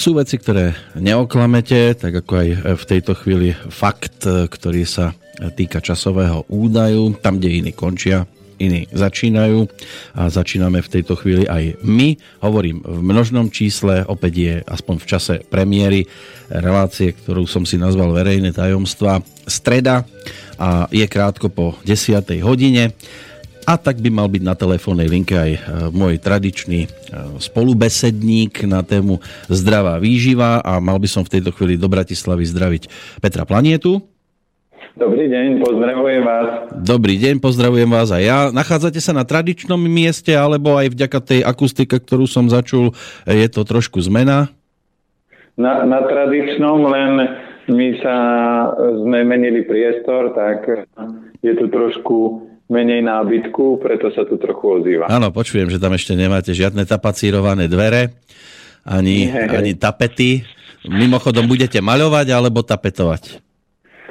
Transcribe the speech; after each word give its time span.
Sú 0.00 0.16
veci, 0.16 0.40
ktoré 0.40 0.72
neoklamete, 0.96 1.92
tak 1.92 2.24
ako 2.24 2.32
aj 2.40 2.48
v 2.72 2.84
tejto 2.88 3.12
chvíli 3.12 3.52
fakt, 3.52 4.24
ktorý 4.24 4.88
sa 4.88 5.12
týka 5.52 5.84
časového 5.84 6.48
údaju, 6.48 7.20
tam, 7.20 7.36
kde 7.36 7.60
iní 7.60 7.76
končia, 7.76 8.24
iní 8.56 8.88
začínajú 8.88 9.68
a 10.16 10.32
začíname 10.32 10.80
v 10.80 10.88
tejto 10.88 11.20
chvíli 11.20 11.44
aj 11.44 11.84
my. 11.84 12.16
Hovorím 12.40 12.80
v 12.80 12.96
množnom 13.04 13.52
čísle, 13.52 14.00
opäť 14.08 14.32
je 14.40 14.54
aspoň 14.64 14.96
v 15.04 15.08
čase 15.08 15.34
premiéry 15.44 16.08
relácie, 16.48 17.12
ktorú 17.12 17.44
som 17.44 17.68
si 17.68 17.76
nazval 17.76 18.16
Verejné 18.16 18.56
tajomstva. 18.56 19.20
Streda 19.44 20.08
a 20.56 20.88
je 20.88 21.04
krátko 21.04 21.52
po 21.52 21.76
10. 21.84 22.24
hodine. 22.40 22.96
A 23.68 23.76
tak 23.76 24.00
by 24.00 24.08
mal 24.08 24.28
byť 24.28 24.42
na 24.42 24.56
telefónnej 24.56 25.08
linke 25.08 25.36
aj 25.36 25.52
e, 25.52 25.60
môj 25.92 26.16
tradičný 26.16 26.80
e, 26.84 26.88
spolubesedník 27.38 28.64
na 28.64 28.80
tému 28.80 29.20
zdravá 29.52 30.00
výživa 30.00 30.64
a 30.64 30.80
mal 30.80 30.96
by 30.96 31.08
som 31.08 31.22
v 31.22 31.38
tejto 31.38 31.52
chvíli 31.52 31.76
do 31.76 31.86
Bratislavy 31.86 32.44
zdraviť 32.48 32.82
Petra 33.20 33.44
Planietu. 33.44 34.00
Dobrý 34.98 35.30
deň, 35.30 35.62
pozdravujem 35.62 36.22
vás. 36.26 36.48
Dobrý 36.82 37.14
deň, 37.14 37.38
pozdravujem 37.38 37.86
vás 37.86 38.10
aj 38.10 38.22
ja. 38.26 38.38
Nachádzate 38.50 38.98
sa 38.98 39.14
na 39.14 39.22
tradičnom 39.22 39.78
mieste, 39.78 40.34
alebo 40.34 40.74
aj 40.74 40.90
vďaka 40.90 41.18
tej 41.22 41.40
akustike, 41.46 41.94
ktorú 41.94 42.26
som 42.26 42.50
začul, 42.50 42.90
je 43.22 43.48
to 43.48 43.62
trošku 43.62 44.02
zmena? 44.02 44.50
Na, 45.54 45.86
na 45.86 46.04
tradičnom, 46.04 46.90
len 46.90 47.12
my 47.70 47.88
sa 48.02 48.16
sme 48.74 49.22
menili 49.22 49.62
priestor, 49.62 50.34
tak 50.34 50.90
je 51.38 51.52
tu 51.54 51.70
trošku 51.70 52.49
menej 52.70 53.02
nábytku, 53.02 53.82
preto 53.82 54.14
sa 54.14 54.22
tu 54.22 54.38
trochu 54.38 54.80
ozýva. 54.80 55.10
Áno, 55.10 55.34
počujem, 55.34 55.66
že 55.66 55.82
tam 55.82 55.92
ešte 55.92 56.14
nemáte 56.14 56.54
žiadne 56.54 56.86
tapacírované 56.86 57.66
dvere, 57.66 58.14
ani, 58.86 59.28
ani 59.28 59.74
tapety. 59.74 60.46
Mimochodom, 60.86 61.44
budete 61.44 61.82
maľovať 61.84 62.32
alebo 62.32 62.64
tapetovať? 62.64 63.42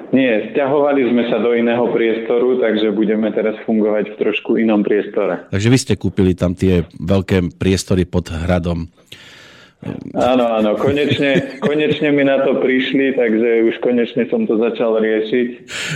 Nie, 0.09 0.49
stiahovali 0.53 1.05
sme 1.05 1.29
sa 1.29 1.37
do 1.37 1.53
iného 1.53 1.85
priestoru, 1.93 2.57
takže 2.57 2.89
budeme 2.97 3.29
teraz 3.29 3.53
fungovať 3.65 4.13
v 4.13 4.15
trošku 4.17 4.57
inom 4.57 4.81
priestore. 4.81 5.45
Takže 5.53 5.69
vy 5.69 5.77
ste 5.77 5.93
kúpili 6.01 6.33
tam 6.33 6.57
tie 6.57 6.81
veľké 6.97 7.57
priestory 7.61 8.09
pod 8.09 8.25
hradom. 8.29 8.89
Áno, 10.11 10.43
áno, 10.59 10.75
konečne, 10.75 11.55
konečne 11.63 12.11
mi 12.11 12.27
na 12.27 12.43
to 12.43 12.59
prišli, 12.59 13.15
takže 13.15 13.63
už 13.71 13.75
konečne 13.79 14.27
som 14.27 14.43
to 14.43 14.59
začal 14.59 14.99
riešiť. 14.99 15.47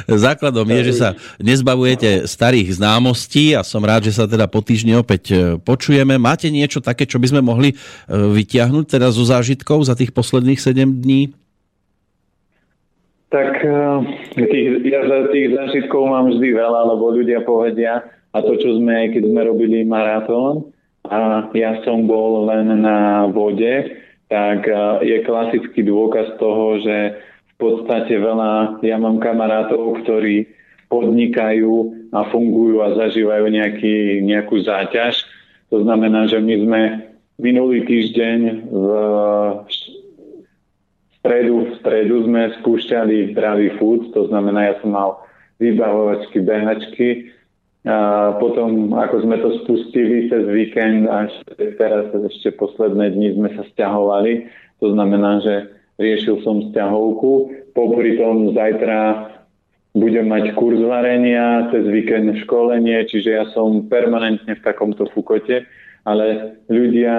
Základom 0.08 0.64
je, 0.72 0.81
že 0.88 0.94
sa 0.95 1.09
nezbavujete 1.44 2.23
starých 2.23 2.80
známostí 2.80 3.52
a 3.52 3.59
som 3.59 3.84
rád, 3.84 4.08
že 4.08 4.16
sa 4.16 4.23
teda 4.23 4.48
po 4.48 4.64
týždni 4.64 4.95
opäť 4.95 5.23
e, 5.36 5.36
počujeme. 5.59 6.16
Máte 6.16 6.48
niečo 6.48 6.80
také, 6.80 7.03
čo 7.03 7.20
by 7.20 7.28
sme 7.36 7.42
mohli 7.44 7.75
e, 7.75 7.78
vytiahnuť 8.08 8.86
teda 8.88 9.12
zo 9.12 9.28
zážitkov 9.28 9.84
za 9.84 10.00
tých 10.00 10.16
posledných 10.16 10.63
7 10.63 11.03
dní? 11.03 11.35
Tak 13.34 13.66
eh, 13.66 14.46
tých, 14.46 14.85
ja 14.85 15.02
za 15.09 15.34
tých 15.34 15.58
zážitkov 15.58 16.06
mám 16.06 16.29
vždy 16.29 16.53
veľa, 16.53 16.94
lebo 16.94 17.09
ľudia 17.09 17.41
povedia, 17.41 18.06
a 18.29 18.38
to, 18.46 18.53
čo 18.62 18.78
sme, 18.78 18.94
aj 18.94 19.08
keď 19.18 19.24
sme 19.25 19.41
robili 19.41 19.81
maratón, 19.81 20.69
a 21.08 21.52
ja 21.52 21.84
som 21.84 22.08
bol 22.08 22.47
len 22.47 22.80
na 22.80 23.28
vode, 23.28 24.00
tak 24.31 24.66
eh, 24.66 24.80
je 25.03 25.18
klasický 25.28 25.84
dôkaz 25.84 26.40
toho, 26.40 26.80
že 26.80 27.19
v 27.53 27.56
podstate 27.59 28.18
veľa, 28.18 28.81
ja 28.81 28.97
mám 28.97 29.22
kamarátov, 29.22 30.03
ktorí 30.03 30.50
podnikajú 30.90 32.09
a 32.14 32.28
fungujú 32.30 32.81
a 32.86 32.97
zažívajú 32.97 33.46
nejaký, 33.50 34.22
nejakú 34.25 34.62
záťaž. 34.62 35.25
To 35.74 35.81
znamená, 35.81 36.30
že 36.30 36.38
my 36.38 36.56
sme 36.59 36.81
minulý 37.41 37.85
týždeň 37.88 38.40
v 38.70 38.88
stredu, 41.18 41.56
v 41.66 41.72
stredu 41.81 42.16
sme 42.30 42.41
spúšťali 42.62 43.34
zdravý 43.34 43.74
food, 43.81 44.14
to 44.14 44.30
znamená, 44.30 44.70
ja 44.70 44.75
som 44.84 44.94
mal 44.94 45.24
vybavovačky, 45.58 46.44
behačky. 46.44 47.31
A 47.84 48.32
potom, 48.40 48.96
ako 48.96 49.28
sme 49.28 49.44
to 49.44 49.60
spustili 49.64 50.32
cez 50.32 50.48
víkend, 50.48 51.04
až 51.12 51.36
teraz 51.76 52.16
ešte 52.16 52.56
posledné 52.56 53.12
dni 53.12 53.36
sme 53.36 53.50
sa 53.60 53.68
stiahovali. 53.76 54.48
To 54.80 54.96
znamená, 54.96 55.44
že 55.44 55.68
riešil 56.00 56.40
som 56.48 56.72
stiahovku. 56.72 57.52
Popri 57.76 58.16
tom 58.16 58.56
zajtra 58.56 59.28
budem 59.94 60.32
mať 60.32 60.56
kurz 60.56 60.80
varenia, 60.80 61.70
cez 61.76 61.84
víkend 61.86 62.40
školenie, 62.48 63.04
čiže 63.06 63.30
ja 63.30 63.46
som 63.52 63.86
permanentne 63.92 64.58
v 64.58 64.66
takomto 64.66 65.06
fukote, 65.12 65.68
ale 66.08 66.58
ľudia 66.72 67.16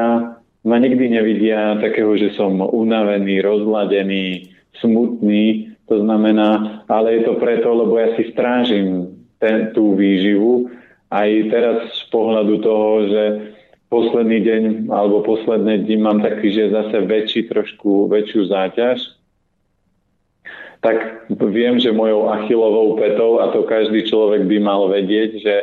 ma 0.65 0.77
nikdy 0.81 1.13
nevidia 1.13 1.79
takého, 1.79 2.17
že 2.17 2.35
som 2.35 2.57
unavený, 2.59 3.45
rozladený, 3.45 4.49
smutný. 4.81 5.77
To 5.93 6.01
znamená, 6.01 6.81
ale 6.89 7.21
je 7.21 7.23
to 7.29 7.37
preto, 7.37 7.69
lebo 7.69 8.01
ja 8.01 8.17
si 8.17 8.33
strážim 8.33 9.14
ten, 9.39 9.71
tú 9.73 9.95
výživu. 9.99 10.71
Aj 11.11 11.31
teraz 11.51 11.91
z 11.95 12.05
pohľadu 12.11 12.55
toho, 12.63 12.89
že 13.07 13.23
posledný 13.93 14.43
deň 14.43 14.63
alebo 14.91 15.23
posledné 15.23 15.87
dni 15.87 15.97
mám 16.03 16.19
taký, 16.19 16.51
že 16.51 16.75
zase 16.75 17.07
väčší, 17.07 17.47
trošku 17.47 18.11
väčšiu 18.11 18.51
záťaž, 18.51 18.99
tak 20.83 21.31
viem, 21.31 21.81
že 21.81 21.97
mojou 21.97 22.29
achilovou 22.29 23.01
petou, 23.01 23.41
a 23.41 23.49
to 23.55 23.65
každý 23.65 24.05
človek 24.05 24.45
by 24.45 24.59
mal 24.61 24.91
vedieť, 24.93 25.31
že 25.41 25.55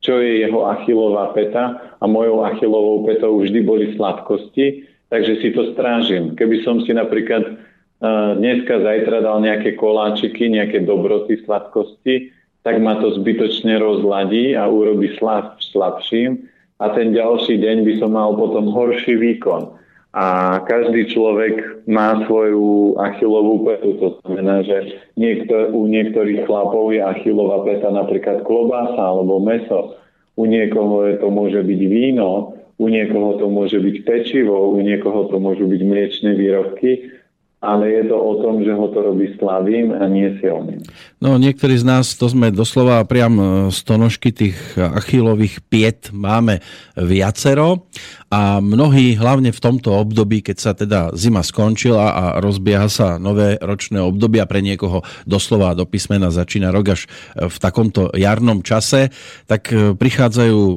čo 0.00 0.16
je 0.24 0.40
jeho 0.40 0.64
achilová 0.64 1.36
peta 1.36 1.76
a 2.00 2.04
mojou 2.08 2.48
achilovou 2.48 3.04
petou 3.04 3.36
vždy 3.36 3.60
boli 3.60 3.92
sladkosti, 3.92 4.88
takže 5.12 5.44
si 5.44 5.48
to 5.52 5.76
strážim. 5.76 6.32
Keby 6.32 6.64
som 6.64 6.80
si 6.80 6.96
napríklad 6.96 7.44
uh, 7.44 8.32
dneska, 8.40 8.80
zajtra 8.80 9.20
dal 9.20 9.44
nejaké 9.44 9.76
koláčiky, 9.76 10.48
nejaké 10.48 10.88
dobroty, 10.88 11.44
sladkosti, 11.44 12.32
tak 12.62 12.76
ma 12.80 13.00
to 13.00 13.16
zbytočne 13.16 13.80
rozladí 13.80 14.52
a 14.52 14.68
urobí 14.68 15.16
slab, 15.16 15.56
slabším 15.72 16.44
a 16.80 16.92
ten 16.92 17.12
ďalší 17.12 17.60
deň 17.60 17.76
by 17.84 17.92
som 18.00 18.16
mal 18.16 18.36
potom 18.36 18.68
horší 18.72 19.16
výkon. 19.16 19.76
A 20.10 20.58
každý 20.66 21.06
človek 21.06 21.86
má 21.86 22.18
svoju 22.26 22.98
achilovú 22.98 23.62
petu. 23.62 23.94
To 24.02 24.18
znamená, 24.26 24.66
že 24.66 25.06
niekto, 25.14 25.70
u 25.70 25.86
niektorých 25.86 26.50
chlapov 26.50 26.90
je 26.90 26.98
achilová 26.98 27.62
peta 27.62 27.94
napríklad 27.94 28.42
klobása 28.42 28.98
alebo 28.98 29.38
meso. 29.38 29.94
U 30.34 30.50
niekoho 30.50 31.06
je 31.06 31.14
to 31.22 31.30
môže 31.30 31.62
byť 31.62 31.80
víno, 31.86 32.58
u 32.80 32.86
niekoho 32.90 33.38
to 33.38 33.46
môže 33.46 33.78
byť 33.78 33.96
pečivo, 34.02 34.72
u 34.74 34.82
niekoho 34.82 35.30
to 35.30 35.36
môžu 35.38 35.68
byť 35.68 35.80
mliečne 35.84 36.32
výrobky 36.34 37.19
ale 37.60 37.92
je 37.92 38.08
to 38.08 38.16
o 38.16 38.40
tom, 38.40 38.64
že 38.64 38.72
ho 38.72 38.88
to 38.88 39.04
robí 39.04 39.36
slavým 39.36 39.92
a 39.92 40.08
nie 40.08 40.32
silným. 40.40 40.80
No 41.20 41.36
niektorí 41.36 41.76
z 41.76 41.84
nás, 41.84 42.16
to 42.16 42.24
sme 42.32 42.48
doslova 42.48 43.04
priam 43.04 43.68
stonožky 43.68 44.32
tých 44.32 44.56
achilových 44.80 45.60
piet 45.68 46.08
máme 46.08 46.64
viacero 46.96 47.84
a 48.30 48.62
mnohí 48.62 49.18
hlavne 49.18 49.50
v 49.50 49.58
tomto 49.58 49.90
období, 49.90 50.38
keď 50.38 50.56
sa 50.62 50.70
teda 50.70 51.10
zima 51.18 51.42
skončila 51.42 52.14
a 52.14 52.24
rozbieha 52.38 52.86
sa 52.86 53.18
nové 53.18 53.58
ročné 53.58 53.98
obdobie 53.98 54.38
a 54.38 54.46
pre 54.46 54.62
niekoho 54.62 55.02
doslova 55.26 55.74
do 55.74 55.82
písmena 55.82 56.30
začína 56.30 56.70
rok 56.70 56.94
až 56.94 57.10
v 57.34 57.56
takomto 57.58 58.14
jarnom 58.14 58.62
čase, 58.62 59.10
tak 59.50 59.74
e, 59.74 59.98
prichádzajú 59.98 60.58
e, 60.62 60.76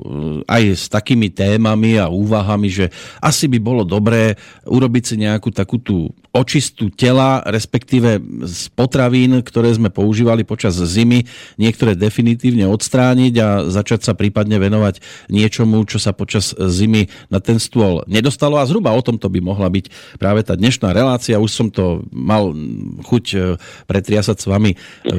aj 0.50 0.64
s 0.74 0.86
takými 0.90 1.30
témami 1.30 2.02
a 2.02 2.10
úvahami, 2.10 2.74
že 2.74 2.86
asi 3.22 3.46
by 3.46 3.62
bolo 3.62 3.86
dobré 3.86 4.34
urobiť 4.66 5.04
si 5.06 5.16
nejakú 5.22 5.54
takú 5.54 5.78
tú 5.78 6.10
očistú 6.34 6.90
tela, 6.90 7.46
respektíve 7.46 8.18
z 8.50 8.74
potravín, 8.74 9.46
ktoré 9.46 9.70
sme 9.70 9.94
používali 9.94 10.42
počas 10.42 10.74
zimy, 10.74 11.30
niektoré 11.62 11.94
definitívne 11.94 12.66
odstrániť 12.66 13.34
a 13.38 13.48
začať 13.70 14.10
sa 14.10 14.18
prípadne 14.18 14.58
venovať 14.58 14.98
niečomu, 15.30 15.86
čo 15.86 16.02
sa 16.02 16.10
počas 16.10 16.58
zimy 16.58 17.06
na 17.30 17.43
ten 17.44 17.60
stôl 17.60 18.02
nedostalo 18.08 18.56
a 18.56 18.64
zhruba 18.64 18.96
o 18.96 19.02
tomto 19.04 19.28
by 19.28 19.44
mohla 19.44 19.68
byť 19.68 20.16
práve 20.16 20.42
tá 20.48 20.56
dnešná 20.56 20.96
relácia. 20.96 21.42
Už 21.44 21.52
som 21.52 21.68
to 21.68 22.08
mal 22.10 22.56
chuť 23.04 23.26
e, 23.36 23.38
pretriasať 23.86 24.38
s 24.40 24.46
vami 24.48 24.72
e, 24.74 24.78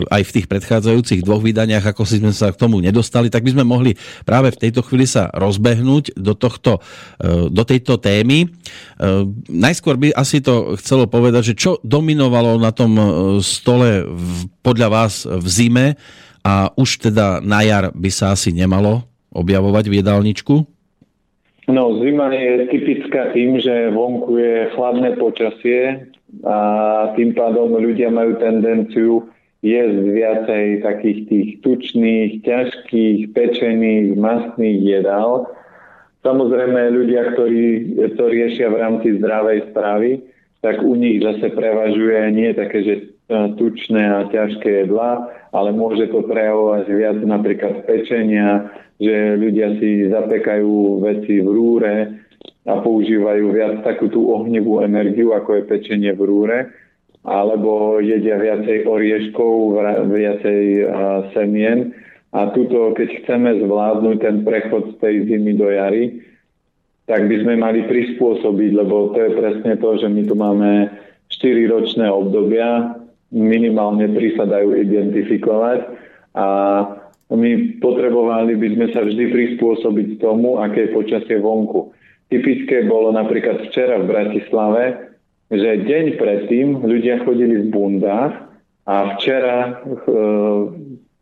aj 0.09 0.23
v 0.25 0.35
tých 0.41 0.47
predchádzajúcich 0.49 1.21
dvoch 1.21 1.45
vydaniach, 1.45 1.85
ako 1.85 2.09
si 2.09 2.25
sme 2.25 2.33
sa 2.33 2.49
k 2.49 2.57
tomu 2.57 2.81
nedostali, 2.81 3.29
tak 3.29 3.45
by 3.45 3.53
sme 3.53 3.65
mohli 3.69 3.93
práve 4.25 4.49
v 4.57 4.61
tejto 4.65 4.81
chvíli 4.81 5.05
sa 5.05 5.29
rozbehnúť 5.37 6.17
do, 6.17 6.33
tohto, 6.33 6.81
e, 7.21 7.53
do 7.53 7.63
tejto 7.63 8.01
témy. 8.01 8.49
Najskôr 9.51 10.01
by 10.01 10.09
asi 10.17 10.41
to 10.41 10.79
chcelo 10.81 11.05
povedať, 11.11 11.53
že 11.53 11.59
čo 11.59 11.71
dominovalo 11.85 12.57
na 12.57 12.71
tom 12.71 12.97
stole 13.43 14.07
podľa 14.65 14.89
vás 14.89 15.29
v 15.29 15.47
zime 15.51 15.87
a 16.45 16.71
už 16.77 17.11
teda 17.11 17.41
na 17.45 17.65
jar 17.65 17.91
by 17.93 18.11
sa 18.13 18.33
asi 18.33 18.53
nemalo 18.53 19.05
objavovať 19.35 19.85
v 19.91 19.95
jedálničku? 20.01 20.55
No, 21.65 21.97
zima 21.97 22.29
je 22.29 22.69
typická 22.69 23.33
tým, 23.33 23.57
že 23.57 23.89
vonku 23.89 24.37
je 24.37 24.69
chladné 24.77 25.17
počasie 25.17 26.13
a 26.45 26.57
tým 27.17 27.33
pádom 27.33 27.73
ľudia 27.73 28.13
majú 28.13 28.37
tendenciu 28.37 29.25
jesť 29.65 29.97
viacej 30.13 30.65
takých 30.85 31.19
tých 31.33 31.49
tučných, 31.65 32.45
ťažkých, 32.45 33.33
pečených, 33.33 34.13
mastných 34.13 34.81
jedál. 34.85 35.49
Samozrejme 36.21 36.93
ľudia, 36.93 37.33
ktorí 37.33 37.97
to 38.13 38.25
riešia 38.29 38.69
v 38.69 38.81
rámci 38.85 39.09
zdravej 39.17 39.73
stravy, 39.73 40.21
tak 40.61 40.85
u 40.85 40.93
nich 40.93 41.25
zase 41.25 41.49
prevažuje 41.49 42.29
nie 42.33 42.53
také, 42.53 42.79
že 42.85 42.95
tučné 43.57 44.05
a 44.05 44.29
ťažké 44.29 44.85
jedlá, 44.85 45.33
ale 45.55 45.71
môže 45.71 46.11
to 46.11 46.27
prejavovať 46.27 46.85
viac 46.91 47.19
napríklad 47.23 47.87
pečenia, 47.87 48.75
že 48.99 49.39
ľudia 49.39 49.79
si 49.79 50.11
zapekajú 50.11 50.99
veci 50.99 51.39
v 51.39 51.49
rúre 51.49 51.95
a 52.67 52.83
používajú 52.83 53.55
viac 53.55 53.87
takú 53.87 54.11
tú 54.11 54.35
ohnivú 54.35 54.83
energiu, 54.83 55.31
ako 55.31 55.63
je 55.63 55.71
pečenie 55.71 56.11
v 56.11 56.23
rúre, 56.27 56.59
alebo 57.23 58.03
jedia 58.03 58.35
viacej 58.35 58.83
orieškov, 58.83 59.79
viacej 60.11 60.91
semien. 61.31 61.95
A 62.35 62.51
tuto, 62.51 62.91
keď 62.99 63.23
chceme 63.23 63.63
zvládnuť 63.63 64.17
ten 64.19 64.43
prechod 64.43 64.91
z 64.91 64.95
tej 64.99 65.15
zimy 65.31 65.55
do 65.55 65.71
jary, 65.71 66.19
tak 67.07 67.31
by 67.31 67.37
sme 67.47 67.55
mali 67.63 67.87
prispôsobiť, 67.87 68.71
lebo 68.75 69.15
to 69.15 69.23
je 69.23 69.31
presne 69.39 69.73
to, 69.79 69.91
že 70.03 70.09
my 70.11 70.23
tu 70.27 70.35
máme 70.35 70.91
4 71.31 71.71
ročné 71.71 72.11
obdobia, 72.11 72.99
minimálne 73.33 74.11
3 74.13 74.39
sa 74.39 74.45
dajú 74.45 74.77
identifikovať 74.77 75.79
a 76.35 76.47
my 77.33 77.81
potrebovali 77.81 78.53
by 78.59 78.69
sme 78.77 78.87
sa 78.93 79.01
vždy 79.03 79.25
prispôsobiť 79.33 80.09
tomu, 80.21 80.61
aké 80.61 80.89
je 80.89 80.97
počasie 80.97 81.37
vonku. 81.41 81.95
Typické 82.29 82.85
bolo 82.85 83.15
napríklad 83.15 83.71
včera 83.71 84.01
v 84.01 84.11
Bratislave, 84.11 84.83
že 85.49 85.87
deň 85.87 86.19
predtým 86.19 86.83
ľudia 86.83 87.23
chodili 87.23 87.65
v 87.65 87.71
bundách 87.71 88.33
a 88.85 89.17
včera 89.17 89.57
e, 89.65 89.71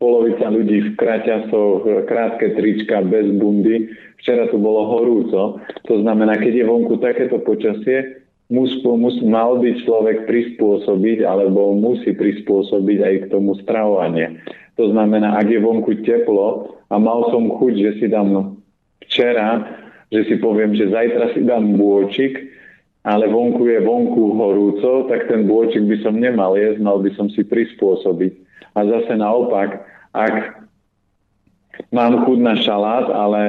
polovica 0.03 0.47
ľudí 0.51 0.79
v 0.83 0.91
kraťasoch, 0.99 2.07
krátke 2.11 2.59
trička 2.59 3.07
bez 3.07 3.31
bundy. 3.39 3.87
Včera 4.19 4.51
to 4.51 4.59
bolo 4.59 4.91
horúco. 4.99 5.63
To 5.87 5.95
znamená, 6.03 6.39
keď 6.39 6.63
je 6.63 6.65
vonku 6.67 6.99
takéto 6.99 7.43
počasie, 7.43 8.22
mus, 8.53 8.73
mus, 8.85 9.17
mal 9.25 9.57
by 9.57 9.81
človek 9.81 10.29
prispôsobiť 10.29 11.25
alebo 11.25 11.73
musí 11.73 12.13
prispôsobiť 12.13 12.99
aj 13.01 13.15
k 13.25 13.31
tomu 13.33 13.57
stravovanie. 13.65 14.45
To 14.77 14.93
znamená, 14.93 15.41
ak 15.41 15.49
je 15.49 15.61
vonku 15.61 16.05
teplo 16.05 16.77
a 16.93 16.95
mal 17.01 17.33
som 17.33 17.49
chuť, 17.49 17.73
že 17.81 17.91
si 18.01 18.07
dám 18.13 18.61
včera, 19.09 19.65
že 20.13 20.29
si 20.29 20.37
poviem, 20.37 20.77
že 20.77 20.93
zajtra 20.93 21.33
si 21.33 21.41
dám 21.49 21.81
bôčik, 21.81 22.53
ale 23.03 23.27
vonku 23.27 23.67
je 23.67 23.81
vonku 23.81 24.37
horúco, 24.37 25.09
tak 25.09 25.27
ten 25.27 25.49
bôčik 25.49 25.83
by 25.89 25.97
som 26.05 26.21
nemal 26.21 26.55
jesť, 26.55 26.79
mal 26.85 27.01
by 27.01 27.11
som 27.17 27.33
si 27.33 27.43
prispôsobiť. 27.43 28.33
A 28.77 28.85
zase 28.87 29.17
naopak, 29.17 29.85
ak 30.13 30.62
Mám 31.93 32.29
chuť 32.29 32.39
na 32.41 32.55
šalát, 32.57 33.09
ale 33.09 33.43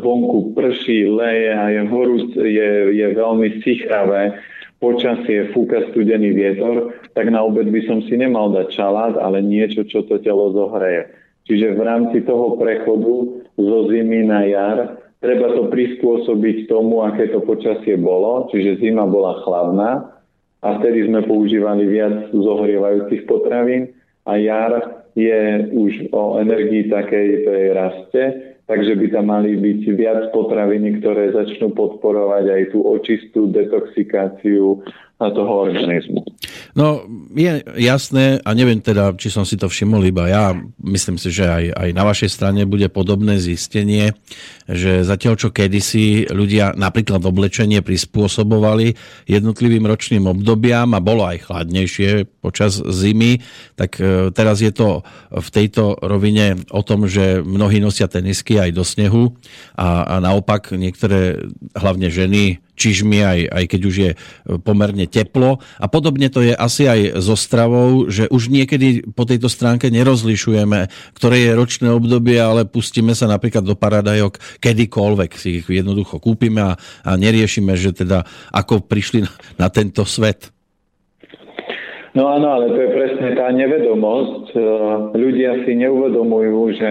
vonku 0.00 0.56
prší, 0.56 1.04
leje 1.08 1.52
a 1.52 1.64
je 1.68 1.82
horúc, 1.88 2.32
je, 2.36 2.70
je 2.96 3.06
veľmi 3.12 3.60
sichravé, 3.60 4.36
počasie, 4.80 5.52
fúka 5.52 5.80
studený 5.92 6.32
vietor, 6.36 6.92
tak 7.12 7.28
na 7.28 7.40
obed 7.44 7.68
by 7.68 7.80
som 7.88 8.04
si 8.04 8.16
nemal 8.16 8.52
dať 8.52 8.68
šalát, 8.72 9.14
ale 9.20 9.44
niečo, 9.44 9.84
čo 9.84 10.04
to 10.04 10.20
telo 10.20 10.52
zohreje. 10.56 11.08
Čiže 11.44 11.76
v 11.76 11.80
rámci 11.84 12.24
toho 12.24 12.56
prechodu 12.56 13.44
zo 13.60 13.78
zimy 13.92 14.24
na 14.24 14.48
jar 14.48 14.78
treba 15.20 15.52
to 15.52 15.68
prispôsobiť 15.68 16.68
tomu, 16.68 17.04
aké 17.04 17.28
to 17.28 17.44
počasie 17.44 17.96
bolo, 18.00 18.48
čiže 18.52 18.80
zima 18.80 19.04
bola 19.04 19.40
chladná 19.44 20.20
a 20.64 20.68
vtedy 20.80 21.08
sme 21.08 21.24
používali 21.28 21.84
viac 21.84 22.32
zohrievajúcich 22.32 23.28
potravín 23.28 23.92
a 24.24 24.40
jar 24.40 25.03
je 25.14 25.70
už 25.70 26.10
o 26.10 26.42
energii 26.42 26.90
takej 26.90 27.46
tej 27.46 27.64
raste, 27.70 28.22
takže 28.66 28.98
by 28.98 29.06
tam 29.14 29.26
mali 29.30 29.54
byť 29.54 29.80
viac 29.94 30.22
potraviny, 30.34 30.98
ktoré 30.98 31.30
začnú 31.30 31.70
podporovať 31.74 32.44
aj 32.50 32.62
tú 32.74 32.82
očistú 32.82 33.46
detoxikáciu 33.50 34.82
toho 35.18 35.52
organizmu. 35.70 36.26
No, 36.74 37.06
je 37.30 37.62
jasné, 37.78 38.42
a 38.42 38.50
neviem 38.50 38.82
teda, 38.82 39.14
či 39.14 39.30
som 39.30 39.46
si 39.46 39.54
to 39.54 39.70
všimol 39.70 40.02
iba 40.10 40.26
ja, 40.26 40.50
myslím 40.82 41.22
si, 41.22 41.30
že 41.30 41.46
aj, 41.46 41.64
aj 41.70 41.88
na 41.94 42.02
vašej 42.02 42.30
strane 42.34 42.66
bude 42.66 42.90
podobné 42.90 43.38
zistenie, 43.38 44.10
že 44.66 45.06
zatiaľ 45.06 45.38
čo 45.38 45.54
kedysi 45.54 46.26
ľudia 46.34 46.74
napríklad 46.74 47.22
oblečenie 47.22 47.78
prispôsobovali 47.78 48.98
jednotlivým 49.30 49.86
ročným 49.86 50.26
obdobiam 50.26 50.90
a 50.98 51.04
bolo 51.04 51.22
aj 51.22 51.46
chladnejšie 51.46 52.26
počas 52.42 52.82
zimy, 52.82 53.38
tak 53.78 54.02
e, 54.02 54.34
teraz 54.34 54.58
je 54.58 54.74
to 54.74 55.06
v 55.30 55.48
tejto 55.54 55.94
rovine 56.02 56.58
o 56.74 56.82
tom, 56.82 57.06
že 57.06 57.38
mnohí 57.38 57.78
nosia 57.78 58.10
tenisky 58.10 58.58
aj 58.58 58.74
do 58.74 58.82
snehu 58.82 59.38
a, 59.78 60.10
a 60.10 60.14
naopak 60.18 60.74
niektoré, 60.74 61.38
hlavne 61.78 62.10
ženy, 62.10 62.58
čižmi, 62.74 63.18
aj, 63.22 63.40
aj 63.50 63.64
keď 63.70 63.80
už 63.86 63.94
je 63.96 64.10
pomerne 64.62 65.06
teplo. 65.06 65.62
A 65.78 65.86
podobne 65.86 66.26
to 66.30 66.42
je 66.42 66.54
asi 66.54 66.90
aj 66.90 67.18
so 67.22 67.38
stravou, 67.38 68.10
že 68.10 68.26
už 68.28 68.50
niekedy 68.50 69.06
po 69.14 69.24
tejto 69.24 69.46
stránke 69.46 69.88
nerozlišujeme, 69.90 70.90
ktoré 71.14 71.36
je 71.48 71.58
ročné 71.58 71.88
obdobie, 71.90 72.38
ale 72.38 72.66
pustíme 72.66 73.14
sa 73.14 73.30
napríklad 73.30 73.62
do 73.62 73.78
paradajok 73.78 74.38
kedykoľvek. 74.58 75.30
Si 75.38 75.62
ich 75.62 75.66
jednoducho 75.66 76.18
kúpime 76.18 76.62
a, 76.62 76.72
a 77.06 77.10
neriešime, 77.14 77.78
že 77.78 77.94
teda 77.94 78.26
ako 78.50 78.84
prišli 78.84 79.24
na, 79.24 79.32
na 79.58 79.68
tento 79.70 80.02
svet. 80.02 80.50
No 82.14 82.30
áno, 82.30 82.46
ale 82.46 82.70
to 82.70 82.78
je 82.78 82.90
presne 82.94 83.28
tá 83.34 83.50
nevedomosť. 83.50 84.54
Ľudia 85.18 85.66
si 85.66 85.74
neuvedomujú, 85.74 86.62
že 86.78 86.90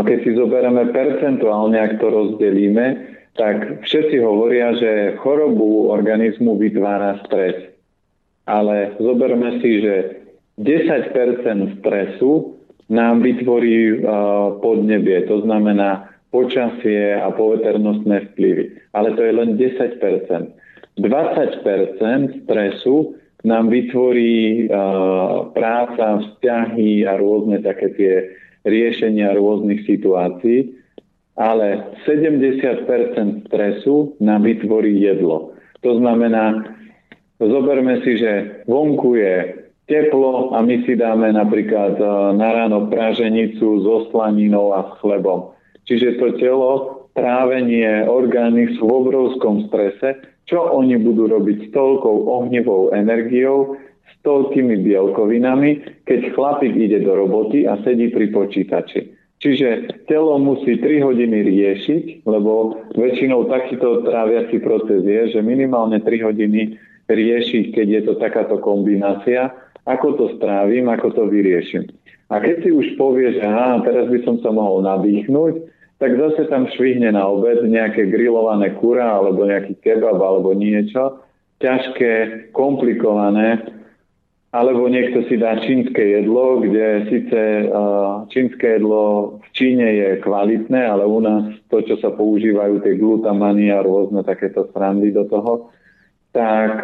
keď 0.00 0.18
si 0.24 0.30
zoberieme 0.32 0.88
percentuálne, 0.96 1.76
ak 1.76 2.00
to 2.00 2.08
rozdelíme, 2.08 3.17
tak 3.38 3.86
všetci 3.86 4.18
hovoria, 4.18 4.74
že 4.74 5.14
chorobu 5.22 5.94
organizmu 5.94 6.58
vytvára 6.58 7.22
stres. 7.22 7.70
Ale 8.50 8.98
zoberme 8.98 9.62
si, 9.62 9.78
že 9.78 9.94
10% 10.58 11.78
stresu 11.78 12.58
nám 12.90 13.22
vytvorí 13.22 14.02
uh, 14.02 14.58
podnebie, 14.58 15.28
to 15.30 15.44
znamená 15.46 16.10
počasie 16.34 17.14
a 17.14 17.30
poveternostné 17.30 18.32
vplyvy. 18.32 18.90
Ale 18.92 19.14
to 19.14 19.22
je 19.22 19.32
len 19.32 19.54
10%. 19.54 20.02
20% 20.98 22.42
stresu 22.42 22.96
nám 23.46 23.70
vytvorí 23.70 24.66
uh, 24.66 25.52
práca, 25.54 26.26
vzťahy 26.26 27.06
a 27.06 27.14
rôzne 27.14 27.62
také 27.62 27.94
tie 27.94 28.14
riešenia 28.66 29.30
rôznych 29.38 29.86
situácií 29.86 30.77
ale 31.38 31.94
70% 32.02 33.46
stresu 33.46 34.18
nám 34.18 34.42
vytvorí 34.42 34.98
jedlo. 34.98 35.54
To 35.86 35.94
znamená, 36.02 36.66
zoberme 37.38 38.02
si, 38.02 38.18
že 38.18 38.62
vonku 38.66 39.14
je 39.14 39.34
teplo 39.86 40.52
a 40.52 40.60
my 40.60 40.82
si 40.82 40.98
dáme 40.98 41.30
napríklad 41.32 41.94
e, 41.96 42.04
na 42.34 42.48
ráno 42.52 42.90
praženicu 42.90 43.86
so 43.86 44.10
slaninou 44.10 44.74
a 44.74 44.98
chlebom. 44.98 45.54
Čiže 45.86 46.20
to 46.20 46.36
telo, 46.36 46.72
trávenie, 47.14 48.04
orgány 48.04 48.76
sú 48.76 48.84
v 48.84 48.96
obrovskom 49.06 49.70
strese, 49.70 50.18
čo 50.44 50.60
oni 50.74 51.00
budú 51.00 51.30
robiť 51.30 51.68
s 51.68 51.72
toľkou 51.72 52.28
ohnivou 52.28 52.92
energiou, 52.92 53.78
s 54.04 54.14
toľkými 54.26 54.84
bielkovinami, 54.84 56.02
keď 56.04 56.20
chlapík 56.36 56.74
ide 56.76 57.00
do 57.00 57.14
roboty 57.14 57.64
a 57.64 57.80
sedí 57.86 58.12
pri 58.12 58.28
počítači. 58.34 59.17
Čiže 59.38 60.02
telo 60.10 60.34
musí 60.42 60.82
3 60.82 60.98
hodiny 60.98 61.46
riešiť, 61.46 62.04
lebo 62.26 62.74
väčšinou 62.98 63.46
takýto 63.46 64.02
tráviaci 64.02 64.58
proces 64.58 65.06
je, 65.06 65.38
že 65.38 65.40
minimálne 65.46 66.02
3 66.02 66.26
hodiny 66.26 66.74
riešiť, 67.06 67.64
keď 67.70 67.86
je 67.86 68.02
to 68.02 68.14
takáto 68.18 68.58
kombinácia, 68.58 69.54
ako 69.86 70.18
to 70.18 70.26
strávim, 70.36 70.90
ako 70.90 71.14
to 71.14 71.22
vyriešim. 71.30 71.86
A 72.28 72.42
keď 72.42 72.66
si 72.66 72.70
už 72.74 72.98
povie, 73.00 73.38
že 73.38 73.40
aha, 73.40 73.80
teraz 73.86 74.10
by 74.10 74.20
som 74.26 74.36
sa 74.42 74.50
mohol 74.52 74.84
nadýchnuť, 74.84 75.54
tak 76.02 76.18
zase 76.18 76.50
tam 76.50 76.66
švihne 76.74 77.14
na 77.14 77.24
obed 77.24 77.62
nejaké 77.62 78.10
grillované 78.10 78.74
kura 78.76 79.22
alebo 79.22 79.48
nejaký 79.48 79.78
kebab 79.80 80.18
alebo 80.20 80.52
niečo, 80.52 81.24
ťažké, 81.58 82.50
komplikované, 82.54 83.77
alebo 84.48 84.88
niekto 84.88 85.28
si 85.28 85.36
dá 85.36 85.60
čínske 85.60 86.00
jedlo, 86.00 86.64
kde 86.64 87.04
síce 87.12 87.68
čínske 88.32 88.80
jedlo 88.80 89.36
v 89.44 89.48
Číne 89.52 89.84
je 89.84 90.08
kvalitné, 90.24 90.88
ale 90.88 91.04
u 91.04 91.20
nás 91.20 91.52
to, 91.68 91.84
čo 91.84 92.00
sa 92.00 92.08
používajú, 92.16 92.80
tie 92.80 92.96
glutamany 92.96 93.68
a 93.68 93.84
rôzne 93.84 94.24
takéto 94.24 94.64
srandy 94.72 95.12
do 95.12 95.28
toho, 95.28 95.68
tak 96.32 96.80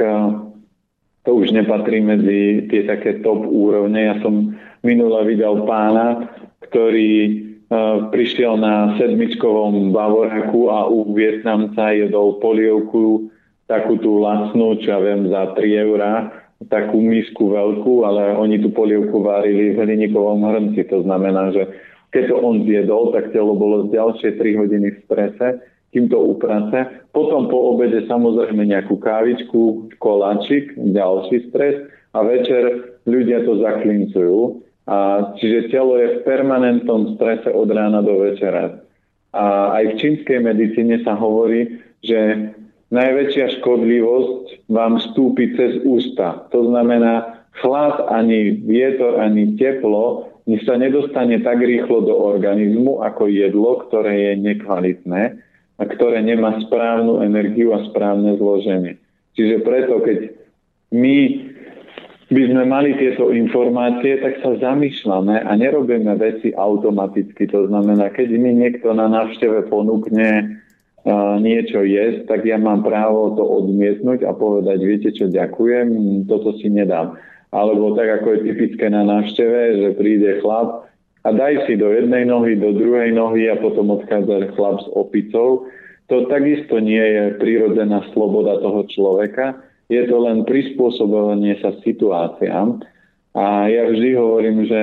to 1.24 1.30
už 1.32 1.56
nepatrí 1.56 2.04
medzi 2.04 2.68
tie 2.68 2.84
také 2.84 3.24
top 3.24 3.48
úrovne. 3.48 4.12
Ja 4.12 4.20
som 4.20 4.60
minule 4.84 5.24
videl 5.24 5.64
pána, 5.64 6.28
ktorý 6.68 7.40
prišiel 8.12 8.60
na 8.60 8.92
sedmičkovom 9.00 9.88
Bavoraku 9.88 10.68
a 10.68 10.84
u 10.84 11.16
Vietnamca 11.16 11.96
jedol 11.96 12.36
polievku 12.44 13.32
takú 13.64 13.96
tú 13.96 14.20
lacnú, 14.20 14.76
čo 14.84 14.92
ja 14.92 15.00
viem, 15.00 15.32
za 15.32 15.56
3 15.56 15.84
eurá 15.88 16.43
takú 16.70 17.02
misku 17.02 17.52
veľkú, 17.52 18.06
ale 18.06 18.36
oni 18.38 18.62
tú 18.62 18.70
polievku 18.72 19.20
varili 19.20 19.74
v 19.74 19.82
hliníkovom 19.84 20.44
hrnci. 20.44 20.86
To 20.88 21.02
znamená, 21.04 21.52
že 21.52 21.68
keď 22.14 22.30
to 22.30 22.36
on 22.38 22.62
zjedol, 22.62 23.10
tak 23.10 23.34
telo 23.34 23.58
bolo 23.58 23.90
z 23.90 23.98
ďalšie 23.98 24.38
3 24.38 24.60
hodiny 24.60 24.88
v 24.94 25.02
strese, 25.04 25.46
kým 25.90 26.06
to 26.10 26.18
uprace. 26.18 27.06
Potom 27.10 27.50
po 27.50 27.74
obede 27.74 28.06
samozrejme 28.06 28.66
nejakú 28.70 28.98
kávičku, 28.98 29.90
koláčik, 29.98 30.74
ďalší 30.78 31.50
stres 31.50 31.86
a 32.14 32.22
večer 32.22 32.94
ľudia 33.06 33.42
to 33.42 33.58
zaklincujú. 33.62 34.62
A 34.84 35.32
čiže 35.40 35.72
telo 35.72 35.96
je 35.96 36.20
v 36.20 36.22
permanentnom 36.28 37.16
strese 37.16 37.48
od 37.48 37.72
rána 37.72 38.04
do 38.04 38.20
večera. 38.20 38.84
A 39.34 39.74
aj 39.80 39.84
v 39.90 39.98
čínskej 39.98 40.38
medicíne 40.44 41.00
sa 41.02 41.16
hovorí, 41.16 41.82
že 42.04 42.52
najväčšia 42.92 43.58
škodlivosť 43.58 44.43
vám 44.68 44.96
vstúpi 45.00 45.56
cez 45.56 45.80
ústa. 45.84 46.48
To 46.52 46.68
znamená, 46.68 47.44
chlad, 47.60 48.08
ani 48.08 48.62
vietor, 48.64 49.20
ani 49.20 49.54
teplo 49.60 50.32
sa 50.68 50.76
nedostane 50.76 51.40
tak 51.40 51.64
rýchlo 51.64 52.04
do 52.04 52.14
organizmu 52.14 53.00
ako 53.00 53.32
jedlo, 53.32 53.80
ktoré 53.88 54.32
je 54.32 54.32
nekvalitné 54.44 55.22
a 55.80 55.82
ktoré 55.88 56.20
nemá 56.20 56.60
správnu 56.68 57.24
energiu 57.24 57.72
a 57.72 57.80
správne 57.88 58.36
zloženie. 58.36 59.00
Čiže 59.34 59.64
preto, 59.64 60.04
keď 60.04 60.18
my 60.94 61.16
by 62.28 62.42
sme 62.50 62.64
mali 62.68 62.96
tieto 62.96 63.32
informácie, 63.32 64.20
tak 64.20 64.40
sa 64.40 64.56
zamýšľame 64.56 65.44
a 65.44 65.50
nerobíme 65.56 66.12
veci 66.16 66.52
automaticky. 66.54 67.48
To 67.50 67.68
znamená, 67.68 68.12
keď 68.12 68.28
mi 68.36 68.52
niekto 68.52 68.92
na 68.92 69.10
návšteve 69.10 69.68
ponúkne 69.68 70.60
niečo 71.40 71.84
jesť, 71.84 72.32
tak 72.32 72.40
ja 72.48 72.56
mám 72.56 72.80
právo 72.80 73.36
to 73.36 73.44
odmietnúť 73.44 74.24
a 74.24 74.32
povedať, 74.32 74.78
viete 74.80 75.10
čo, 75.12 75.28
ďakujem, 75.28 75.88
toto 76.24 76.56
si 76.56 76.72
nedám. 76.72 77.20
Alebo 77.52 77.92
tak, 77.94 78.20
ako 78.20 78.34
je 78.34 78.40
typické 78.50 78.88
na 78.88 79.04
návšteve, 79.04 79.84
že 79.84 79.88
príde 80.00 80.40
chlap 80.40 80.88
a 81.24 81.28
daj 81.30 81.68
si 81.68 81.76
do 81.76 81.92
jednej 81.92 82.24
nohy, 82.24 82.56
do 82.56 82.72
druhej 82.72 83.12
nohy 83.12 83.52
a 83.52 83.60
potom 83.60 83.92
odchádza 83.92 84.52
chlap 84.56 84.80
s 84.80 84.88
opicou. 84.96 85.68
To 86.12 86.28
takisto 86.28 86.80
nie 86.80 87.00
je 87.00 87.36
prirodzená 87.40 88.04
sloboda 88.12 88.60
toho 88.60 88.84
človeka, 88.88 89.60
je 89.92 90.02
to 90.08 90.16
len 90.20 90.48
prispôsobovanie 90.48 91.60
sa 91.60 91.76
situáciám. 91.84 92.80
A 93.36 93.68
ja 93.68 93.88
vždy 93.92 94.16
hovorím, 94.16 94.64
že 94.64 94.80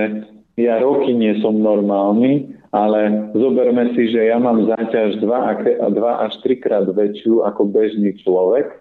ja 0.59 0.77
roky 0.77 1.15
nie 1.15 1.39
som 1.41 1.57
normálny, 1.57 2.50
ale 2.71 3.31
zoberme 3.35 3.91
si, 3.93 4.11
že 4.11 4.31
ja 4.31 4.39
mám 4.39 4.63
záťaž 4.63 5.19
2, 5.19 5.91
2 5.91 6.25
až 6.25 6.33
3 6.43 6.63
krát 6.63 6.87
väčšiu 6.87 7.43
ako 7.43 7.67
bežný 7.67 8.15
človek, 8.23 8.71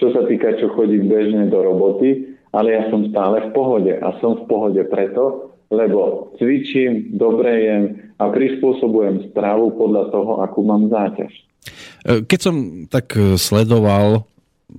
čo 0.00 0.10
sa 0.16 0.24
týka, 0.24 0.56
čo 0.56 0.72
chodí 0.72 1.00
bežne 1.04 1.52
do 1.52 1.60
roboty, 1.60 2.34
ale 2.56 2.72
ja 2.72 2.88
som 2.88 3.04
stále 3.12 3.48
v 3.48 3.50
pohode. 3.52 3.92
A 4.00 4.16
som 4.24 4.40
v 4.40 4.44
pohode 4.48 4.82
preto, 4.88 5.52
lebo 5.68 6.32
cvičím, 6.40 7.12
dobre 7.20 7.50
jem 7.68 7.84
a 8.16 8.32
prispôsobujem 8.32 9.28
stravu 9.30 9.76
podľa 9.76 10.04
toho, 10.08 10.32
akú 10.40 10.64
mám 10.64 10.88
záťaž. 10.88 11.32
Keď 12.24 12.40
som 12.40 12.56
tak 12.88 13.12
sledoval 13.36 14.24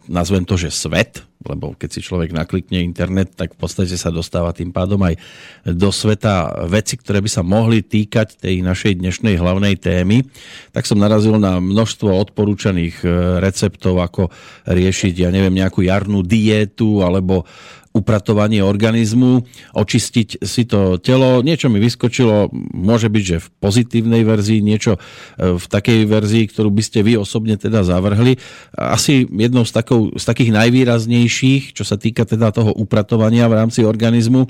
nazvem 0.10 0.46
to, 0.46 0.58
že 0.58 0.74
svet, 0.74 1.25
lebo 1.39 1.72
keď 1.72 1.89
si 1.96 2.01
človek 2.03 2.36
naklikne 2.36 2.84
internet, 2.84 3.31
tak 3.31 3.55
v 3.55 3.63
podstate 3.63 3.96
sa 3.96 4.12
dostáva 4.12 4.51
tým 4.51 4.75
pádom 4.75 5.00
aj 5.00 5.15
do 5.63 5.88
sveta 5.88 6.67
veci, 6.67 7.00
ktoré 7.00 7.24
by 7.24 7.31
sa 7.31 7.48
mohli 7.48 7.79
týkať 7.79 8.43
tej 8.43 8.60
našej 8.60 9.00
dnešnej 9.00 9.39
hlavnej 9.39 9.79
témy, 9.79 10.27
tak 10.75 10.84
som 10.84 11.00
narazil 11.00 11.39
na 11.39 11.63
množstvo 11.63 12.12
odporúčaných 12.12 12.96
e, 13.01 13.08
receptov, 13.39 14.03
ako 14.03 14.27
riešiť, 14.67 15.13
ja 15.15 15.31
neviem, 15.31 15.55
nejakú 15.55 15.79
jarnú 15.79 16.27
dietu 16.27 17.08
alebo 17.08 17.48
upratovanie 17.89 18.62
organizmu, 18.62 19.43
očistiť 19.74 20.46
si 20.46 20.63
to 20.69 21.01
telo. 21.01 21.41
Niečo 21.41 21.74
mi 21.74 21.81
vyskočilo, 21.81 22.53
môže 22.74 23.10
byť, 23.10 23.24
že 23.25 23.38
v 23.41 23.48
pozitívnej 23.58 24.22
verzii, 24.22 24.62
niečo 24.62 24.96
e, 24.96 25.58
v 25.58 25.65
takej 25.65 26.05
verzii, 26.05 26.43
ktorú 26.53 26.69
by 26.69 26.84
ste 26.86 27.01
vy 27.01 27.17
osobne 27.17 27.58
teda 27.58 27.81
zavrhli. 27.81 28.38
Asi 28.77 29.25
jednou 29.25 29.65
z, 29.65 29.74
takou, 29.74 30.13
z 30.13 30.24
takých 30.24 30.53
najvýraznejších, 30.53 31.74
čo 31.74 31.81
sa 31.81 31.98
týka 31.98 32.29
teda 32.29 32.53
toho 32.53 32.77
upratovania 32.77 33.50
v 33.50 33.58
rámci 33.58 33.81
organizmu, 33.81 34.46
e, 34.46 34.50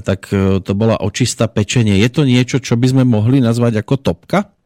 tak 0.00 0.32
e, 0.32 0.64
to 0.64 0.72
bola 0.72 0.96
očista 1.04 1.52
pečenie. 1.52 2.00
Je 2.00 2.08
to 2.08 2.24
niečo, 2.24 2.56
čo 2.56 2.80
by 2.80 2.88
sme 2.88 3.04
mohli 3.04 3.44
nazvať 3.44 3.84
ako 3.84 3.94
topka? 4.00 4.61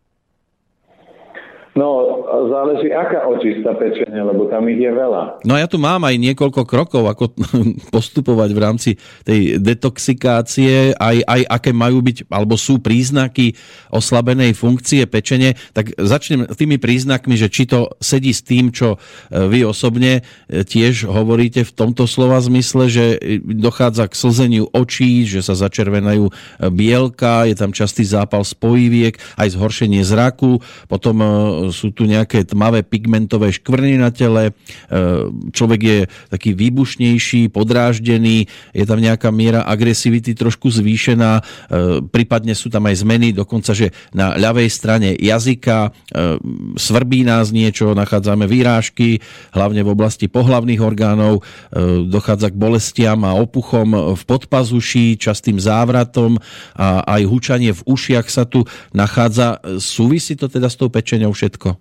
No, 1.76 2.24
záleží 2.48 2.88
aká 2.88 3.28
očista 3.28 3.76
pečenie, 3.76 4.24
lebo 4.24 4.48
tam 4.48 4.64
ich 4.64 4.80
je 4.80 4.88
veľa. 4.88 5.44
No 5.44 5.60
ja 5.60 5.68
tu 5.68 5.76
mám 5.76 6.08
aj 6.08 6.16
niekoľko 6.16 6.64
krokov, 6.64 7.04
ako 7.04 7.36
postupovať 7.94 8.50
v 8.56 8.60
rámci 8.64 8.90
tej 9.28 9.60
detoxikácie, 9.60 10.96
aj, 10.96 11.16
aj 11.20 11.40
aké 11.44 11.76
majú 11.76 12.00
byť, 12.00 12.32
alebo 12.32 12.56
sú 12.56 12.80
príznaky 12.80 13.52
oslabenej 13.92 14.56
funkcie 14.56 15.04
pečenie. 15.04 15.52
Tak 15.76 16.00
začnem 16.00 16.48
tými 16.56 16.80
príznakmi, 16.80 17.36
že 17.36 17.52
či 17.52 17.68
to 17.68 17.92
sedí 18.00 18.32
s 18.32 18.40
tým, 18.40 18.72
čo 18.72 18.96
e, 18.96 18.98
vy 19.44 19.68
osobne 19.68 20.24
e, 20.48 20.64
tiež 20.64 21.04
hovoríte 21.12 21.60
v 21.60 21.74
tomto 21.76 22.08
slova 22.08 22.40
zmysle, 22.40 22.88
že 22.88 23.04
e, 23.20 23.44
dochádza 23.44 24.08
k 24.08 24.16
slzeniu 24.16 24.64
očí, 24.72 25.28
že 25.28 25.44
sa 25.44 25.52
začervenajú 25.52 26.32
bielka, 26.72 27.44
je 27.44 27.52
tam 27.52 27.76
častý 27.76 28.08
zápal 28.08 28.48
spojiviek, 28.48 29.20
aj 29.36 29.52
zhoršenie 29.52 30.00
zraku, 30.00 30.64
potom 30.88 31.20
sú 31.70 31.94
tu 31.94 32.04
nejaké 32.04 32.44
tmavé 32.44 32.82
pigmentové 32.82 33.54
škvrny 33.54 33.98
na 33.98 34.10
tele, 34.10 34.50
e, 34.50 34.52
človek 35.54 35.80
je 35.80 35.98
taký 36.30 36.54
výbušnejší, 36.54 37.50
podráždený, 37.50 38.46
je 38.74 38.84
tam 38.84 39.00
nejaká 39.00 39.30
miera 39.30 39.64
agresivity 39.64 40.36
trošku 40.36 40.68
zvýšená, 40.70 41.30
e, 41.38 41.42
prípadne 42.06 42.52
sú 42.52 42.68
tam 42.68 42.86
aj 42.90 43.06
zmeny, 43.06 43.32
dokonca, 43.32 43.72
že 43.72 43.94
na 44.12 44.36
ľavej 44.36 44.68
strane 44.70 45.08
jazyka 45.16 45.88
e, 45.88 46.40
svrbí 46.76 47.26
nás 47.26 47.50
niečo, 47.50 47.96
nachádzame 47.96 48.44
výrážky, 48.50 49.22
hlavne 49.54 49.82
v 49.82 49.92
oblasti 49.92 50.28
pohlavných 50.28 50.82
orgánov, 50.82 51.40
dochádza 52.06 52.52
k 52.52 52.56
bolestiam 52.56 53.20
a 53.24 53.36
opuchom 53.36 54.16
v 54.16 54.22
podpazuší, 54.26 55.16
častým 55.20 55.56
závratom 55.60 56.36
a 56.76 57.04
aj 57.16 57.22
hučanie 57.28 57.72
v 57.72 57.82
ušiach 57.86 58.26
sa 58.28 58.44
tu 58.44 58.64
nachádza. 58.92 59.60
Súvisí 59.80 60.36
to 60.36 60.50
teda 60.50 60.68
s 60.68 60.76
tou 60.76 60.92
pečenou 60.92 61.32
všetko? 61.32 61.55
Všetko? 61.56 61.80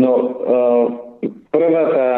No, 0.00 0.12
uh, 0.16 0.84
prvá 1.52 1.84
tá 1.92 2.10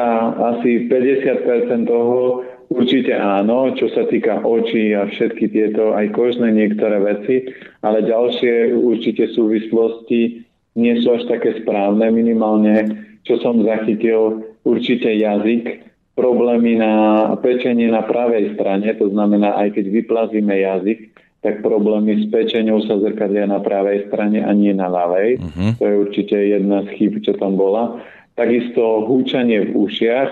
asi 0.55 0.87
50% 0.87 1.91
toho 1.91 2.47
určite 2.71 3.11
áno, 3.19 3.75
čo 3.75 3.91
sa 3.91 4.07
týka 4.07 4.47
očí 4.47 4.95
a 4.95 5.11
všetky 5.11 5.51
tieto, 5.51 5.99
aj 5.99 6.15
kožné 6.15 6.55
niektoré 6.55 7.03
veci, 7.03 7.51
ale 7.83 8.07
ďalšie 8.07 8.71
určite 8.79 9.35
súvislosti 9.35 10.47
nie 10.79 10.95
sú 11.03 11.19
až 11.19 11.27
také 11.27 11.59
správne, 11.59 12.07
minimálne, 12.15 12.87
čo 13.27 13.43
som 13.43 13.59
zachytil, 13.67 14.47
určite 14.63 15.11
jazyk, 15.11 15.91
problémy 16.15 16.79
na 16.79 16.95
pečenie 17.39 17.91
na 17.91 18.03
pravej 18.07 18.59
strane, 18.59 18.91
to 18.95 19.11
znamená, 19.11 19.59
aj 19.59 19.75
keď 19.75 19.85
vyplazíme 20.03 20.55
jazyk, 20.55 21.15
tak 21.39 21.63
problémy 21.63 22.19
s 22.19 22.25
pečenou 22.35 22.83
sa 22.83 22.99
zrkadlia 22.99 23.47
na 23.47 23.63
pravej 23.63 24.11
strane 24.11 24.43
a 24.43 24.51
nie 24.51 24.75
na 24.75 24.91
ľavej. 24.91 25.39
Uh-huh. 25.39 25.71
To 25.79 25.83
je 25.87 25.95
určite 25.95 26.37
jedna 26.37 26.83
z 26.83 26.89
chýb, 26.99 27.23
čo 27.23 27.39
tam 27.39 27.55
bola. 27.55 28.03
Takisto 28.35 29.07
húčanie 29.07 29.71
v 29.71 29.87
ušiach 29.87 30.31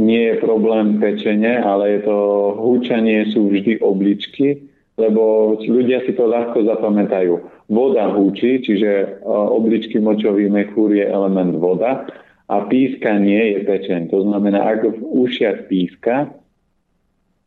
nie 0.00 0.32
je 0.32 0.40
problém 0.40 0.96
pečenie, 0.96 1.60
ale 1.60 1.96
je 1.96 2.00
to 2.08 2.18
húčanie 2.56 3.28
sú 3.28 3.52
vždy 3.52 3.84
obličky, 3.84 4.56
lebo 4.96 5.56
ľudia 5.60 6.00
si 6.08 6.16
to 6.16 6.24
ľahko 6.24 6.64
zapamätajú. 6.64 7.40
Voda 7.68 8.08
húči, 8.12 8.60
čiže 8.60 8.90
e, 8.92 9.06
obličky 9.28 10.00
močový 10.00 10.48
mechúr 10.48 10.96
je 10.96 11.04
element 11.08 11.56
voda 11.56 12.08
a 12.48 12.56
píska 12.68 13.16
nie 13.20 13.56
je 13.56 13.58
pečeň. 13.64 14.12
To 14.12 14.24
znamená, 14.28 14.64
ak 14.64 14.84
v 14.84 15.00
ušiach 15.00 15.68
píska, 15.68 16.32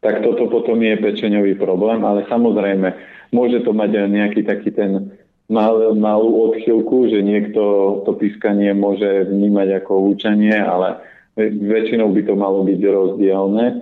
tak 0.06 0.22
toto 0.22 0.46
potom 0.46 0.78
je 0.86 1.02
pečeňový 1.02 1.58
problém, 1.58 2.06
ale 2.06 2.30
samozrejme 2.30 2.94
môže 3.34 3.66
to 3.66 3.74
mať 3.74 4.06
nejaký 4.06 4.46
taký 4.46 4.70
ten 4.70 5.18
mal, 5.50 5.98
malú 5.98 6.54
odchylku, 6.54 7.10
že 7.10 7.26
niekto 7.26 7.62
to 8.06 8.14
pískanie 8.14 8.70
môže 8.78 9.26
vnímať 9.26 9.82
ako 9.82 10.06
húčanie, 10.06 10.54
ale 10.54 11.02
väčšinou 11.42 12.14
by 12.14 12.22
to 12.22 12.34
malo 12.38 12.62
byť 12.62 12.80
rozdielne. 12.86 13.82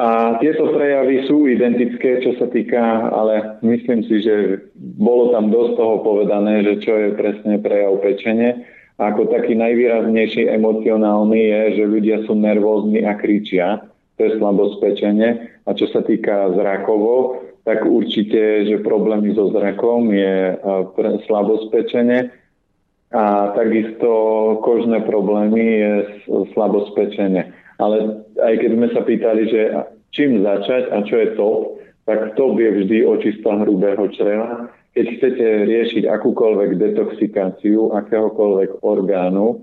A 0.00 0.40
tieto 0.40 0.72
prejavy 0.72 1.28
sú 1.28 1.44
identické, 1.44 2.24
čo 2.24 2.32
sa 2.40 2.48
týka, 2.48 3.12
ale 3.12 3.60
myslím 3.60 4.06
si, 4.06 4.24
že 4.24 4.64
bolo 4.78 5.34
tam 5.34 5.52
dosť 5.52 5.76
toho 5.76 5.96
povedané, 6.00 6.64
že 6.64 6.86
čo 6.86 6.96
je 6.96 7.18
presne 7.18 7.60
prejav 7.60 8.00
pečenie. 8.00 8.64
Ako 8.96 9.28
taký 9.28 9.58
najvýraznejší 9.58 10.48
emocionálny 10.54 11.40
je, 11.40 11.60
že 11.76 11.84
ľudia 11.84 12.16
sú 12.24 12.32
nervózni 12.32 13.04
a 13.04 13.12
kričia 13.18 13.90
test 14.20 14.36
na 14.36 14.52
dospečenie. 14.52 15.48
A 15.64 15.70
čo 15.72 15.88
sa 15.88 16.04
týka 16.04 16.52
zrakovo, 16.52 17.40
tak 17.64 17.88
určite, 17.88 18.68
že 18.68 18.84
problémy 18.84 19.32
so 19.32 19.48
zrakom 19.48 20.12
je 20.12 20.52
e, 20.52 20.56
slabospečenie 21.24 22.28
a 23.10 23.52
takisto 23.58 24.10
kožné 24.62 25.02
problémy 25.02 25.64
je 25.64 25.92
slabospečenie. 26.54 27.42
Ale 27.80 28.22
aj 28.38 28.54
keď 28.60 28.70
sme 28.76 28.88
sa 28.92 29.00
pýtali, 29.02 29.42
že 29.50 29.60
čím 30.14 30.44
začať 30.44 30.94
a 30.94 31.02
čo 31.02 31.14
je 31.18 31.28
top, 31.34 31.80
tak 32.06 32.34
to 32.38 32.54
je 32.58 32.70
vždy 32.70 32.98
očista 33.06 33.50
hrubého 33.60 34.06
čreva. 34.14 34.70
Keď 34.94 35.06
chcete 35.18 35.46
riešiť 35.70 36.04
akúkoľvek 36.10 36.70
detoxikáciu 36.78 37.94
akéhokoľvek 37.94 38.82
orgánu, 38.82 39.62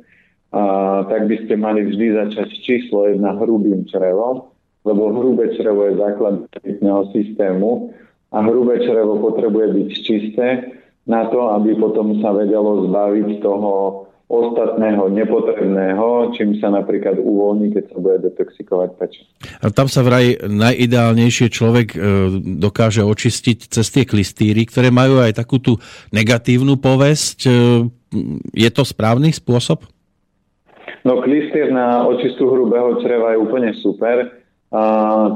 a, 0.52 1.04
tak 1.10 1.28
by 1.28 1.36
ste 1.46 1.54
mali 1.60 1.88
vždy 1.88 2.16
začať 2.16 2.50
číslo 2.64 3.08
jedna 3.08 3.36
hrubým 3.36 3.84
črevom, 3.88 4.48
lebo 4.88 5.12
hrubé 5.12 5.52
črevo 5.60 5.92
je 5.92 6.00
základ 6.00 6.48
systému 7.12 7.92
a 8.32 8.38
hrubé 8.44 8.80
črevo 8.84 9.20
potrebuje 9.20 9.68
byť 9.76 9.90
čisté 10.04 10.48
na 11.08 11.28
to, 11.32 11.52
aby 11.56 11.76
potom 11.80 12.20
sa 12.20 12.36
vedelo 12.36 12.88
zbaviť 12.88 13.40
toho 13.40 14.04
ostatného 14.28 15.08
nepotrebného, 15.08 16.36
čím 16.36 16.60
sa 16.60 16.68
napríklad 16.68 17.16
uvoľní, 17.16 17.72
keď 17.72 17.84
sa 17.88 17.96
bude 17.96 18.18
detoxikovať 18.28 18.90
pečeň. 19.00 19.24
A 19.64 19.72
tam 19.72 19.88
sa 19.88 20.04
vraj 20.04 20.36
najideálnejšie 20.44 21.48
človek 21.48 21.96
e, 21.96 21.98
dokáže 22.60 23.08
očistiť 23.08 23.72
cez 23.72 23.88
tie 23.88 24.04
klistýry, 24.04 24.68
ktoré 24.68 24.92
majú 24.92 25.24
aj 25.24 25.32
takú 25.32 25.64
tú 25.64 25.80
negatívnu 26.12 26.76
povesť. 26.76 27.48
E, 27.48 27.52
je 28.52 28.70
to 28.76 28.84
správny 28.84 29.32
spôsob? 29.32 29.88
No 31.06 31.22
klistýr 31.22 31.70
na 31.74 32.06
očistu 32.08 32.50
hrubého 32.50 33.02
čreva 33.02 33.36
je 33.36 33.42
úplne 33.42 33.72
super. 33.78 34.34
A 34.68 34.84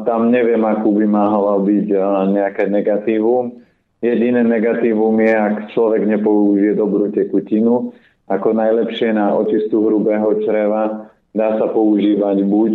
tam 0.03 0.27
neviem, 0.27 0.59
akú 0.67 0.91
by 0.91 1.07
mohla 1.07 1.55
byť 1.63 1.87
nejaké 2.35 2.67
negatívum. 2.67 3.63
Jediné 4.01 4.43
negatívum 4.43 5.15
je, 5.21 5.31
ak 5.31 5.55
človek 5.71 6.03
nepoužije 6.09 6.73
dobrú 6.73 7.13
tekutinu, 7.13 7.93
ako 8.27 8.49
najlepšie 8.57 9.13
na 9.13 9.31
očistu 9.37 9.85
hrubého 9.87 10.41
čreva 10.41 11.11
dá 11.37 11.55
sa 11.55 11.69
používať 11.69 12.43
buď 12.43 12.73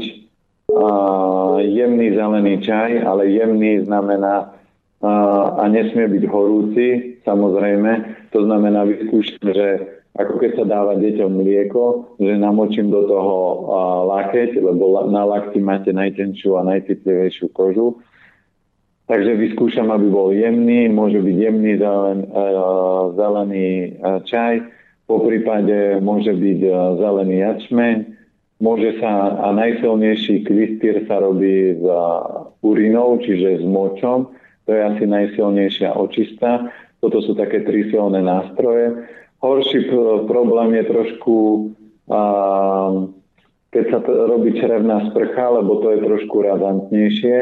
a, 0.71 0.87
jemný 1.61 2.15
zelený 2.15 2.63
čaj, 2.65 3.05
ale 3.05 3.35
jemný 3.37 3.85
znamená 3.85 4.55
a, 5.03 5.13
a 5.61 5.65
nesmie 5.69 6.09
byť 6.09 6.25
horúci, 6.25 6.87
samozrejme. 7.27 8.17
To 8.33 8.49
znamená, 8.49 8.89
vyskúšam, 8.89 9.51
že 9.51 9.69
ako 10.17 10.35
keď 10.41 10.51
sa 10.57 10.65
dáva 10.65 10.97
deťom 10.97 11.31
mlieko, 11.31 12.17
že 12.17 12.41
namočím 12.41 12.89
do 12.89 13.05
toho 13.05 13.37
a, 13.37 13.45
lakeť, 14.17 14.59
lebo 14.59 15.07
na 15.13 15.23
lakti 15.29 15.61
máte 15.61 15.93
najtenšiu 15.93 16.57
a 16.57 16.67
najcitlivejšiu 16.67 17.53
kožu. 17.53 18.01
Takže 19.07 19.39
vyskúšam, 19.39 19.87
aby 19.95 20.11
bol 20.11 20.35
jemný, 20.35 20.91
môže 20.91 21.23
byť 21.23 21.37
jemný 21.39 21.79
zelen, 21.79 22.27
zelený 23.15 23.95
čaj, 24.27 24.67
po 25.07 25.23
prípade 25.23 26.03
môže 26.03 26.35
byť 26.35 26.61
e, 26.67 26.71
zelený 26.99 27.37
jačmeň, 27.47 27.97
môže 28.59 28.99
sa, 28.99 29.39
a 29.39 29.55
najsilnejší 29.55 30.43
klistýr 30.43 31.07
sa 31.07 31.23
robí 31.23 31.79
s 31.79 31.85
e, 31.87 32.03
urinou, 32.67 33.23
čiže 33.23 33.63
s 33.63 33.65
močom, 33.65 34.35
to 34.67 34.75
je 34.75 34.83
asi 34.83 35.05
najsilnejšia 35.07 35.95
očista. 35.95 36.75
Toto 36.99 37.23
sú 37.23 37.39
také 37.39 37.63
tri 37.63 37.87
silné 37.87 38.19
nástroje. 38.19 39.07
Horší 39.47 39.87
problém 40.27 40.75
je 40.75 40.85
trošku, 40.91 41.37
keď 43.71 43.85
sa 43.95 43.99
robí 44.03 44.59
črevná 44.59 45.07
sprcha, 45.15 45.47
lebo 45.63 45.79
to 45.79 45.95
je 45.95 45.99
trošku 46.03 46.43
razantnejšie 46.43 47.37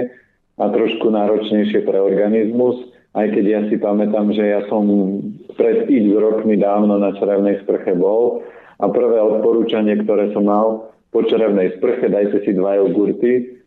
a 0.60 0.64
trošku 0.68 1.08
náročnejšie 1.08 1.80
pre 1.88 1.98
organizmus 1.98 2.94
aj 3.14 3.26
keď 3.30 3.44
ja 3.46 3.60
si 3.70 3.76
pamätám, 3.78 4.34
že 4.34 4.42
ja 4.42 4.66
som 4.66 4.84
pred 5.54 5.86
x 5.86 6.04
rokmi 6.18 6.58
dávno 6.58 6.98
na 6.98 7.14
črevnej 7.14 7.62
sprche 7.62 7.94
bol 7.94 8.42
a 8.82 8.90
prvé 8.90 9.22
odporúčanie, 9.22 9.94
ktoré 10.02 10.34
som 10.34 10.50
mal 10.50 10.90
po 11.14 11.22
črevnej 11.22 11.78
sprche, 11.78 12.10
dajte 12.10 12.42
si 12.42 12.50
dva 12.58 12.74
jogurty. 12.82 13.62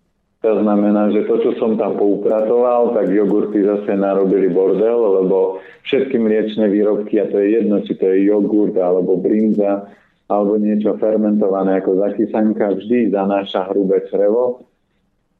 To 0.45 0.53
znamená, 0.61 1.09
že 1.09 1.25
to, 1.25 1.41
čo 1.41 1.51
som 1.57 1.81
tam 1.81 1.97
poupratoval, 1.97 2.93
tak 2.93 3.09
jogurty 3.09 3.65
zase 3.65 3.97
narobili 3.97 4.53
bordel, 4.53 5.25
lebo 5.25 5.57
všetky 5.89 6.13
mliečne 6.21 6.69
výrobky, 6.69 7.17
a 7.17 7.25
to 7.25 7.41
je 7.41 7.57
jedno, 7.57 7.81
či 7.81 7.97
to 7.97 8.05
je 8.05 8.29
jogurt, 8.29 8.77
alebo 8.77 9.17
brinza, 9.17 9.89
alebo 10.29 10.61
niečo 10.61 10.93
fermentované 11.01 11.81
ako 11.81 12.05
zakysanka, 12.05 12.77
vždy 12.77 13.09
zanáša 13.09 13.73
hrubé 13.73 14.05
črevo 14.07 14.67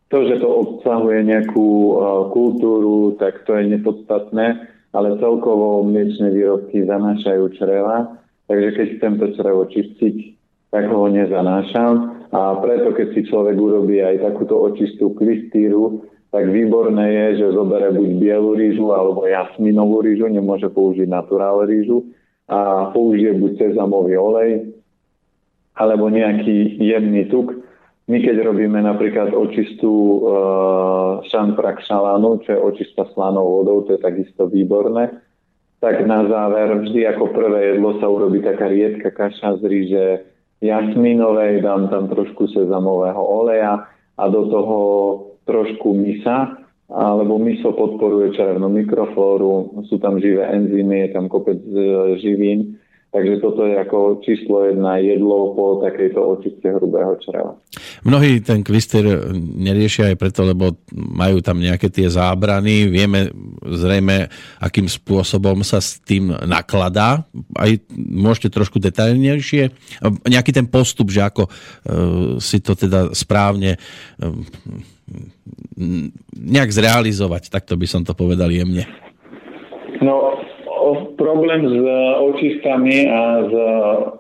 to, 0.08 0.24
že 0.24 0.40
to 0.40 0.48
obsahuje 0.48 1.28
nejakú 1.28 1.68
uh, 1.68 1.96
kultúru, 2.32 3.20
tak 3.20 3.44
to 3.44 3.60
je 3.60 3.76
nepodstatné, 3.76 4.72
ale 4.96 5.20
celkovo 5.20 5.84
mliečne 5.84 6.32
výrobky 6.32 6.88
zanášajú 6.88 7.44
čreva, 7.60 8.16
takže 8.48 8.70
keď 8.72 8.88
chcem 8.98 9.14
to 9.20 9.26
črevo 9.36 9.68
čistiť, 9.68 10.16
tak 10.72 10.88
ho 10.88 11.12
nezanášam. 11.12 12.17
A 12.32 12.60
preto, 12.60 12.92
keď 12.92 13.08
si 13.16 13.22
človek 13.28 13.56
urobí 13.56 14.04
aj 14.04 14.20
takúto 14.20 14.60
očistú 14.60 15.16
klistýru, 15.16 16.04
tak 16.28 16.52
výborné 16.52 17.08
je, 17.08 17.28
že 17.40 17.56
zobere 17.56 17.88
buď 17.96 18.10
bielu 18.20 18.52
rýžu 18.52 18.92
alebo 18.92 19.24
jasminovú 19.24 20.04
rýžu, 20.04 20.28
nemôže 20.28 20.68
použiť 20.68 21.08
naturál 21.08 21.64
rýžu 21.64 22.04
a 22.52 22.92
použije 22.92 23.32
buď 23.32 23.52
sezamový 23.60 24.20
olej 24.20 24.76
alebo 25.78 26.12
nejaký 26.12 26.82
jemný 26.84 27.32
tuk. 27.32 27.54
My 28.08 28.24
keď 28.24 28.44
robíme 28.44 28.80
napríklad 28.80 29.36
očistú 29.36 29.94
uh, 29.94 30.20
šanprak 31.28 31.84
šalánu, 31.84 32.40
čo 32.44 32.56
je 32.56 32.60
očista 32.60 33.04
slanou 33.12 33.62
vodou, 33.62 33.84
to 33.84 33.96
je 33.96 34.02
takisto 34.02 34.48
výborné, 34.48 35.12
tak 35.84 36.02
na 36.08 36.24
záver 36.24 36.88
vždy 36.88 37.04
ako 37.04 37.36
prvé 37.36 37.76
jedlo 37.76 38.00
sa 38.00 38.08
urobí 38.08 38.40
taká 38.42 38.72
riedka 38.72 39.12
kaša 39.12 39.60
z 39.60 39.64
ríže 39.68 40.06
jasminovej, 40.62 41.62
dám 41.62 41.88
tam 41.88 42.10
trošku 42.10 42.48
sezamového 42.50 43.22
oleja 43.22 43.86
a 44.18 44.24
do 44.30 44.50
toho 44.50 44.80
trošku 45.46 45.94
misa, 45.94 46.58
alebo 46.88 47.36
miso 47.40 47.76
podporuje 47.76 48.36
červenú 48.36 48.72
mikroflóru, 48.72 49.84
sú 49.92 50.00
tam 50.00 50.18
živé 50.18 50.48
enzymy, 50.48 51.08
je 51.08 51.10
tam 51.12 51.28
kopec 51.28 51.60
e, 51.60 51.84
živín 52.24 52.80
Takže 53.08 53.40
toto 53.40 53.64
je 53.64 53.80
ako 53.80 54.20
číslo 54.20 54.68
jedna 54.68 55.00
jedlo 55.00 55.56
po 55.56 55.80
takejto 55.80 56.20
očiste 56.20 56.68
hrubého 56.68 57.16
čreva. 57.24 57.56
Mnohí 58.04 58.44
ten 58.44 58.68
kvister 58.68 59.32
neriešia 59.38 60.12
aj 60.12 60.20
preto, 60.20 60.44
lebo 60.44 60.84
majú 60.92 61.40
tam 61.40 61.64
nejaké 61.64 61.88
tie 61.88 62.12
zábrany. 62.12 62.92
Vieme 62.92 63.32
zrejme, 63.64 64.28
akým 64.60 64.92
spôsobom 64.92 65.64
sa 65.64 65.80
s 65.80 66.04
tým 66.04 66.36
nakladá. 66.46 67.24
Aj 67.56 67.72
môžete 67.96 68.52
trošku 68.52 68.76
detailnejšie. 68.84 69.72
Nejaký 70.28 70.52
ten 70.52 70.68
postup, 70.68 71.08
že 71.08 71.24
ako 71.24 71.48
e, 71.48 71.52
si 72.44 72.60
to 72.60 72.76
teda 72.76 73.16
správne 73.16 73.80
e, 74.20 74.28
nejak 76.36 76.76
zrealizovať, 76.76 77.48
takto 77.48 77.80
by 77.80 77.88
som 77.88 78.04
to 78.04 78.12
povedal 78.12 78.52
jemne. 78.52 78.84
No, 80.04 80.44
problém 81.16 81.66
s 81.66 81.76
e, 81.80 81.98
očistami 82.22 83.08
a 83.10 83.22
s 83.48 83.52
e, 83.52 83.68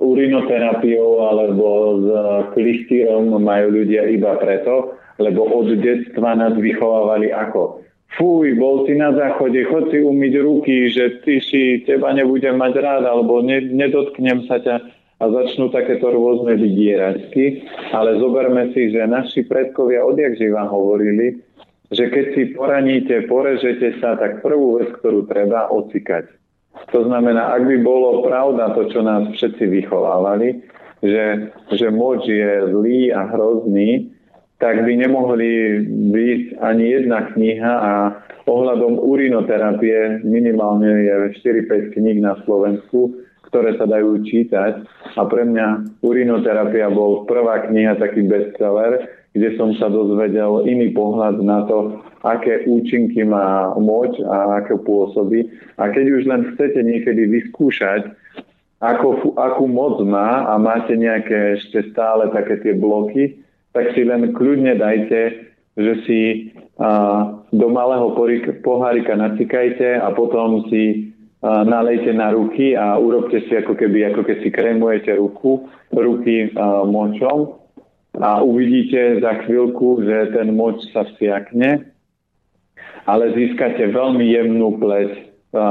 urinoterapiou 0.01 1.09
alebo 1.27 1.67
s 1.99 2.07
klistýrom 2.55 3.35
majú 3.37 3.83
ľudia 3.83 4.07
iba 4.09 4.39
preto, 4.41 4.95
lebo 5.21 5.45
od 5.45 5.75
detstva 5.77 6.37
nás 6.37 6.53
vychovávali 6.57 7.29
ako 7.33 7.87
fuj, 8.15 8.55
bol 8.57 8.87
si 8.87 8.95
na 8.95 9.11
záchode, 9.13 9.61
chod 9.67 9.91
si 9.91 9.99
umyť 9.99 10.33
ruky, 10.41 10.89
že 10.89 11.21
ty 11.21 11.43
si, 11.43 11.83
teba 11.85 12.15
nebudem 12.15 12.55
mať 12.55 12.73
rád, 12.79 13.03
alebo 13.03 13.43
ne, 13.43 13.61
nedotknem 13.61 14.47
sa 14.47 14.63
ťa 14.63 14.75
a 15.17 15.25
začnú 15.33 15.73
takéto 15.73 16.13
rôzne 16.13 16.53
vydieračky. 16.61 17.65
Ale 17.89 18.21
zoberme 18.21 18.69
si, 18.73 18.93
že 18.93 19.09
naši 19.09 19.45
predkovia 19.49 20.05
odjak 20.05 20.37
živa 20.37 20.69
hovorili, 20.69 21.41
že 21.89 22.13
keď 22.13 22.25
si 22.37 22.43
poraníte, 22.53 23.25
porežete 23.25 23.97
sa, 23.97 24.13
tak 24.13 24.45
prvú 24.45 24.77
vec, 24.77 24.93
ktorú 25.01 25.25
treba, 25.25 25.73
ocikať. 25.73 26.29
To 26.91 27.03
znamená, 27.03 27.51
ak 27.53 27.67
by 27.67 27.77
bolo 27.83 28.23
pravda 28.23 28.71
to, 28.71 28.87
čo 28.89 29.03
nás 29.03 29.27
všetci 29.35 29.63
vychovávali, 29.67 30.63
že, 31.03 31.51
že 31.75 31.87
moč 31.93 32.25
je 32.25 32.73
zlý 32.73 33.11
a 33.13 33.27
hrozný, 33.29 34.09
tak 34.57 34.81
by 34.81 34.93
nemohli 34.97 35.85
byť 36.13 36.41
ani 36.57 36.85
jedna 36.89 37.29
kniha 37.29 37.73
a 37.77 37.93
ohľadom 38.49 38.97
urinoterapie 38.97 40.25
minimálne 40.25 40.89
je 41.05 41.13
4-5 41.43 41.93
kníh 41.93 42.17
na 42.23 42.39
Slovensku, 42.41 43.13
ktoré 43.51 43.77
sa 43.77 43.85
dajú 43.85 44.25
čítať. 44.25 44.73
A 45.13 45.21
pre 45.29 45.45
mňa 45.45 45.99
urinoterapia 46.01 46.89
bol 46.89 47.29
prvá 47.29 47.69
kniha, 47.69 48.01
taký 48.01 48.25
bestseller, 48.25 49.05
kde 49.37 49.53
som 49.59 49.77
sa 49.77 49.93
dozvedel 49.93 50.65
iný 50.65 50.89
pohľad 50.89 51.37
na 51.45 51.67
to, 51.69 52.01
aké 52.23 52.65
účinky 52.65 53.21
má 53.21 53.73
moč 53.77 54.17
a 54.25 54.61
aké 54.63 54.73
pôsobí. 54.77 55.45
A 55.77 55.89
keď 55.93 56.05
už 56.17 56.23
len 56.25 56.41
chcete 56.53 56.81
niekedy 56.81 57.29
vyskúšať, 57.29 58.09
ako, 58.77 59.33
akú 59.37 59.65
moc 59.65 59.97
má 60.05 60.45
a 60.45 60.57
máte 60.61 60.93
nejaké 60.93 61.57
ešte 61.57 61.89
stále 61.89 62.29
také 62.29 62.61
tie 62.61 62.73
bloky, 62.77 63.41
tak 63.73 63.93
si 63.97 64.05
len 64.05 64.33
kľudne 64.37 64.77
dajte, 64.77 65.49
že 65.77 65.93
si 66.05 66.19
a, 66.77 67.25
do 67.49 67.67
malého 67.73 68.13
pohárika 68.61 69.17
nacikajte 69.17 69.97
a 69.97 70.13
potom 70.13 70.69
si 70.69 71.09
a, 71.41 71.65
nalejte 71.65 72.13
na 72.13 72.29
ruky 72.33 72.77
a 72.77 73.01
urobte 73.01 73.41
si 73.49 73.53
ako 73.57 73.73
keby, 73.73 74.13
ako 74.13 74.21
keď 74.25 74.37
si 74.45 74.49
krémujete 74.53 75.17
ruku, 75.17 75.65
ruky 75.93 76.53
a, 76.53 76.85
močom 76.85 77.57
a 78.17 78.41
uvidíte 78.41 79.21
za 79.21 79.41
chvíľku, 79.45 80.05
že 80.05 80.37
ten 80.37 80.53
moč 80.53 80.85
sa 80.93 81.05
vsiakne, 81.05 81.96
ale 83.07 83.31
získate 83.33 83.87
veľmi 83.89 84.27
jemnú 84.27 84.75
pleť 84.77 85.27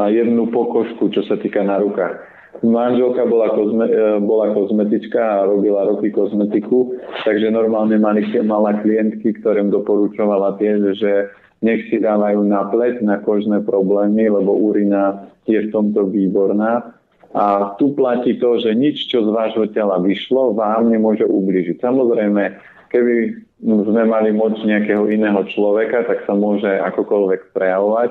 jednu 0.08 0.48
pokožku, 0.50 1.12
čo 1.12 1.20
sa 1.28 1.36
týka 1.36 1.60
na 1.60 1.78
rukách. 1.78 2.16
Manželka 2.64 3.28
bola, 3.28 3.52
kozme, 3.52 3.84
e, 3.84 4.16
bola 4.24 4.56
kozmetička 4.56 5.20
a 5.20 5.44
robila 5.44 5.84
roky 5.84 6.08
kozmetiku, 6.08 6.96
takže 7.28 7.52
normálne 7.52 8.00
mali, 8.00 8.24
mala 8.40 8.80
klientky, 8.80 9.36
ktorým 9.36 9.68
doporučovala 9.68 10.56
tie, 10.56 10.80
že 10.96 11.28
nech 11.60 11.84
si 11.92 12.00
dávajú 12.00 12.40
na 12.48 12.64
pleť, 12.72 13.04
na 13.04 13.20
kožné 13.20 13.60
problémy, 13.60 14.32
lebo 14.32 14.56
urina 14.56 15.28
je 15.44 15.68
v 15.68 15.72
tomto 15.72 16.08
výborná. 16.08 16.96
A 17.36 17.76
tu 17.76 17.92
platí 17.92 18.40
to, 18.40 18.56
že 18.56 18.72
nič, 18.72 19.12
čo 19.12 19.28
z 19.28 19.28
vášho 19.28 19.68
tela 19.76 20.00
vyšlo, 20.00 20.56
vám 20.56 20.88
nemôže 20.88 21.28
ubližiť. 21.28 21.76
Samozrejme, 21.84 22.42
keby 22.88 23.44
sme 23.62 24.02
mali 24.04 24.36
moc 24.36 24.56
nejakého 24.60 25.08
iného 25.08 25.40
človeka, 25.48 26.04
tak 26.04 26.28
sa 26.28 26.36
môže 26.36 26.68
akokoľvek 26.68 27.56
prejavovať, 27.56 28.10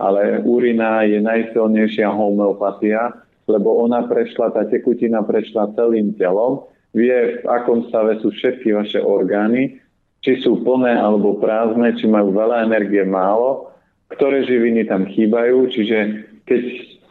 ale 0.00 0.42
urina 0.42 1.06
je 1.06 1.22
najsilnejšia 1.22 2.10
homeopatia, 2.10 3.14
lebo 3.46 3.86
ona 3.86 4.06
prešla, 4.06 4.50
tá 4.50 4.66
tekutina 4.66 5.22
prešla 5.22 5.74
celým 5.78 6.14
telom, 6.18 6.66
vie, 6.90 7.38
v 7.42 7.46
akom 7.46 7.86
stave 7.86 8.18
sú 8.18 8.34
všetky 8.34 8.74
vaše 8.74 8.98
orgány, 8.98 9.78
či 10.20 10.42
sú 10.42 10.60
plné 10.66 10.98
alebo 10.98 11.38
prázdne, 11.38 11.94
či 11.96 12.10
majú 12.10 12.34
veľa 12.34 12.66
energie, 12.66 13.06
málo, 13.06 13.70
ktoré 14.10 14.42
živiny 14.42 14.90
tam 14.90 15.06
chýbajú, 15.06 15.70
čiže 15.70 15.98
keď 16.44 16.60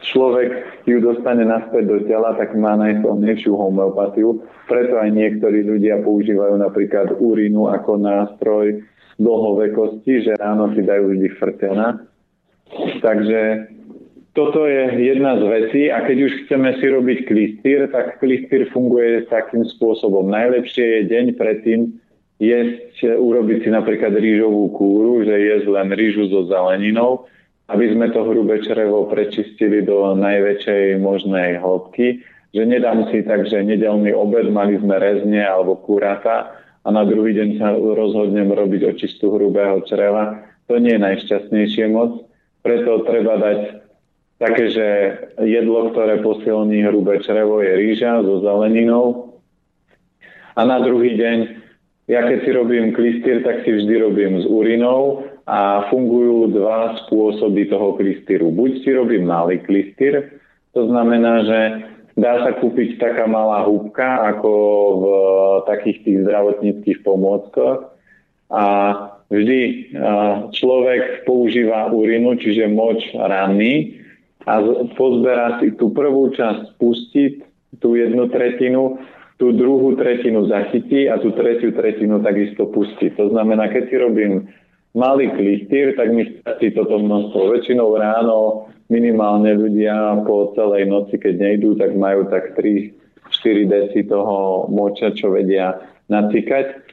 človek 0.00 0.82
ju 0.88 0.98
dostane 1.00 1.44
naspäť 1.44 1.84
do 1.86 1.98
tela, 2.08 2.32
tak 2.36 2.56
má 2.56 2.76
najsilnejšiu 2.80 3.52
homeopatiu. 3.52 4.40
Preto 4.66 4.96
aj 4.96 5.10
niektorí 5.12 5.64
ľudia 5.64 6.00
používajú 6.00 6.56
napríklad 6.56 7.20
urínu 7.20 7.68
ako 7.68 8.00
nástroj 8.00 8.80
dlhovekosti, 9.20 10.24
že 10.24 10.32
ráno 10.40 10.72
si 10.72 10.80
dajú 10.80 11.12
vždy 11.12 11.28
frtena. 11.36 12.00
Takže 13.04 13.68
toto 14.32 14.64
je 14.64 15.10
jedna 15.10 15.36
z 15.36 15.44
vecí 15.44 15.82
a 15.90 16.06
keď 16.06 16.16
už 16.30 16.32
chceme 16.46 16.70
si 16.78 16.86
robiť 16.86 17.18
klistýr, 17.26 17.90
tak 17.90 18.22
klistýr 18.22 18.70
funguje 18.70 19.26
takým 19.28 19.66
spôsobom. 19.76 20.30
Najlepšie 20.30 20.84
je 20.86 21.08
deň 21.10 21.26
predtým 21.34 21.80
jesť, 22.40 23.20
urobiť 23.20 23.66
si 23.66 23.70
napríklad 23.74 24.16
rýžovú 24.16 24.72
kúru, 24.72 25.26
že 25.26 25.34
jesť 25.34 25.66
len 25.76 25.92
rýžu 25.92 26.30
so 26.32 26.48
zeleninou, 26.48 27.28
aby 27.70 27.94
sme 27.94 28.10
to 28.10 28.26
hrubé 28.26 28.58
črevo 28.66 29.06
prečistili 29.06 29.86
do 29.86 30.18
najväčšej 30.18 30.98
možnej 30.98 31.62
hĺbky, 31.62 32.18
že 32.50 32.62
nedám 32.66 33.06
si 33.14 33.22
tak, 33.22 33.46
že 33.46 33.62
nedelný 33.62 34.10
obed, 34.10 34.50
mali 34.50 34.74
sme 34.82 34.98
rezne 34.98 35.46
alebo 35.46 35.78
kurata 35.78 36.50
a 36.82 36.88
na 36.90 37.06
druhý 37.06 37.30
deň 37.38 37.48
sa 37.62 37.70
rozhodnem 37.78 38.50
robiť 38.50 38.90
očistu 38.90 39.30
hrubého 39.30 39.86
čreva. 39.86 40.42
To 40.66 40.82
nie 40.82 40.98
je 40.98 41.04
najšťastnejšie 41.06 41.86
moc, 41.94 42.26
preto 42.66 43.06
treba 43.06 43.38
dať 43.38 43.60
také, 44.42 44.64
že 44.74 44.86
jedlo, 45.46 45.94
ktoré 45.94 46.18
posilní 46.26 46.82
hrubé 46.82 47.22
črevo 47.22 47.62
je 47.62 47.70
rýža 47.70 48.18
so 48.26 48.42
zeleninou. 48.42 49.38
A 50.58 50.66
na 50.66 50.82
druhý 50.82 51.14
deň, 51.14 51.38
ja 52.10 52.26
keď 52.26 52.38
si 52.42 52.50
robím 52.50 52.90
klistýr, 52.90 53.46
tak 53.46 53.62
si 53.62 53.70
vždy 53.78 53.94
robím 54.02 54.42
s 54.42 54.46
urinou 54.50 55.29
a 55.46 55.88
fungujú 55.88 56.52
dva 56.52 57.00
spôsoby 57.06 57.68
toho 57.68 57.96
klistýru. 57.96 58.52
Buď 58.52 58.70
si 58.84 58.90
robím 58.92 59.28
malý 59.28 59.60
klistýr, 59.60 60.40
to 60.76 60.86
znamená, 60.86 61.42
že 61.44 61.60
dá 62.14 62.44
sa 62.44 62.52
kúpiť 62.58 63.00
taká 63.00 63.26
malá 63.26 63.64
húbka, 63.64 64.28
ako 64.34 64.52
v 64.98 65.04
takých 65.66 65.98
tých 66.04 66.18
zdravotníckých 66.26 66.98
pomôckach 67.02 67.90
a 68.50 68.64
vždy 69.30 69.92
človek 70.50 71.24
používa 71.24 71.90
urinu, 71.90 72.34
čiže 72.34 72.70
moč 72.70 73.02
ranný 73.14 74.02
a 74.44 74.58
pozberá 74.98 75.62
si 75.62 75.74
tú 75.78 75.94
prvú 75.94 76.34
časť 76.34 76.76
pustiť, 76.78 77.34
tú 77.78 77.94
jednu 77.94 78.26
tretinu, 78.28 78.98
tú 79.38 79.56
druhú 79.56 79.96
tretinu 79.96 80.44
zachytí 80.50 81.08
a 81.08 81.16
tú 81.16 81.32
tretiu 81.32 81.72
tretinu 81.72 82.20
takisto 82.20 82.68
pustí. 82.68 83.08
To 83.16 83.32
znamená, 83.32 83.72
keď 83.72 83.82
si 83.88 83.96
robím 83.96 84.32
malý 84.94 85.30
klistýr, 85.34 85.94
tak 85.94 86.10
mi 86.10 86.26
stačí 86.40 86.74
toto 86.74 86.98
množstvo. 86.98 87.56
Väčšinou 87.58 87.94
ráno 87.94 88.70
minimálne 88.90 89.54
ľudia 89.54 90.22
po 90.26 90.50
celej 90.58 90.90
noci, 90.90 91.14
keď 91.14 91.34
nejdú, 91.38 91.78
tak 91.78 91.94
majú 91.94 92.26
tak 92.26 92.58
3-4 92.58 93.70
deci 93.70 94.00
toho 94.06 94.66
moča, 94.66 95.14
čo 95.14 95.30
vedia 95.30 95.78
nacikať. 96.10 96.90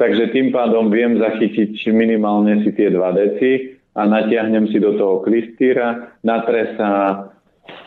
Takže 0.00 0.32
tým 0.32 0.48
pádom 0.48 0.88
viem 0.88 1.20
zachytiť 1.20 1.76
minimálne 1.92 2.64
si 2.64 2.72
tie 2.72 2.88
2 2.88 3.20
deci 3.20 3.76
a 3.92 4.08
natiahnem 4.08 4.72
si 4.72 4.80
do 4.80 4.96
toho 4.96 5.20
klistýra, 5.20 6.16
natre 6.24 6.72
sa 6.80 6.88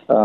a 0.04 0.20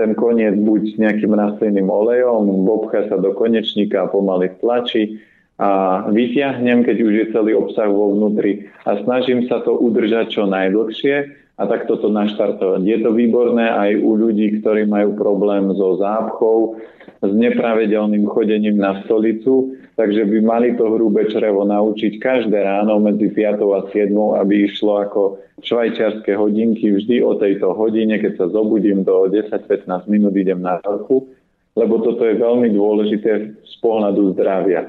ten 0.00 0.16
koniec 0.16 0.56
buď 0.56 0.96
nejakým 0.96 1.36
rastlinným 1.36 1.92
olejom, 1.92 2.64
bobcha 2.64 3.04
sa 3.08 3.20
do 3.20 3.36
konečníka 3.36 4.08
a 4.08 4.10
pomaly 4.10 4.48
stlačí 4.56 5.20
a 5.60 5.70
vyťahnem, 6.08 6.88
keď 6.88 6.96
už 7.04 7.12
je 7.12 7.26
celý 7.36 7.52
obsah 7.52 7.92
vo 7.92 8.16
vnútri 8.16 8.72
a 8.88 8.96
snažím 9.04 9.44
sa 9.44 9.60
to 9.60 9.76
udržať 9.76 10.32
čo 10.32 10.48
najdlhšie 10.48 11.36
a 11.60 11.62
tak 11.68 11.84
toto 11.84 12.08
naštartovať. 12.08 12.80
Je 12.80 12.98
to 13.04 13.12
výborné 13.12 13.68
aj 13.68 14.00
u 14.00 14.16
ľudí, 14.16 14.64
ktorí 14.64 14.88
majú 14.88 15.12
problém 15.20 15.68
so 15.76 16.00
zápchou, 16.00 16.80
s 17.20 17.32
nepravidelným 17.36 18.24
chodením 18.32 18.80
na 18.80 19.04
stolicu, 19.04 19.76
takže 20.00 20.24
by 20.24 20.38
mali 20.40 20.68
to 20.80 20.88
hrubé 20.88 21.28
črevo 21.28 21.68
naučiť 21.68 22.16
každé 22.16 22.56
ráno 22.64 22.96
medzi 22.96 23.28
5 23.28 23.60
a 23.60 23.80
7, 23.92 24.40
aby 24.40 24.64
išlo 24.64 25.04
ako 25.04 25.20
švajčiarske 25.60 26.32
hodinky 26.32 26.96
vždy 26.96 27.20
o 27.20 27.36
tejto 27.36 27.76
hodine, 27.76 28.16
keď 28.16 28.40
sa 28.40 28.46
zobudím 28.48 29.04
do 29.04 29.28
10-15 29.28 29.84
minút 30.08 30.32
idem 30.32 30.64
na 30.64 30.80
vrchu, 30.80 31.28
lebo 31.76 32.00
toto 32.00 32.24
je 32.24 32.40
veľmi 32.40 32.72
dôležité 32.72 33.60
z 33.60 33.74
pohľadu 33.84 34.32
zdravia. 34.32 34.88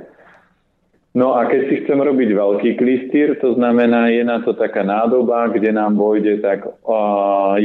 No 1.12 1.36
a 1.36 1.43
keď 1.43 1.62
si 1.67 1.76
chcem 1.84 2.00
robiť 2.00 2.30
veľký 2.32 2.80
klistýr, 2.80 3.36
to 3.43 3.60
znamená, 3.60 4.08
je 4.15 4.24
na 4.24 4.39
to 4.47 4.56
taká 4.56 4.80
nádoba, 4.88 5.52
kde 5.52 5.76
nám 5.76 6.00
vojde 6.00 6.39
tak 6.39 6.63
1,5 6.88 7.60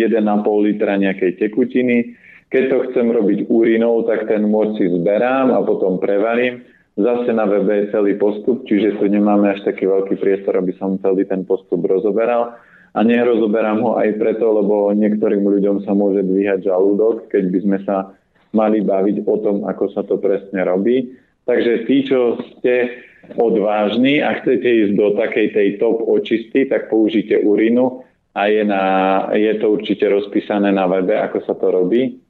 litra 0.67 0.99
nejakej 0.99 1.39
tekutiny, 1.39 2.19
keď 2.51 2.63
to 2.71 2.77
chcem 2.91 3.07
robiť 3.11 3.47
úrinou, 3.47 4.03
tak 4.03 4.27
ten 4.27 4.47
moč 4.51 4.79
si 4.79 4.91
zberám 4.91 5.55
a 5.55 5.63
potom 5.63 6.03
prevarím. 6.03 6.67
Zase 6.99 7.31
na 7.31 7.47
webe 7.47 7.87
je 7.87 7.93
celý 7.93 8.19
postup, 8.19 8.67
čiže 8.67 8.99
tu 8.99 9.07
nemáme 9.07 9.53
až 9.53 9.63
taký 9.63 9.87
veľký 9.87 10.17
priestor, 10.19 10.59
aby 10.59 10.73
som 10.81 10.99
celý 10.99 11.23
ten 11.29 11.47
postup 11.47 11.87
rozoberal. 11.87 12.57
A 12.97 13.05
nerozoberám 13.05 13.79
ho 13.85 14.01
aj 14.01 14.17
preto, 14.17 14.57
lebo 14.57 14.89
niektorým 14.97 15.45
ľuďom 15.45 15.85
sa 15.85 15.93
môže 15.93 16.25
dvíhať 16.25 16.65
žalúdok, 16.65 17.29
keď 17.29 17.45
by 17.53 17.59
sme 17.61 17.79
sa 17.85 17.97
mali 18.57 18.81
baviť 18.81 19.29
o 19.29 19.37
tom, 19.39 19.57
ako 19.69 19.93
sa 19.93 20.03
to 20.09 20.17
presne 20.17 20.65
robí. 20.65 21.13
Takže 21.45 21.85
tí, 21.85 22.09
čo 22.09 22.41
ste 22.57 23.05
odvážni 23.35 24.23
a 24.23 24.39
chcete 24.39 24.67
ísť 24.67 24.93
do 24.95 25.19
takej 25.19 25.47
tej 25.51 25.69
top 25.83 26.07
očisty, 26.07 26.71
tak 26.71 26.87
použite 26.87 27.35
urinu 27.43 28.07
a 28.37 28.47
je, 28.47 28.63
na, 28.63 28.85
je 29.33 29.53
to 29.59 29.75
určite 29.75 30.07
rozpísané 30.07 30.71
na 30.71 30.87
webe, 30.87 31.17
ako 31.19 31.43
sa 31.43 31.59
to 31.59 31.73
robí. 31.73 32.23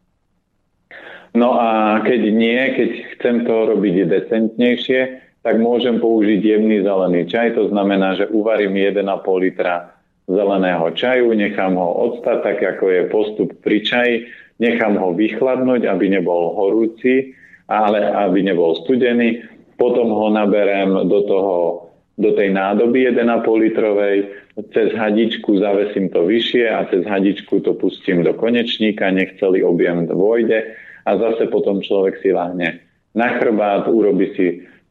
No 1.36 1.60
a 1.60 2.00
keď 2.00 2.20
nie, 2.32 2.60
keď 2.72 2.90
chcem 3.18 3.36
to 3.44 3.76
robiť 3.76 4.08
decentnejšie, 4.08 5.00
tak 5.44 5.60
môžem 5.60 6.00
použiť 6.00 6.40
jemný 6.42 6.80
zelený 6.82 7.28
čaj, 7.28 7.54
to 7.54 7.68
znamená, 7.68 8.16
že 8.16 8.26
uvarím 8.32 8.80
1,5 8.80 9.04
litra 9.44 9.94
zeleného 10.26 10.90
čaju, 10.90 11.30
nechám 11.36 11.78
ho 11.78 12.10
odstať, 12.10 12.38
tak 12.42 12.58
ako 12.62 12.84
je 12.90 13.02
postup 13.12 13.48
pri 13.62 13.78
čaji, 13.84 14.14
nechám 14.58 14.98
ho 14.98 15.14
vychladnúť, 15.14 15.86
aby 15.86 16.18
nebol 16.18 16.50
horúci, 16.56 17.36
ale 17.70 18.10
aby 18.10 18.42
nebol 18.42 18.74
studený. 18.82 19.42
Potom 19.76 20.08
ho 20.08 20.32
naberem 20.32 21.08
do, 21.08 21.20
toho, 21.28 21.54
do 22.16 22.32
tej 22.32 22.52
nádoby 22.52 23.12
1,5 23.12 23.64
litrovej, 23.68 24.16
cez 24.72 24.88
hadičku 24.96 25.60
zavesím 25.60 26.08
to 26.08 26.24
vyššie 26.24 26.64
a 26.72 26.88
cez 26.88 27.04
hadičku 27.04 27.60
to 27.60 27.76
pustím 27.76 28.24
do 28.24 28.32
konečníka, 28.32 29.12
nech 29.12 29.36
celý 29.36 29.60
objem 29.60 30.08
dôjde 30.08 30.72
a 31.04 31.10
zase 31.20 31.52
potom 31.52 31.84
človek 31.84 32.16
si 32.24 32.32
lahne 32.32 32.80
na 33.16 33.36
chrbát, 33.40 33.88
urobi 33.88 34.32
si 34.36 34.46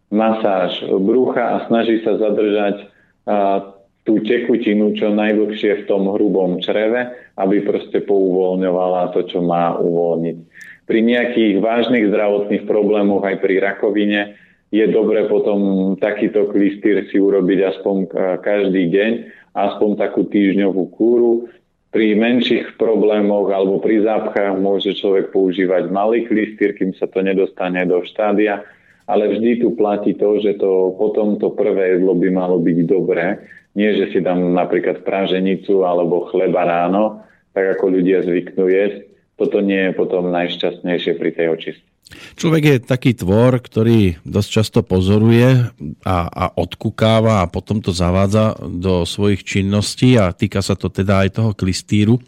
masáž 0.10 0.82
brucha 1.02 1.46
a 1.46 1.58
snaží 1.70 2.02
sa 2.02 2.18
zadržať 2.18 2.90
a, 3.26 3.74
tú 4.06 4.22
tekutinu 4.22 4.94
čo 4.94 5.10
najdlhšie 5.10 5.82
v 5.82 5.88
tom 5.90 6.14
hrubom 6.14 6.62
čreve, 6.62 7.10
aby 7.42 7.66
proste 7.66 8.06
pouvoľňovala 8.06 9.18
to, 9.18 9.26
čo 9.26 9.42
má 9.42 9.78
uvoľniť. 9.82 10.38
Pri 10.86 11.00
nejakých 11.02 11.58
vážnych 11.58 12.14
zdravotných 12.14 12.70
problémoch 12.70 13.26
aj 13.26 13.42
pri 13.42 13.58
rakovine 13.58 14.38
je 14.76 14.86
dobre 14.92 15.24
potom 15.32 15.94
takýto 15.96 16.52
klistýr 16.52 17.08
si 17.08 17.16
urobiť 17.16 17.60
aspoň 17.72 17.96
každý 18.44 18.92
deň, 18.92 19.12
aspoň 19.56 19.90
takú 19.96 20.28
týždňovú 20.28 20.84
kúru, 20.92 21.48
pri 21.96 22.12
menších 22.12 22.76
problémoch 22.76 23.48
alebo 23.56 23.80
pri 23.80 24.04
zápchách 24.04 24.60
môže 24.60 25.00
človek 25.00 25.32
používať 25.32 25.88
malý 25.88 26.28
klistýr, 26.28 26.76
kým 26.76 26.92
sa 26.92 27.08
to 27.08 27.24
nedostane 27.24 27.80
do 27.88 28.04
štádia, 28.04 28.68
ale 29.08 29.32
vždy 29.32 29.64
tu 29.64 29.72
platí 29.80 30.12
to, 30.12 30.44
že 30.44 30.60
to 30.60 30.92
potom 31.00 31.40
to 31.40 31.56
prvé 31.56 31.96
jedlo 31.96 32.12
by 32.20 32.28
malo 32.36 32.60
byť 32.60 32.78
dobré. 32.84 33.40
Nie, 33.80 33.96
že 33.96 34.12
si 34.12 34.20
dám 34.20 34.44
napríklad 34.52 35.08
praženicu 35.08 35.88
alebo 35.88 36.28
chleba 36.28 36.68
ráno, 36.68 37.24
tak 37.56 37.80
ako 37.80 37.96
ľudia 37.96 38.28
zvyknú 38.28 38.68
jesť, 38.68 39.08
toto 39.40 39.64
nie 39.64 39.88
je 39.88 39.92
potom 39.96 40.36
najšťastnejšie 40.36 41.16
pri 41.16 41.32
tej 41.32 41.48
očistke. 41.56 41.95
Človek 42.14 42.64
je 42.70 42.78
taký 42.86 43.18
tvor, 43.18 43.58
ktorý 43.58 44.22
dosť 44.22 44.50
často 44.62 44.80
pozoruje 44.86 45.74
a, 46.06 46.18
a 46.30 46.46
odkukáva 46.54 47.42
a 47.42 47.50
potom 47.50 47.82
to 47.82 47.90
zavádza 47.90 48.62
do 48.62 49.10
svojich 49.10 49.42
činností 49.42 50.14
a 50.14 50.30
týka 50.30 50.62
sa 50.62 50.78
to 50.78 50.94
teda 50.94 51.26
aj 51.26 51.42
toho 51.42 51.52
klistýru. 51.58 52.22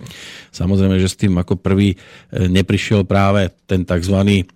Samozrejme, 0.49 0.97
že 0.97 1.13
s 1.13 1.21
tým 1.21 1.37
ako 1.37 1.61
prvý 1.61 1.93
e, 1.93 1.97
neprišiel 2.49 3.05
práve 3.05 3.53
ten 3.69 3.85
tzv. 3.85 4.49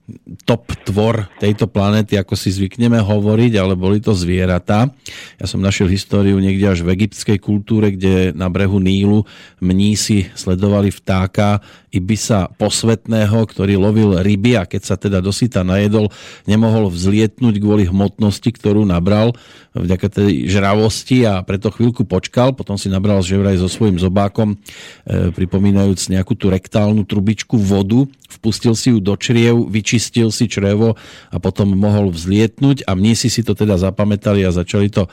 top 0.50 0.74
tvor 0.90 1.30
tejto 1.38 1.70
planéty, 1.70 2.18
ako 2.18 2.34
si 2.34 2.50
zvykneme 2.50 2.98
hovoriť, 2.98 3.62
ale 3.62 3.78
boli 3.78 4.02
to 4.02 4.18
zvieratá. 4.18 4.90
Ja 5.38 5.46
som 5.46 5.62
našiel 5.62 5.86
históriu 5.92 6.42
niekde 6.42 6.66
až 6.66 6.82
v 6.82 6.98
egyptskej 6.98 7.38
kultúre, 7.38 7.94
kde 7.94 8.34
na 8.34 8.50
brehu 8.50 8.82
Nílu 8.82 9.30
mnísi 9.62 10.34
sledovali 10.34 10.90
vtáka 10.90 11.62
Ibisa 11.92 12.48
posvetného, 12.56 13.36
ktorý 13.36 13.76
lovil 13.76 14.16
ryby 14.24 14.56
a 14.56 14.64
keď 14.64 14.82
sa 14.82 14.96
teda 14.96 15.11
dosyta 15.20 15.68
najedol, 15.68 16.08
nemohol 16.48 16.88
vzlietnúť 16.88 17.60
kvôli 17.60 17.84
hmotnosti, 17.92 18.48
ktorú 18.48 18.88
nabral 18.88 19.36
vďaka 19.72 20.08
tej 20.12 20.52
žravosti 20.52 21.24
a 21.24 21.40
preto 21.48 21.72
chvíľku 21.72 22.04
počkal, 22.04 22.52
potom 22.52 22.76
si 22.76 22.92
nabral 22.92 23.24
že 23.24 23.40
so 23.56 23.72
svojím 23.72 23.96
zobákom, 23.96 24.56
e, 24.56 25.32
pripomínajúc 25.32 26.12
nejakú 26.12 26.36
tú 26.36 26.52
rektálnu 26.52 27.08
trubičku 27.08 27.56
vodu, 27.56 28.04
vpustil 28.28 28.76
si 28.76 28.92
ju 28.92 29.00
do 29.00 29.16
čriev, 29.16 29.72
vyčistil 29.72 30.32
si 30.36 30.52
črevo 30.52 31.00
a 31.32 31.38
potom 31.40 31.72
mohol 31.72 32.12
vzlietnúť 32.12 32.84
a 32.84 32.96
mnísi 32.96 33.32
si 33.32 33.48
to 33.48 33.56
teda 33.56 33.80
zapamätali 33.80 34.44
a 34.44 34.52
začali 34.52 34.92
to 34.92 35.08
e, 35.08 35.10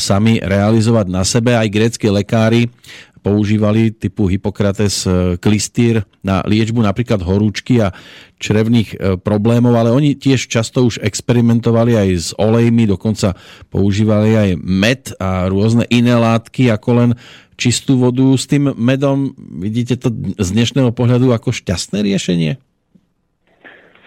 sami 0.00 0.40
realizovať 0.40 1.06
na 1.12 1.22
sebe. 1.28 1.52
Aj 1.52 1.68
grécky 1.68 2.08
lekári 2.08 2.72
používali 3.22 3.94
typu 3.94 4.26
Hippokrates 4.26 5.06
e, 5.06 5.38
klistýr 5.38 6.02
na 6.26 6.42
liečbu 6.42 6.82
napríklad 6.82 7.22
horúčky 7.22 7.78
a 7.78 7.94
črevných 8.42 8.88
e, 8.90 8.96
problémov, 9.22 9.78
ale 9.78 9.94
oni 9.94 10.18
tiež 10.18 10.50
často 10.50 10.82
už 10.82 10.98
experimentovali 10.98 11.94
aj 11.94 12.08
s 12.18 12.28
olejmi, 12.34 12.90
dokonca 12.90 13.38
používali 13.70 13.81
aj 13.88 14.50
med 14.60 15.02
a 15.18 15.48
rôzne 15.50 15.88
iné 15.88 16.14
látky 16.14 16.68
ako 16.70 16.90
len 16.94 17.10
čistú 17.56 17.98
vodu. 17.98 18.26
S 18.34 18.46
tým 18.50 18.74
medom 18.74 19.32
vidíte 19.38 19.98
to 19.98 20.10
z 20.38 20.48
dnešného 20.52 20.90
pohľadu 20.90 21.30
ako 21.30 21.54
šťastné 21.54 22.02
riešenie? 22.02 22.58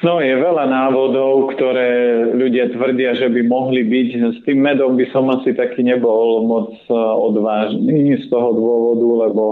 No, 0.03 0.21
je 0.21 0.37
veľa 0.37 0.69
návodov, 0.69 1.55
ktoré 1.55 2.21
ľudia 2.35 2.69
tvrdia, 2.69 3.17
že 3.17 3.25
by 3.25 3.41
mohli 3.47 3.81
byť. 3.81 4.37
S 4.37 4.39
tým 4.45 4.61
medom 4.61 4.93
by 4.93 5.09
som 5.09 5.25
asi 5.33 5.55
taký 5.55 5.81
nebol 5.81 6.45
moc 6.45 6.77
e, 6.85 6.93
odvážny 6.93 8.19
z 8.21 8.29
toho 8.29 8.53
dôvodu, 8.53 9.07
lebo 9.25 9.43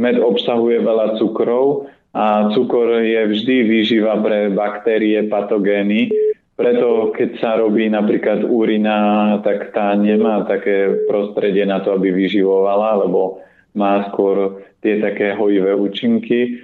med 0.00 0.16
obsahuje 0.16 0.80
veľa 0.80 1.18
cukrov 1.20 1.90
a 2.16 2.48
cukor 2.56 3.04
je 3.04 3.20
vždy 3.26 3.56
výživa 3.68 4.16
pre 4.22 4.48
baktérie, 4.48 5.28
patogény. 5.28 6.08
Preto 6.58 7.14
keď 7.14 7.30
sa 7.38 7.54
robí 7.54 7.86
napríklad 7.86 8.42
urina, 8.42 9.38
tak 9.46 9.70
tá 9.70 9.94
nemá 9.94 10.42
také 10.42 11.06
prostredie 11.06 11.62
na 11.62 11.78
to, 11.78 11.94
aby 11.94 12.10
vyživovala, 12.10 13.06
lebo 13.06 13.38
má 13.78 14.10
skôr 14.10 14.58
tie 14.82 14.98
také 14.98 15.38
hojivé 15.38 15.70
účinky. 15.78 16.58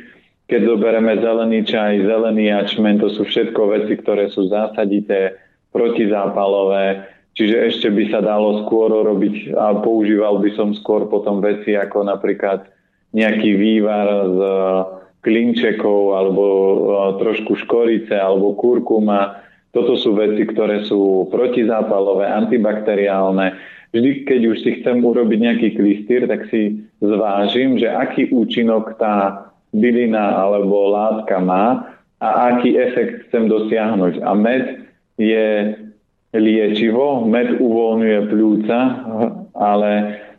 Keď 0.50 0.60
zoberieme 0.66 1.14
zelený 1.22 1.62
čaj, 1.62 2.10
zelený 2.10 2.50
jačmen, 2.50 2.98
to 2.98 3.06
sú 3.06 3.22
všetko 3.22 3.70
veci, 3.70 3.94
ktoré 3.94 4.34
sú 4.34 4.50
zásadité, 4.50 5.38
protizápalové, 5.70 7.06
čiže 7.34 7.56
ešte 7.66 7.88
by 7.90 8.04
sa 8.10 8.22
dalo 8.22 8.66
skôr 8.66 8.90
robiť 8.90 9.54
a 9.58 9.78
používal 9.78 10.38
by 10.38 10.50
som 10.54 10.70
skôr 10.74 11.10
potom 11.10 11.42
veci 11.42 11.74
ako 11.74 12.06
napríklad 12.06 12.66
nejaký 13.14 13.50
vývar 13.58 14.06
z 14.26 14.40
klinčekov 15.22 16.14
alebo 16.14 16.44
trošku 17.18 17.58
škorice 17.62 18.14
alebo 18.14 18.54
kurkuma. 18.54 19.43
Toto 19.74 19.98
sú 19.98 20.14
veci, 20.14 20.46
ktoré 20.46 20.86
sú 20.86 21.26
protizápalové, 21.34 22.30
antibakteriálne. 22.30 23.58
Vždy, 23.90 24.26
keď 24.26 24.40
už 24.54 24.56
si 24.62 24.70
chcem 24.78 25.02
urobiť 25.02 25.38
nejaký 25.38 25.68
klistýr, 25.74 26.30
tak 26.30 26.46
si 26.50 26.78
zvážim, 27.02 27.78
že 27.78 27.90
aký 27.90 28.30
účinok 28.30 28.94
tá 28.96 29.50
bylina 29.74 30.38
alebo 30.38 30.94
látka 30.94 31.42
má 31.42 31.94
a 32.22 32.54
aký 32.54 32.78
efekt 32.78 33.28
chcem 33.28 33.50
dosiahnuť. 33.50 34.22
A 34.22 34.30
med 34.38 34.86
je 35.18 35.74
liečivo, 36.34 37.26
med 37.26 37.58
uvoľňuje 37.58 38.18
pľúca, 38.30 38.78
ale 39.54 39.90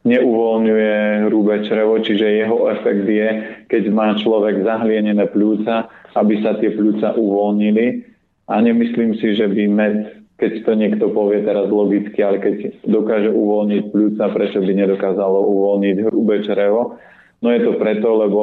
neuvoľňuje 0.06 1.28
hrubé 1.28 1.65
črevo, 1.65 1.98
čiže 2.00 2.45
jeho 2.45 2.69
efekt 2.71 3.08
je, 3.10 3.30
keď 3.71 3.84
má 3.89 4.13
človek 4.19 4.62
zahlienené 4.63 5.26
pľúca, 5.32 5.88
aby 6.13 6.43
sa 6.43 6.56
tie 6.60 6.71
pľúca 6.76 7.15
uvoľnili. 7.15 8.14
A 8.45 8.62
nemyslím 8.62 9.17
si, 9.17 9.34
že 9.34 9.49
by 9.49 9.63
med, 9.65 9.95
keď 10.38 10.51
to 10.65 10.71
niekto 10.77 11.05
povie 11.10 11.41
teraz 11.41 11.65
logicky, 11.71 12.21
ale 12.21 12.38
keď 12.38 12.86
dokáže 12.86 13.34
uvoľniť 13.34 13.84
pľúca, 13.89 14.23
prečo 14.29 14.62
by 14.62 14.73
nedokázalo 14.86 15.39
uvoľniť 15.49 15.97
hrubé 16.05 16.45
črevo? 16.45 17.01
No 17.41 17.49
je 17.49 17.62
to 17.65 17.77
preto, 17.81 18.10
lebo 18.13 18.41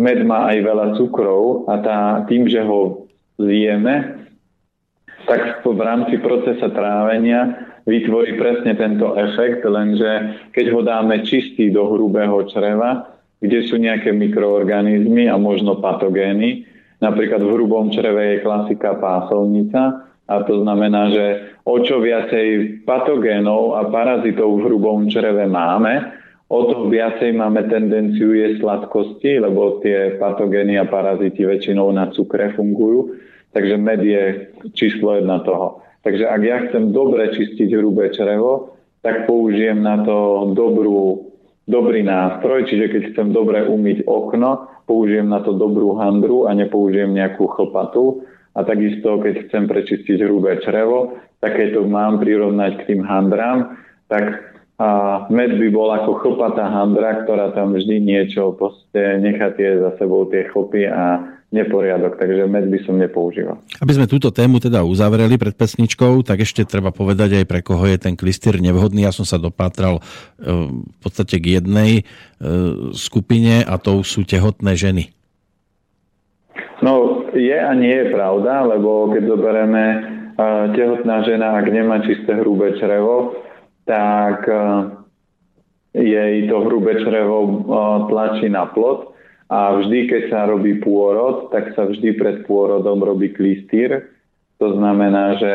med 0.00 0.24
má 0.24 0.48
aj 0.52 0.58
veľa 0.60 0.86
cukrov 0.96 1.68
a 1.68 1.74
tá, 1.80 1.98
tým, 2.28 2.48
že 2.48 2.64
ho 2.64 3.08
zjeme, 3.36 4.24
tak 5.26 5.66
v 5.66 5.80
rámci 5.80 6.16
procesa 6.22 6.70
trávenia 6.70 7.66
vytvorí 7.84 8.38
presne 8.38 8.72
tento 8.78 9.14
efekt, 9.18 9.64
lenže 9.66 10.38
keď 10.54 10.66
ho 10.72 10.80
dáme 10.80 11.22
čistý 11.26 11.68
do 11.68 11.86
hrubého 11.92 12.46
čreva, 12.48 13.14
kde 13.42 13.68
sú 13.68 13.76
nejaké 13.76 14.16
mikroorganizmy 14.16 15.28
a 15.28 15.36
možno 15.36 15.78
patogény, 15.78 16.64
napríklad 17.00 17.40
v 17.42 17.52
hrubom 17.52 17.92
čreve 17.92 18.36
je 18.36 18.44
klasika 18.44 18.96
pásovnica, 18.96 20.06
a 20.26 20.42
to 20.42 20.66
znamená, 20.66 21.14
že 21.14 21.54
o 21.62 21.78
čo 21.86 22.02
viacej 22.02 22.82
patogénov 22.82 23.78
a 23.78 23.86
parazitov 23.86 24.58
v 24.58 24.64
hrubom 24.66 25.06
čreve 25.06 25.46
máme, 25.46 26.02
o 26.50 26.66
to 26.66 26.90
viacej 26.90 27.30
máme 27.34 27.62
tendenciu 27.70 28.34
jesť 28.34 28.62
sladkosti, 28.62 29.38
lebo 29.38 29.78
tie 29.82 30.18
patogény 30.18 30.82
a 30.82 30.86
parazity 30.86 31.46
väčšinou 31.46 31.94
na 31.94 32.10
cukre 32.10 32.50
fungujú. 32.58 33.14
Takže 33.54 33.74
med 33.78 34.02
je 34.02 34.52
číslo 34.74 35.16
jedna 35.16 35.40
toho. 35.46 35.80
Takže 36.02 36.28
ak 36.28 36.40
ja 36.42 36.56
chcem 36.68 36.94
dobre 36.94 37.30
čistiť 37.34 37.72
hrubé 37.74 38.14
črevo, 38.14 38.78
tak 39.02 39.26
použijem 39.26 39.82
na 39.82 40.02
to 40.02 40.50
dobrú, 40.54 41.30
dobrý 41.66 42.02
nástroj, 42.02 42.66
čiže 42.66 42.90
keď 42.90 43.02
chcem 43.14 43.28
dobre 43.30 43.66
umyť 43.66 44.06
okno, 44.06 44.70
použijem 44.86 45.28
na 45.28 45.42
to 45.42 45.52
dobrú 45.52 45.98
handru 45.98 46.46
a 46.46 46.54
nepoužijem 46.54 47.12
nejakú 47.12 47.50
chlpatu. 47.50 48.22
A 48.56 48.64
takisto, 48.64 49.20
keď 49.20 49.50
chcem 49.50 49.68
prečistiť 49.68 50.24
hrubé 50.24 50.64
črevo, 50.64 51.20
tak 51.44 51.60
to 51.60 51.84
mám 51.84 52.22
prirovnať 52.24 52.72
k 52.80 52.86
tým 52.88 53.02
handrám, 53.04 53.76
tak 54.08 54.56
a 54.76 55.24
med 55.32 55.56
by 55.56 55.68
bol 55.72 55.88
ako 55.88 56.20
chlpatá 56.20 56.68
handra, 56.68 57.24
ktorá 57.24 57.56
tam 57.56 57.72
vždy 57.72 57.96
niečo 57.96 58.52
proste 58.60 59.16
nechá 59.24 59.48
tie 59.56 59.80
za 59.80 59.96
sebou 59.96 60.28
tie 60.28 60.44
chlpy 60.52 60.84
a 60.84 61.35
neporiadok, 61.54 62.18
takže 62.18 62.50
med 62.50 62.66
by 62.66 62.78
som 62.82 62.98
nepoužíval. 62.98 63.62
Aby 63.78 63.92
sme 63.94 64.10
túto 64.10 64.34
tému 64.34 64.58
teda 64.58 64.82
uzavreli 64.82 65.38
pred 65.38 65.54
pesničkou, 65.54 66.26
tak 66.26 66.42
ešte 66.42 66.66
treba 66.66 66.90
povedať 66.90 67.42
aj 67.42 67.44
pre 67.46 67.62
koho 67.62 67.86
je 67.86 67.98
ten 68.02 68.18
klistýr 68.18 68.58
nevhodný. 68.58 69.06
Ja 69.06 69.14
som 69.14 69.22
sa 69.22 69.38
dopátral 69.38 69.98
e, 69.98 70.02
v 70.74 70.98
podstate 70.98 71.38
k 71.38 71.62
jednej 71.62 72.02
e, 72.02 72.04
skupine 72.90 73.62
a 73.62 73.78
to 73.78 74.02
sú 74.02 74.26
tehotné 74.26 74.74
ženy. 74.74 75.14
No, 76.82 77.24
je 77.30 77.56
a 77.56 77.72
nie 77.78 77.94
je 77.94 78.10
pravda, 78.10 78.66
lebo 78.66 79.14
keď 79.14 79.22
zoberieme 79.30 79.84
e, 79.86 79.98
tehotná 80.74 81.22
žena, 81.22 81.62
ak 81.62 81.66
nemá 81.70 82.02
čisté 82.02 82.42
hrubé 82.42 82.74
črevo, 82.82 83.38
tak 83.86 84.50
jej 85.94 86.50
to 86.50 86.56
hrubé 86.66 87.06
črevo 87.06 87.62
tlačí 88.10 88.50
na 88.50 88.66
plod 88.66 89.15
a 89.46 89.78
vždy, 89.78 90.10
keď 90.10 90.22
sa 90.30 90.40
robí 90.50 90.82
pôrod, 90.82 91.54
tak 91.54 91.70
sa 91.78 91.86
vždy 91.86 92.18
pred 92.18 92.36
pôrodom 92.50 92.98
robí 92.98 93.30
klistýr. 93.30 94.10
To 94.58 94.74
znamená, 94.74 95.38
že 95.38 95.52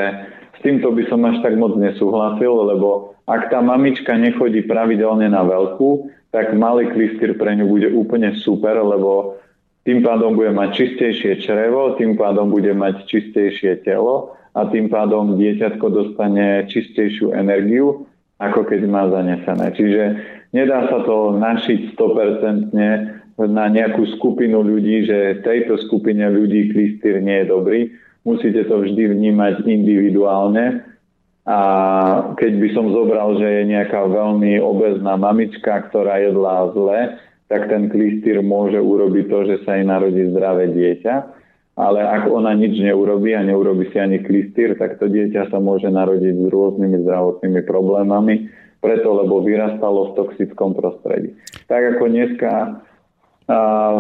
s 0.56 0.60
týmto 0.64 0.96
by 0.96 1.04
som 1.12 1.26
až 1.28 1.44
tak 1.44 1.60
moc 1.60 1.76
nesúhlasil, 1.76 2.72
lebo 2.72 3.18
ak 3.28 3.52
tá 3.52 3.60
mamička 3.60 4.16
nechodí 4.16 4.64
pravidelne 4.64 5.28
na 5.28 5.44
veľkú, 5.44 6.08
tak 6.32 6.56
malý 6.56 6.88
klistýr 6.96 7.36
pre 7.36 7.52
ňu 7.60 7.68
bude 7.68 7.92
úplne 7.92 8.32
super, 8.40 8.80
lebo 8.80 9.36
tým 9.84 10.00
pádom 10.06 10.40
bude 10.40 10.54
mať 10.56 10.70
čistejšie 10.78 11.44
črevo, 11.44 11.98
tým 12.00 12.16
pádom 12.16 12.48
bude 12.48 12.72
mať 12.72 13.04
čistejšie 13.10 13.84
telo 13.84 14.38
a 14.56 14.70
tým 14.72 14.88
pádom 14.88 15.36
dieťatko 15.36 15.86
dostane 15.92 16.64
čistejšiu 16.72 17.36
energiu 17.36 18.08
ako 18.42 18.66
keď 18.66 18.82
má 18.90 19.06
zanesené. 19.14 19.66
Čiže 19.78 20.04
nedá 20.50 20.90
sa 20.90 21.06
to 21.06 21.38
našiť 21.38 21.94
100% 21.94 22.74
na 23.38 23.72
nejakú 23.72 24.04
skupinu 24.20 24.64
ľudí, 24.66 25.08
že 25.08 25.44
tejto 25.46 25.80
skupine 25.88 26.28
ľudí 26.28 26.74
klistýr 26.74 27.24
nie 27.24 27.44
je 27.44 27.48
dobrý. 27.48 27.80
Musíte 28.28 28.68
to 28.68 28.84
vždy 28.84 29.18
vnímať 29.18 29.66
individuálne. 29.66 30.86
A 31.42 31.60
keď 32.38 32.52
by 32.62 32.70
som 32.78 32.94
zobral, 32.94 33.34
že 33.42 33.48
je 33.50 33.64
nejaká 33.74 34.06
veľmi 34.06 34.62
obezná 34.62 35.18
mamička, 35.18 35.90
ktorá 35.90 36.22
jedla 36.22 36.70
zle, 36.78 37.00
tak 37.50 37.68
ten 37.68 37.90
klistýr 37.90 38.40
môže 38.46 38.78
urobiť 38.78 39.26
to, 39.28 39.40
že 39.50 39.56
sa 39.66 39.76
jej 39.76 39.84
narodí 39.84 40.30
zdravé 40.30 40.70
dieťa. 40.70 41.42
Ale 41.82 42.04
ak 42.04 42.30
ona 42.30 42.54
nič 42.54 42.78
neurobí 42.78 43.34
a 43.34 43.42
neurobi 43.42 43.90
si 43.90 43.98
ani 43.98 44.22
klistýr, 44.22 44.78
tak 44.78 45.02
to 45.02 45.10
dieťa 45.10 45.50
sa 45.50 45.58
môže 45.58 45.90
narodiť 45.90 46.36
s 46.36 46.48
rôznymi 46.52 46.98
zdravotnými 47.08 47.62
problémami, 47.66 48.52
preto 48.84 49.10
lebo 49.18 49.42
vyrastalo 49.42 50.14
v 50.14 50.16
toxickom 50.20 50.78
prostredí. 50.78 51.34
Tak 51.66 51.98
ako 51.98 52.04
dneska 52.12 52.52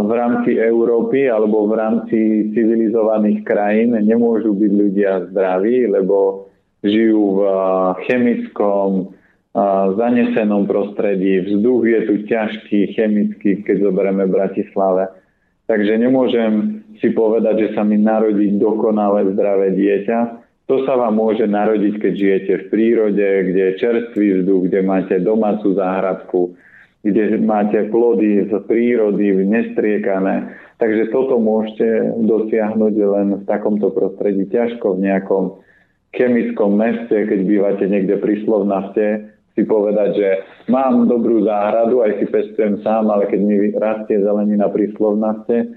v 0.08 0.12
rámci 0.16 0.56
Európy 0.56 1.28
alebo 1.28 1.68
v 1.68 1.74
rámci 1.76 2.20
civilizovaných 2.56 3.44
krajín 3.44 4.00
nemôžu 4.00 4.56
byť 4.56 4.72
ľudia 4.72 5.12
zdraví, 5.28 5.92
lebo 5.92 6.48
žijú 6.80 7.38
v 7.38 7.42
chemickom, 8.08 9.12
zanesenom 10.00 10.64
prostredí. 10.64 11.44
Vzduch 11.44 11.84
je 11.84 12.00
tu 12.08 12.14
ťažký, 12.24 12.96
chemický, 12.96 13.60
keď 13.68 13.92
zoberieme 13.92 14.24
Bratislave. 14.32 15.12
Takže 15.68 16.00
nemôžem 16.00 16.84
si 17.04 17.12
povedať, 17.12 17.68
že 17.68 17.70
sa 17.76 17.84
mi 17.84 18.00
narodí 18.00 18.56
dokonale 18.56 19.28
zdravé 19.36 19.76
dieťa. 19.76 20.20
To 20.72 20.88
sa 20.88 20.96
vám 20.96 21.20
môže 21.20 21.44
narodiť, 21.44 22.00
keď 22.00 22.14
žijete 22.16 22.54
v 22.56 22.66
prírode, 22.72 23.28
kde 23.52 23.62
je 23.76 23.80
čerstvý 23.84 24.28
vzduch, 24.40 24.72
kde 24.72 24.80
máte 24.88 25.20
domácu 25.20 25.76
záhradku, 25.76 26.56
kde 27.02 27.42
máte 27.42 27.90
plody 27.90 28.46
z 28.46 28.54
prírody 28.70 29.34
nestriekané. 29.42 30.54
Takže 30.78 31.10
toto 31.10 31.42
môžete 31.42 32.18
dosiahnuť 32.26 32.94
len 32.94 33.28
v 33.42 33.44
takomto 33.50 33.90
prostredí. 33.90 34.46
Ťažko 34.50 34.98
v 34.98 35.10
nejakom 35.10 35.44
chemickom 36.14 36.78
meste, 36.78 37.26
keď 37.26 37.40
bývate 37.46 37.86
niekde 37.90 38.22
pri 38.22 38.46
Slovnaste, 38.46 39.34
si 39.52 39.68
povedať, 39.68 40.10
že 40.16 40.30
mám 40.72 41.12
dobrú 41.12 41.44
záhradu, 41.44 42.06
aj 42.08 42.24
si 42.24 42.26
pestujem 42.32 42.80
sám, 42.86 43.12
ale 43.12 43.28
keď 43.28 43.40
mi 43.44 43.56
rastie 43.76 44.18
zelenina 44.24 44.72
pri 44.72 44.96
Slovnaste 44.96 45.76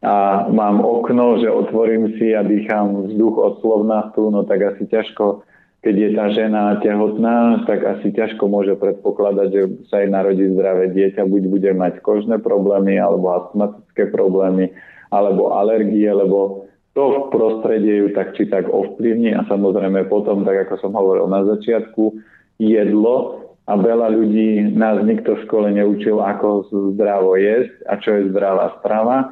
a 0.00 0.46
mám 0.48 0.80
okno, 0.80 1.42
že 1.42 1.50
otvorím 1.50 2.16
si 2.16 2.32
a 2.32 2.46
dýcham 2.46 3.10
vzduch 3.10 3.34
od 3.36 3.54
Slovnastu, 3.60 4.30
no 4.30 4.46
tak 4.46 4.62
asi 4.62 4.86
ťažko, 4.86 5.42
keď 5.80 5.94
je 5.96 6.10
tá 6.12 6.26
žena 6.36 6.76
tehotná, 6.84 7.64
tak 7.64 7.80
asi 7.88 8.12
ťažko 8.12 8.44
môže 8.52 8.76
predpokladať, 8.76 9.48
že 9.48 9.62
sa 9.88 10.04
jej 10.04 10.12
narodí 10.12 10.44
zdravé 10.52 10.92
dieťa, 10.92 11.24
buď 11.24 11.42
bude 11.48 11.70
mať 11.72 12.04
kožné 12.04 12.36
problémy, 12.36 13.00
alebo 13.00 13.32
astmatické 13.32 14.12
problémy, 14.12 14.68
alebo 15.08 15.56
alergie, 15.56 16.12
lebo 16.12 16.68
to 16.92 17.02
v 17.08 17.18
prostredí 17.32 17.96
ju 17.96 18.08
tak 18.12 18.36
či 18.36 18.44
tak 18.52 18.68
ovplyvní. 18.68 19.32
A 19.32 19.48
samozrejme 19.48 20.04
potom, 20.12 20.44
tak 20.44 20.68
ako 20.68 20.74
som 20.84 20.92
hovoril 20.92 21.24
na 21.32 21.48
začiatku, 21.48 22.12
jedlo. 22.60 23.48
A 23.70 23.78
veľa 23.78 24.10
ľudí 24.10 24.74
nás 24.74 25.00
nikto 25.06 25.38
v 25.38 25.44
škole 25.46 25.70
neučil, 25.70 26.18
ako 26.18 26.66
zdravo 26.98 27.38
jesť 27.38 27.72
a 27.86 27.94
čo 28.02 28.10
je 28.18 28.28
zdravá 28.34 28.74
strava, 28.82 29.30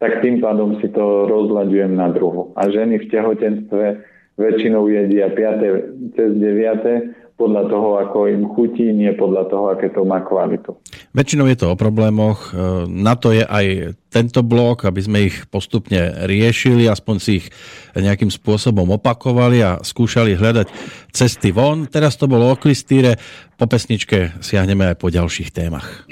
tak 0.00 0.24
tým 0.24 0.40
pádom 0.40 0.80
si 0.80 0.88
to 0.90 1.28
rozhľadujem 1.28 1.92
na 1.92 2.08
druhu. 2.08 2.56
A 2.56 2.72
ženy 2.72 3.04
v 3.04 3.10
tehotenstve 3.12 4.15
väčšinou 4.36 4.88
jedia 4.92 5.32
5. 5.32 6.14
cez 6.16 6.30
9 6.36 7.36
podľa 7.36 7.68
toho, 7.68 8.00
ako 8.00 8.18
im 8.32 8.48
chutí, 8.48 8.96
nie 8.96 9.12
podľa 9.12 9.44
toho, 9.52 9.64
aké 9.68 9.92
to 9.92 10.08
má 10.08 10.24
kvalitu. 10.24 10.72
Väčšinou 11.12 11.44
je 11.52 11.56
to 11.60 11.68
o 11.68 11.76
problémoch. 11.76 12.48
E, 12.48 12.88
na 12.88 13.12
to 13.12 13.36
je 13.36 13.44
aj 13.44 13.92
tento 14.08 14.40
blok, 14.40 14.88
aby 14.88 15.00
sme 15.04 15.18
ich 15.28 15.44
postupne 15.52 16.24
riešili, 16.24 16.88
aspoň 16.88 17.16
si 17.20 17.44
ich 17.44 17.46
nejakým 17.92 18.32
spôsobom 18.32 18.88
opakovali 18.96 19.60
a 19.60 19.84
skúšali 19.84 20.32
hľadať 20.32 20.72
cesty 21.12 21.52
von. 21.52 21.84
Teraz 21.84 22.16
to 22.16 22.24
bolo 22.24 22.48
o 22.48 22.56
klistýre. 22.56 23.20
Po 23.60 23.68
pesničke 23.68 24.40
siahneme 24.40 24.88
aj 24.88 24.96
po 24.96 25.12
ďalších 25.12 25.52
témach. 25.52 26.08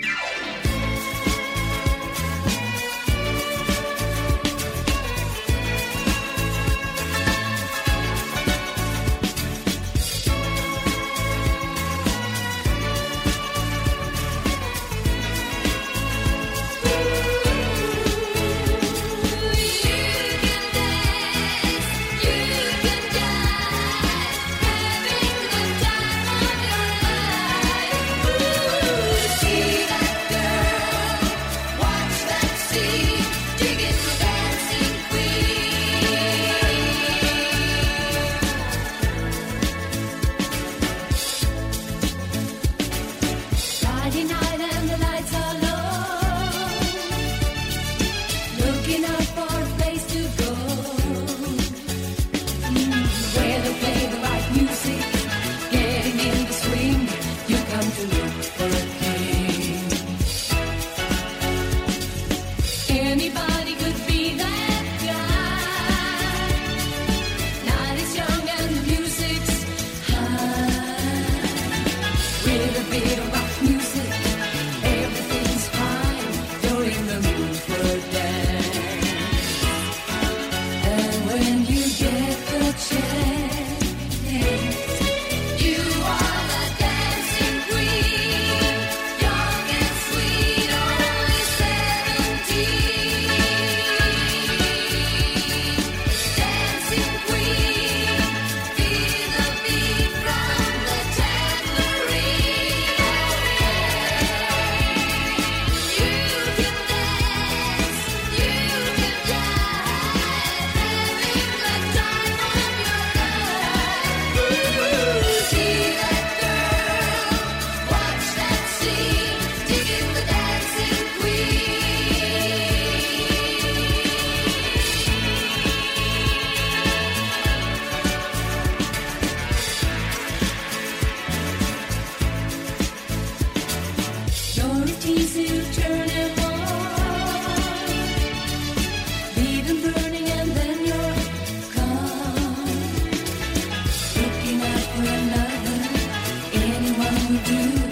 do. 147.42 147.83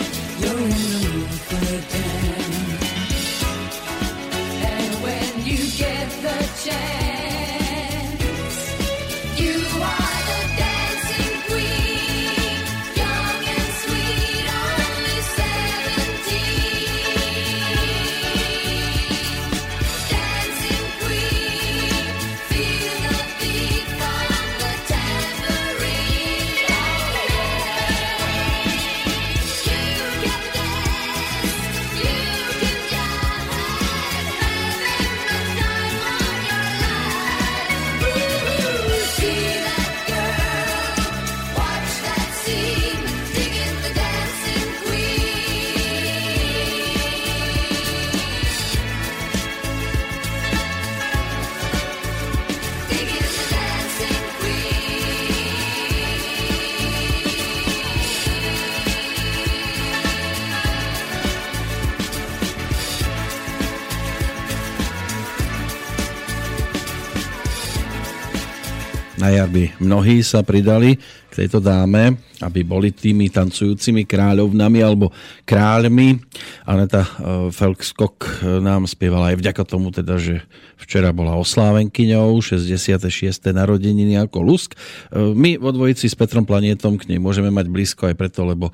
Mnohí 69.92 70.24
sa 70.24 70.40
pridali 70.40 70.96
k 71.28 71.44
tejto 71.44 71.60
dáme, 71.60 72.16
aby 72.40 72.64
boli 72.64 72.96
tými 72.96 73.28
tancujúcimi 73.28 74.08
kráľovnami 74.08 74.80
alebo 74.80 75.12
kráľmi. 75.44 76.16
Aneta 76.64 77.04
e, 77.04 77.08
Felkskok 77.52 78.16
e, 78.24 78.56
nám 78.64 78.88
spievala 78.88 79.36
aj 79.36 79.44
vďaka 79.44 79.62
tomu, 79.68 79.92
teda, 79.92 80.16
že 80.16 80.40
včera 80.80 81.12
bola 81.12 81.36
oslávenkyňou 81.36 82.40
66. 82.40 83.20
narodeniny 83.52 84.16
ako 84.16 84.40
Lusk. 84.40 84.72
E, 84.72 84.80
my 85.36 85.60
vo 85.60 85.76
dvojici 85.76 86.08
s 86.08 86.16
Petrom 86.16 86.48
Planietom 86.48 86.96
k 86.96 87.12
nej 87.12 87.20
môžeme 87.20 87.52
mať 87.52 87.68
blízko 87.68 88.08
aj 88.08 88.16
preto, 88.16 88.48
lebo 88.48 88.72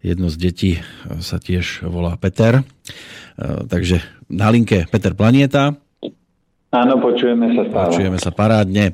jedno 0.00 0.32
z 0.32 0.36
detí 0.40 0.72
sa 1.20 1.36
tiež 1.36 1.84
volá 1.84 2.16
Peter. 2.16 2.64
Takže 3.40 4.00
na 4.32 4.48
linke 4.48 4.88
Peter 4.88 5.12
Planieta. 5.12 5.83
Áno, 6.74 6.98
počujeme 6.98 7.54
sa 7.54 7.62
stále. 7.70 7.86
Počujeme 7.94 8.18
sa 8.18 8.34
parádne. 8.34 8.90
E, 8.90 8.92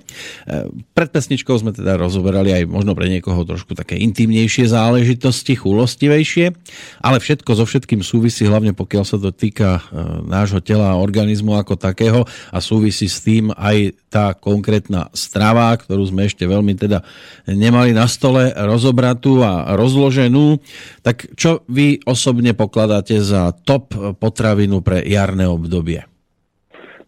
pred 0.93 1.09
pesničkou 1.09 1.57
sme 1.57 1.73
teda 1.73 1.97
rozoberali 1.97 2.53
aj 2.53 2.69
možno 2.69 2.93
pre 2.93 3.09
niekoho 3.09 3.41
trošku 3.49 3.73
také 3.73 3.97
intimnejšie 3.97 4.69
záležitosti, 4.69 5.57
chulostivejšie, 5.57 6.53
ale 7.01 7.17
všetko 7.17 7.51
so 7.57 7.65
všetkým 7.65 8.05
súvisí, 8.05 8.45
hlavne 8.45 8.77
pokiaľ 8.77 9.05
sa 9.09 9.17
to 9.17 9.33
týka 9.33 9.81
e, 9.81 9.83
nášho 10.29 10.61
tela 10.61 10.93
a 10.93 11.01
organizmu 11.01 11.57
ako 11.57 11.81
takého 11.81 12.29
a 12.53 12.59
súvisí 12.61 13.09
s 13.09 13.25
tým 13.25 13.49
aj 13.57 13.97
tá 14.13 14.37
konkrétna 14.37 15.09
strava, 15.17 15.73
ktorú 15.73 16.05
sme 16.05 16.29
ešte 16.29 16.45
veľmi 16.45 16.77
teda 16.77 17.01
nemali 17.49 17.97
na 17.97 18.05
stole 18.05 18.53
rozobratú 18.53 19.41
a 19.41 19.73
rozloženú. 19.73 20.61
Tak 21.01 21.33
čo 21.33 21.65
vy 21.65 22.05
osobne 22.05 22.53
pokladáte 22.53 23.17
za 23.25 23.57
top 23.65 23.97
potravinu 24.21 24.85
pre 24.85 25.01
jarné 25.09 25.49
obdobie? 25.49 26.11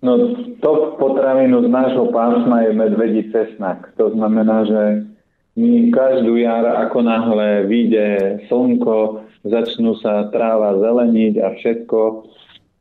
No 0.03 0.34
top 0.59 0.98
potravinu 0.98 1.62
z 1.62 1.70
nášho 1.70 2.11
pásma 2.11 2.66
je 2.66 2.74
medvedí 2.74 3.30
cesnak. 3.30 3.86
To 4.03 4.11
znamená, 4.11 4.66
že 4.66 5.07
my 5.55 5.94
každú 5.94 6.42
jar, 6.42 6.66
ako 6.66 7.07
náhle 7.07 7.70
vyjde 7.70 8.42
slnko, 8.50 9.22
začnú 9.46 9.94
sa 10.03 10.26
tráva 10.34 10.74
zeleniť 10.74 11.34
a 11.38 11.48
všetko, 11.55 12.00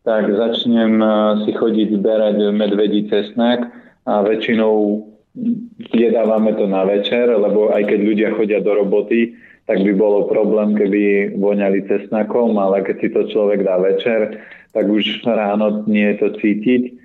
tak 0.01 0.33
začnem 0.33 0.97
eh, 0.97 1.13
si 1.45 1.51
chodiť 1.53 2.01
zberať 2.01 2.37
medvedí 2.57 3.05
cesnak 3.05 3.69
a 4.09 4.25
väčšinou 4.25 5.05
jedávame 5.93 6.57
to 6.57 6.65
na 6.65 6.89
večer, 6.89 7.29
lebo 7.29 7.69
aj 7.69 7.85
keď 7.85 7.99
ľudia 8.01 8.29
chodia 8.33 8.59
do 8.65 8.81
roboty, 8.81 9.37
tak 9.69 9.85
by 9.85 9.93
bolo 9.93 10.25
problém, 10.25 10.73
keby 10.73 11.37
voňali 11.37 11.85
cesnakom, 11.85 12.57
ale 12.57 12.81
keď 12.81 12.95
si 12.97 13.07
to 13.13 13.21
človek 13.29 13.61
dá 13.61 13.77
večer, 13.77 14.41
tak 14.73 14.89
už 14.89 15.21
ráno 15.23 15.85
nie 15.85 16.03
je 16.11 16.17
to 16.17 16.29
cítiť 16.41 17.00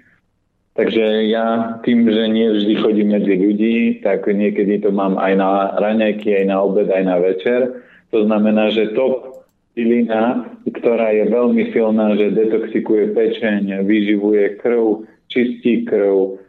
Takže 0.76 1.32
ja 1.32 1.80
tým, 1.80 2.04
že 2.04 2.28
nie 2.28 2.52
vždy 2.52 2.74
chodím 2.84 3.16
medzi 3.16 3.32
ľudí, 3.32 4.04
tak 4.04 4.28
niekedy 4.28 4.84
to 4.84 4.92
mám 4.92 5.16
aj 5.16 5.32
na 5.40 5.72
raňajky, 5.80 6.44
aj 6.44 6.44
na 6.52 6.56
obed, 6.60 6.92
aj 6.92 7.04
na 7.04 7.16
večer. 7.16 7.80
To 8.12 8.28
znamená, 8.28 8.68
že 8.76 8.92
top 8.92 9.40
bylina, 9.72 10.52
ktorá 10.68 11.16
je 11.16 11.32
veľmi 11.32 11.72
silná, 11.72 12.12
že 12.20 12.36
detoxikuje 12.36 13.16
pečeň, 13.16 13.88
vyživuje 13.88 14.60
krv, 14.60 15.08
čistí 15.32 15.88
krv, 15.88 16.44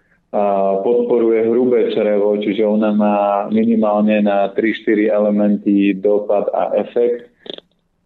podporuje 0.83 1.47
hrubé 1.47 1.95
črevo, 1.95 2.35
čiže 2.35 2.67
ona 2.67 2.91
má 2.91 3.47
minimálne 3.47 4.27
na 4.27 4.51
3-4 4.51 5.07
elementy 5.07 5.95
dopad 5.95 6.51
a 6.51 6.75
efekt. 6.75 7.31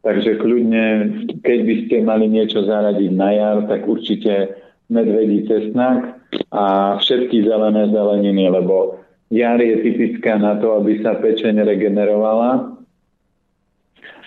Takže 0.05 0.37
kľudne, 0.41 0.85
keď 1.45 1.59
by 1.65 1.75
ste 1.85 1.95
mali 2.05 2.25
niečo 2.29 2.65
zaradiť 2.65 3.11
na 3.13 3.29
jar, 3.33 3.57
tak 3.69 3.85
určite 3.85 4.53
medvedí 4.91 5.47
cesnak 5.47 6.19
a 6.51 6.95
všetky 6.99 7.47
zelené 7.47 7.87
zeleniny, 7.89 8.51
lebo 8.51 8.99
jar 9.31 9.57
je 9.63 9.79
typická 9.79 10.35
na 10.35 10.59
to, 10.59 10.75
aby 10.83 10.99
sa 10.99 11.15
pečeň 11.15 11.63
regenerovala. 11.63 12.75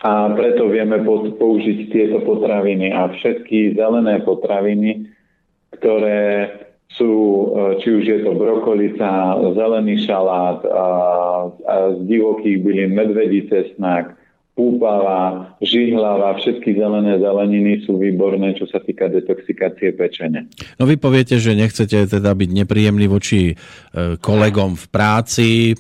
A 0.05 0.29
preto 0.37 0.69
vieme 0.69 1.01
použiť 1.37 1.79
tieto 1.89 2.21
potraviny 2.25 2.93
a 2.93 3.09
všetky 3.09 3.73
zelené 3.73 4.21
potraviny, 4.21 5.09
ktoré 5.81 6.53
sú, 6.93 7.13
či 7.81 7.89
už 7.89 8.05
je 8.05 8.19
to 8.21 8.37
brokolica, 8.37 9.41
zelený 9.57 10.05
šalát, 10.05 10.61
a, 10.69 10.87
a 11.49 11.75
z 11.97 11.99
divokých 12.05 12.61
bylín 12.61 12.93
medvedí 12.93 13.49
cesnak, 13.49 14.13
púpava, 14.55 15.51
žihlava, 15.59 16.39
všetky 16.39 16.79
zelené 16.79 17.19
zeleniny 17.19 17.83
sú 17.83 17.99
výborné, 17.99 18.55
čo 18.55 18.71
sa 18.71 18.79
týka 18.79 19.11
detoxikácie 19.11 19.91
pečene. 19.99 20.47
No 20.79 20.87
vy 20.87 20.95
poviete, 20.95 21.43
že 21.43 21.59
nechcete 21.59 22.07
teda 22.07 22.31
byť 22.31 22.51
nepríjemný 22.63 23.11
voči 23.11 23.51
e, 23.51 23.55
kolegom 24.23 24.79
v 24.79 24.87
práci, 24.95 25.51
e, 25.67 25.75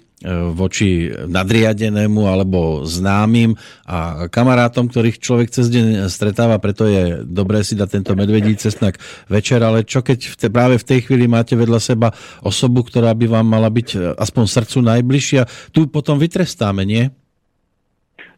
voči 0.51 1.07
nadriadenému 1.07 2.27
alebo 2.27 2.83
známym 2.83 3.55
a 3.87 4.27
kamarátom, 4.27 4.91
ktorých 4.91 5.22
človek 5.22 5.55
cez 5.55 5.70
deň 5.70 6.11
stretáva, 6.11 6.59
preto 6.59 6.91
je 6.91 7.22
dobré 7.22 7.62
si 7.62 7.79
dať 7.79 8.03
tento 8.03 8.18
medvedí 8.18 8.59
cestnak 8.59 8.99
večer, 9.31 9.62
ale 9.62 9.87
čo 9.87 10.03
keď 10.03 10.18
v 10.18 10.35
te, 10.35 10.49
práve 10.51 10.83
v 10.83 10.89
tej 10.91 11.07
chvíli 11.07 11.31
máte 11.31 11.55
vedľa 11.55 11.79
seba 11.79 12.11
osobu, 12.43 12.83
ktorá 12.83 13.14
by 13.14 13.39
vám 13.39 13.47
mala 13.47 13.70
byť 13.70 13.89
e, 13.95 13.99
aspoň 14.18 14.45
srdcu 14.51 14.79
najbližšia, 14.83 15.70
tu 15.70 15.87
potom 15.87 16.18
vytrestáme, 16.18 16.83
nie? 16.83 17.14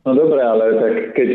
No 0.07 0.15
dobre, 0.15 0.39
ale 0.39 0.65
tak 0.79 0.95
keď 1.19 1.29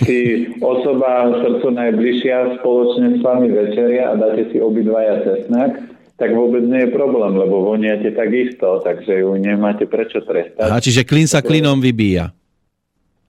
si 0.00 0.48
osoba 0.64 1.28
srdcu 1.44 1.68
najbližšia 1.76 2.56
spoločne 2.56 3.06
s 3.10 3.20
vami 3.20 3.52
večeria 3.52 4.16
a 4.16 4.18
dáte 4.18 4.48
si 4.48 4.56
obidvaja 4.64 5.20
cesnak, 5.28 5.76
tak 6.16 6.32
vôbec 6.32 6.64
nie 6.64 6.88
je 6.88 6.94
problém, 6.96 7.36
lebo 7.36 7.60
voniate 7.60 8.16
takisto, 8.16 8.80
takže 8.80 9.20
ju 9.20 9.36
nemáte 9.36 9.84
prečo 9.84 10.24
trestať. 10.24 10.72
A 10.72 10.80
čiže 10.80 11.04
klin 11.04 11.28
sa 11.28 11.44
klinom 11.44 11.76
vybíja. 11.84 12.32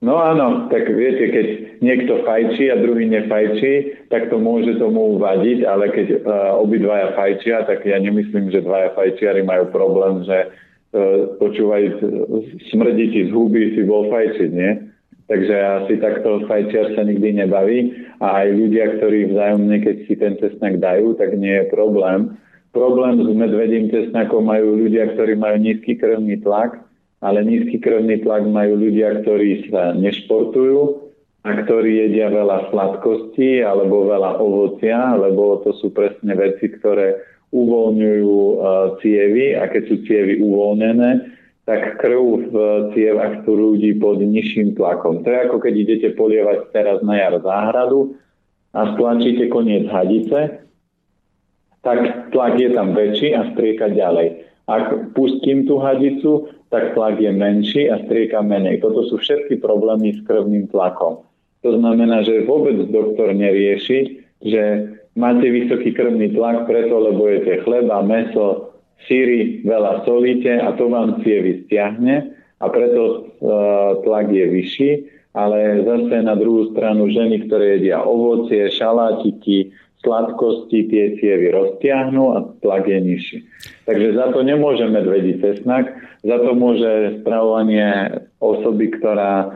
No 0.00 0.16
áno, 0.16 0.72
tak 0.72 0.88
viete, 0.88 1.28
keď 1.28 1.46
niekto 1.84 2.24
fajčí 2.24 2.72
a 2.72 2.80
druhý 2.80 3.04
nefajčí, 3.04 4.08
tak 4.08 4.32
to 4.32 4.40
môže 4.40 4.80
tomu 4.80 5.20
vadiť, 5.20 5.60
ale 5.68 5.92
keď 5.92 6.06
uh, 6.24 6.56
obidvaja 6.56 7.12
fajčia, 7.12 7.68
tak 7.68 7.84
ja 7.84 8.00
nemyslím, 8.00 8.48
že 8.48 8.64
dvaja 8.64 8.96
fajčiari 8.96 9.44
majú 9.44 9.68
problém, 9.68 10.24
že 10.24 10.56
E, 10.96 11.02
počúvaj, 11.36 11.98
smrdí 12.72 13.04
ti 13.12 13.20
z 13.28 13.30
huby, 13.34 13.76
si 13.76 13.82
bol 13.84 14.08
fajčiť, 14.08 14.50
nie? 14.54 14.85
Takže 15.26 15.56
asi 15.82 15.98
takto 15.98 16.46
fajčiar 16.46 16.94
sa 16.94 17.02
nikdy 17.02 17.42
nebaví 17.42 17.90
a 18.22 18.46
aj 18.46 18.48
ľudia, 18.54 18.84
ktorí 18.98 19.34
vzájomne, 19.34 19.76
keď 19.82 19.96
si 20.06 20.14
ten 20.14 20.38
cesnak 20.38 20.78
dajú, 20.78 21.18
tak 21.18 21.34
nie 21.34 21.50
je 21.50 21.66
problém. 21.66 22.38
Problém 22.70 23.18
s 23.18 23.30
medvedím 23.34 23.90
cesnakom 23.90 24.46
majú 24.46 24.86
ľudia, 24.86 25.10
ktorí 25.18 25.34
majú 25.34 25.56
nízky 25.58 25.98
krvný 25.98 26.38
tlak, 26.46 26.78
ale 27.26 27.42
nízky 27.42 27.82
krvný 27.82 28.22
tlak 28.22 28.46
majú 28.46 28.78
ľudia, 28.78 29.26
ktorí 29.26 29.66
sa 29.66 29.98
nešportujú 29.98 31.10
a 31.42 31.50
ktorí 31.62 32.06
jedia 32.06 32.30
veľa 32.30 32.70
sladkostí 32.70 33.66
alebo 33.66 34.06
veľa 34.06 34.38
ovocia, 34.38 35.14
lebo 35.18 35.62
to 35.66 35.74
sú 35.82 35.90
presne 35.90 36.38
veci, 36.38 36.70
ktoré 36.70 37.18
uvoľňujú 37.54 38.34
e, 38.34 38.54
cievy 39.02 39.46
a 39.54 39.70
keď 39.70 39.82
sú 39.86 39.96
cievy 40.06 40.42
uvoľnené, 40.42 41.10
tak 41.66 41.98
krv 41.98 42.46
v 42.50 42.56
cievach 42.94 43.42
sú 43.42 43.74
pod 43.98 44.22
nižším 44.22 44.78
tlakom. 44.78 45.26
To 45.26 45.28
je 45.28 45.38
ako 45.50 45.56
keď 45.58 45.74
idete 45.74 46.08
polievať 46.14 46.70
teraz 46.70 47.02
na 47.02 47.18
jar 47.18 47.34
záhradu 47.42 48.14
a 48.70 48.94
stlačíte 48.94 49.50
koniec 49.50 49.90
hadice, 49.90 50.62
tak 51.82 52.30
tlak 52.30 52.54
je 52.62 52.70
tam 52.70 52.94
väčší 52.94 53.34
a 53.34 53.50
strieka 53.54 53.90
ďalej. 53.90 54.46
Ak 54.66 55.14
pustím 55.14 55.66
tú 55.66 55.78
hadicu, 55.78 56.50
tak 56.70 56.94
tlak 56.98 57.22
je 57.22 57.30
menší 57.30 57.86
a 57.90 58.02
strieka 58.06 58.42
menej. 58.42 58.82
Toto 58.82 59.06
sú 59.06 59.18
všetky 59.18 59.62
problémy 59.62 60.14
s 60.14 60.22
krvným 60.26 60.66
tlakom. 60.70 61.22
To 61.62 61.70
znamená, 61.78 62.22
že 62.26 62.46
vôbec 62.46 62.78
doktor 62.90 63.34
nerieši, 63.34 64.22
že 64.42 64.62
máte 65.18 65.46
vysoký 65.46 65.94
krvný 65.94 66.34
tlak 66.34 66.66
preto, 66.66 66.94
lebo 66.98 67.26
jete 67.30 67.62
chleba, 67.62 68.02
meso, 68.02 68.65
síry, 69.04 69.60
veľa 69.62 70.08
solíte 70.08 70.56
a 70.56 70.72
to 70.74 70.88
vám 70.88 71.20
cievy 71.20 71.68
stiahne 71.68 72.32
a 72.56 72.66
preto 72.72 73.02
e, 73.04 73.18
tlak 74.00 74.32
je 74.32 74.46
vyšší, 74.48 74.90
ale 75.36 75.84
zase 75.84 76.24
na 76.24 76.32
druhú 76.32 76.72
stranu 76.72 77.12
ženy, 77.12 77.44
ktoré 77.44 77.76
jedia 77.76 78.00
ovocie, 78.00 78.72
šalátiky, 78.72 79.68
sladkosti, 80.00 80.88
tie 80.88 81.04
cievy 81.20 81.52
roztiahnu 81.52 82.24
a 82.32 82.38
tlak 82.64 82.88
je 82.88 82.98
nižší. 83.00 83.38
Takže 83.84 84.16
za 84.16 84.32
to 84.32 84.40
nemôže 84.40 84.88
medvedí 84.88 85.36
cesnak, 85.42 85.92
za 86.24 86.40
to 86.40 86.56
môže 86.56 87.20
stravovanie 87.20 88.16
osoby, 88.40 88.90
ktorá 88.96 89.52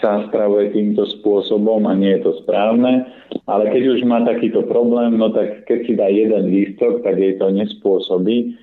sa 0.00 0.24
spravuje 0.28 0.72
týmto 0.72 1.04
spôsobom 1.04 1.84
a 1.84 1.92
nie 1.92 2.16
je 2.16 2.24
to 2.24 2.32
správne. 2.40 3.04
Ale 3.44 3.68
keď 3.68 4.00
už 4.00 4.00
má 4.08 4.24
takýto 4.24 4.64
problém, 4.64 5.20
no 5.20 5.28
tak 5.28 5.68
keď 5.68 5.78
si 5.84 5.92
dá 5.92 6.08
jeden 6.08 6.48
lístok, 6.48 7.04
tak 7.04 7.20
jej 7.20 7.36
to 7.36 7.52
nespôsobí. 7.52 8.56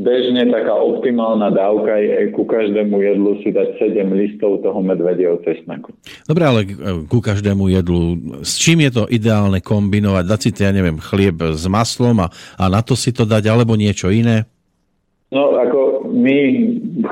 Bežne 0.00 0.48
taká 0.48 0.72
optimálna 0.80 1.52
dávka 1.52 2.00
je 2.00 2.32
ku 2.32 2.48
každému 2.48 3.04
jedlu 3.04 3.36
si 3.44 3.52
dať 3.52 3.76
7 3.76 4.08
listov 4.16 4.64
toho 4.64 4.80
medvedieho 4.80 5.36
cesnaku. 5.44 5.92
Dobre, 6.24 6.44
ale 6.48 6.60
ku 7.04 7.20
každému 7.20 7.68
jedlu, 7.68 8.16
s 8.40 8.56
čím 8.56 8.88
je 8.88 8.96
to 8.96 9.04
ideálne 9.12 9.60
kombinovať? 9.60 10.24
Dať 10.24 10.40
si 10.40 10.50
to, 10.56 10.64
ja 10.64 10.72
neviem, 10.72 10.96
chlieb 10.96 11.36
s 11.52 11.68
maslom 11.68 12.24
a, 12.24 12.32
a 12.56 12.64
na 12.72 12.80
to 12.80 12.96
si 12.96 13.12
to 13.12 13.28
dať, 13.28 13.52
alebo 13.52 13.76
niečo 13.76 14.08
iné? 14.08 14.48
No 15.30 15.54
ako 15.54 16.10
my 16.10 16.38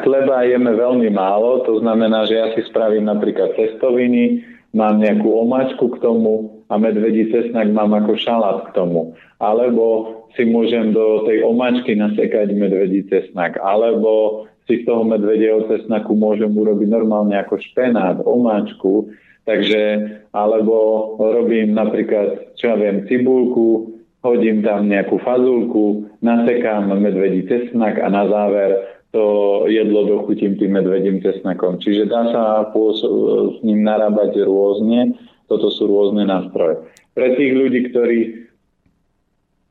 chleba 0.02 0.48
jeme 0.48 0.72
veľmi 0.74 1.12
málo, 1.12 1.62
to 1.68 1.78
znamená, 1.84 2.24
že 2.24 2.34
ja 2.40 2.50
si 2.56 2.66
spravím 2.66 3.06
napríklad 3.06 3.54
cestoviny, 3.54 4.42
mám 4.74 4.98
nejakú 4.98 5.28
omáčku 5.28 5.92
k 5.92 6.00
tomu 6.02 6.64
a 6.66 6.74
medvedí 6.80 7.30
cesnak 7.30 7.70
mám 7.70 7.94
ako 7.94 8.18
šalát 8.18 8.58
k 8.68 8.74
tomu. 8.74 9.14
Alebo 9.38 10.17
si 10.36 10.42
môžem 10.48 10.92
do 10.92 11.24
tej 11.24 11.44
omáčky 11.44 11.96
nasekať 11.96 12.52
medvedí 12.52 13.06
cesnak. 13.08 13.56
Alebo 13.60 14.44
si 14.68 14.82
z 14.82 14.88
toho 14.88 15.04
medvedieho 15.04 15.64
cesnaku 15.70 16.12
môžem 16.12 16.52
urobiť 16.52 16.88
normálne 16.88 17.36
ako 17.40 17.56
špenát, 17.60 18.20
omáčku. 18.20 19.08
Takže, 19.48 20.12
alebo 20.36 21.16
robím 21.16 21.72
napríklad, 21.72 22.52
čo 22.60 22.72
ja 22.72 22.76
viem, 22.76 23.08
cibulku, 23.08 23.96
hodím 24.20 24.60
tam 24.60 24.92
nejakú 24.92 25.16
fazulku, 25.24 26.04
nasekám 26.20 26.92
medvedí 27.00 27.48
cesnak 27.48 27.96
a 27.96 28.12
na 28.12 28.28
záver 28.28 28.98
to 29.08 29.64
jedlo 29.72 30.04
dochutím 30.04 30.60
tým 30.60 30.76
medvedím 30.76 31.24
cesnakom. 31.24 31.80
Čiže 31.80 32.12
dá 32.12 32.28
sa 32.28 32.68
s 32.68 33.58
ním 33.64 33.80
narábať 33.80 34.44
rôzne. 34.44 35.16
Toto 35.48 35.72
sú 35.72 35.88
rôzne 35.88 36.28
nástroje. 36.28 36.84
Pre 37.16 37.28
tých 37.40 37.52
ľudí, 37.56 37.88
ktorí 37.88 38.18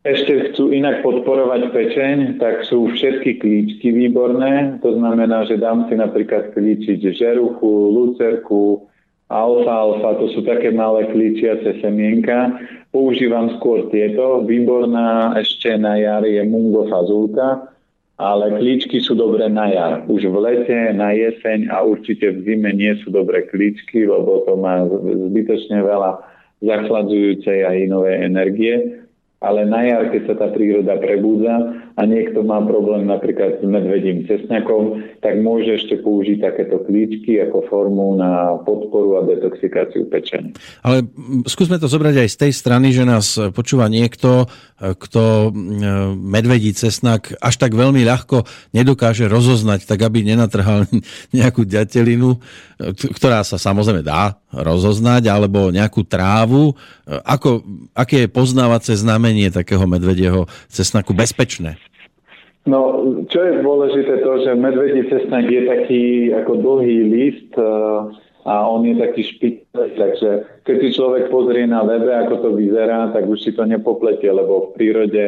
ešte 0.07 0.33
chcú 0.51 0.71
inak 0.71 1.03
podporovať 1.03 1.75
pečeň, 1.75 2.15
tak 2.39 2.63
sú 2.63 2.87
všetky 2.95 3.43
klíčky 3.43 3.91
výborné. 3.91 4.79
To 4.79 4.95
znamená, 4.95 5.43
že 5.43 5.59
dám 5.59 5.91
si 5.91 5.99
napríklad 5.99 6.55
klíčiť 6.55 7.03
žeruchu, 7.11 7.67
lucerku, 7.91 8.87
alfa-alfa, 9.27 10.23
to 10.23 10.31
sú 10.31 10.39
také 10.47 10.71
malé 10.71 11.11
klíčiace 11.11 11.83
semienka. 11.83 12.55
Používam 12.95 13.51
skôr 13.59 13.91
tieto. 13.91 14.47
Výborná 14.47 15.35
ešte 15.35 15.75
na 15.75 15.99
jar 15.99 16.23
je 16.23 16.39
mungo 16.47 16.87
fazulka, 16.87 17.67
ale 18.15 18.55
klíčky 18.55 19.03
sú 19.03 19.19
dobré 19.19 19.51
na 19.51 19.67
jar. 19.67 19.93
Už 20.07 20.31
v 20.31 20.37
lete, 20.39 20.95
na 20.95 21.11
jeseň 21.11 21.67
a 21.67 21.83
určite 21.83 22.31
v 22.31 22.47
zime 22.47 22.71
nie 22.71 22.95
sú 23.03 23.11
dobré 23.11 23.43
klíčky, 23.51 24.07
lebo 24.07 24.47
to 24.47 24.55
má 24.55 24.87
zbytočne 25.31 25.83
veľa 25.83 26.23
zachladzujúcej 26.63 27.67
a 27.67 27.75
inovej 27.75 28.15
energie 28.23 29.05
ale 29.37 29.69
na 29.69 29.85
jar, 29.85 30.09
keď 30.09 30.21
sa 30.33 30.35
tá 30.35 30.47
príroda 30.49 30.97
prebúdza 30.97 31.85
a 31.93 32.01
niekto 32.09 32.41
má 32.41 32.57
problém 32.65 33.05
napríklad 33.05 33.61
s 33.61 33.63
medvedím 33.65 34.25
cesnakom, 34.25 35.05
tak 35.21 35.37
môže 35.45 35.77
ešte 35.77 36.01
použiť 36.01 36.41
takéto 36.41 36.81
klíčky 36.81 37.37
ako 37.45 37.69
formu 37.69 38.17
na 38.17 38.57
podporu 38.65 39.21
a 39.21 39.29
detoxikáciu 39.29 40.09
pečenia. 40.09 40.57
Ale 40.81 41.05
skúsme 41.45 41.77
to 41.77 41.85
zobrať 41.85 42.25
aj 42.25 42.29
z 42.33 42.37
tej 42.49 42.51
strany, 42.53 42.89
že 42.89 43.05
nás 43.05 43.37
počúva 43.53 43.85
niekto, 43.93 44.49
kto 44.77 45.53
medvedí 46.17 46.73
cesnak 46.73 47.33
až 47.37 47.61
tak 47.61 47.77
veľmi 47.77 48.01
ľahko 48.05 48.41
nedokáže 48.73 49.29
rozoznať, 49.29 49.85
tak 49.85 50.01
aby 50.01 50.25
nenatrhal 50.25 50.89
nejakú 51.37 51.61
ďatelinu, 51.61 52.41
ktorá 53.13 53.45
sa 53.45 53.61
samozrejme 53.61 54.01
dá 54.01 54.37
rozoznať, 54.53 55.27
alebo 55.27 55.71
nejakú 55.71 56.07
trávu. 56.07 56.75
Ako, 57.05 57.63
aké 57.91 58.25
je 58.25 58.29
poznávacie 58.31 58.95
znamenie 58.95 59.51
takého 59.51 59.83
medvedieho 59.83 60.47
cesnaku 60.71 61.11
bezpečné? 61.11 61.75
No, 62.67 62.99
čo 63.31 63.39
je 63.43 63.63
dôležité 63.63 64.23
to, 64.23 64.31
že 64.43 64.51
medvedí 64.59 65.07
cesnak 65.07 65.47
je 65.47 65.61
taký 65.67 66.03
ako 66.35 66.51
dlhý 66.59 66.99
list, 67.07 67.51
a 68.47 68.63
on 68.63 68.87
je 68.87 68.95
taký 68.95 69.27
špičný, 69.27 69.99
takže 69.99 70.63
keď 70.63 70.75
si 70.79 70.89
človek 70.95 71.27
pozrie 71.27 71.67
na 71.67 71.83
webe, 71.83 72.07
ako 72.07 72.47
to 72.47 72.49
vyzerá, 72.55 73.11
tak 73.11 73.27
už 73.27 73.43
si 73.43 73.51
to 73.51 73.67
nepopletie, 73.67 74.31
lebo 74.31 74.71
v 74.71 74.79
prírode 74.79 75.23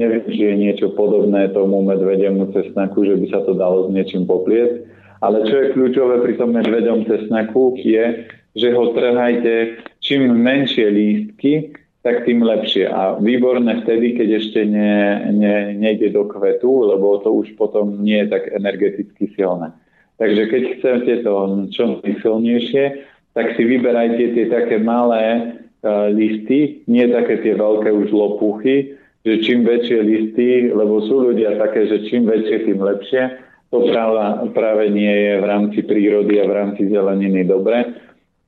neviem, 0.00 0.24
či 0.24 0.40
je 0.40 0.54
niečo 0.56 0.96
podobné 0.96 1.52
tomu 1.52 1.84
medvediemu 1.84 2.48
cesnaku, 2.56 3.04
že 3.04 3.20
by 3.20 3.26
sa 3.28 3.44
to 3.44 3.52
dalo 3.52 3.86
s 3.86 3.88
niečím 3.92 4.24
poplieť. 4.24 4.88
Ale 5.20 5.44
čo 5.44 5.54
je 5.54 5.72
kľúčové 5.76 6.24
pri 6.24 6.34
tom 6.40 6.56
medvedom 6.56 7.04
cesnaku 7.04 7.76
je, 7.76 8.24
že 8.56 8.68
ho 8.74 8.92
trhajte 8.92 9.80
čím 10.02 10.34
menšie 10.36 10.86
lístky, 10.90 11.72
tak 12.02 12.26
tým 12.26 12.42
lepšie. 12.42 12.90
A 12.90 13.16
výborné 13.22 13.86
vtedy, 13.86 14.18
keď 14.18 14.28
ešte 14.42 14.66
ne, 14.66 15.22
ne, 15.30 15.70
nejde 15.78 16.10
do 16.10 16.26
kvetu, 16.26 16.90
lebo 16.90 17.22
to 17.22 17.30
už 17.30 17.54
potom 17.54 18.02
nie 18.02 18.26
je 18.26 18.28
tak 18.34 18.50
energeticky 18.50 19.30
silné. 19.38 19.70
Takže 20.18 20.42
keď 20.50 20.62
chcete 20.78 21.12
to 21.22 21.32
čo 21.70 22.02
najsilnejšie, 22.02 22.84
tak 23.32 23.54
si 23.56 23.62
vyberajte 23.64 24.34
tie 24.34 24.46
také 24.50 24.76
malé 24.82 25.56
uh, 25.82 26.10
listy, 26.12 26.84
nie 26.90 27.06
také 27.08 27.40
tie 27.40 27.54
veľké 27.54 27.88
už 27.88 28.12
lopuchy, 28.12 28.98
že 29.22 29.38
čím 29.46 29.62
väčšie 29.62 29.98
listy, 30.02 30.48
lebo 30.74 31.06
sú 31.06 31.30
ľudia 31.30 31.54
také, 31.56 31.86
že 31.86 32.10
čím 32.10 32.26
väčšie, 32.26 32.66
tým 32.66 32.82
lepšie. 32.82 33.22
To 33.70 33.88
práve, 33.88 34.52
práve 34.52 34.84
nie 34.92 35.08
je 35.08 35.32
v 35.40 35.48
rámci 35.48 35.80
prírody 35.86 36.42
a 36.42 36.44
v 36.44 36.52
rámci 36.52 36.82
zeleniny 36.92 37.46
dobre. 37.46 37.88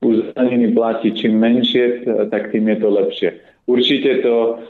U 0.05 0.09
zeleniny 0.13 0.69
platí 0.77 1.09
čím 1.17 1.41
menšie, 1.41 2.05
tak 2.29 2.53
tým 2.53 2.69
je 2.69 2.77
to 2.77 2.89
lepšie. 2.93 3.29
Určite 3.65 4.21
to 4.21 4.61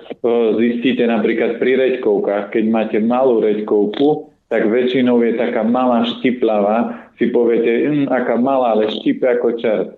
zistíte 0.56 1.04
napríklad 1.04 1.60
pri 1.60 1.76
reďkovkách. 1.76 2.56
Keď 2.56 2.64
máte 2.72 2.98
malú 3.04 3.44
reďkovku, 3.44 4.32
tak 4.48 4.72
väčšinou 4.72 5.20
je 5.20 5.36
taká 5.36 5.68
malá 5.68 6.08
štiplava, 6.08 7.12
si 7.20 7.28
poviete, 7.28 7.72
hm, 7.92 8.08
aká 8.08 8.40
malá, 8.40 8.72
ale 8.78 8.88
štipe 8.88 9.28
ako 9.28 9.48
čert. 9.60 9.90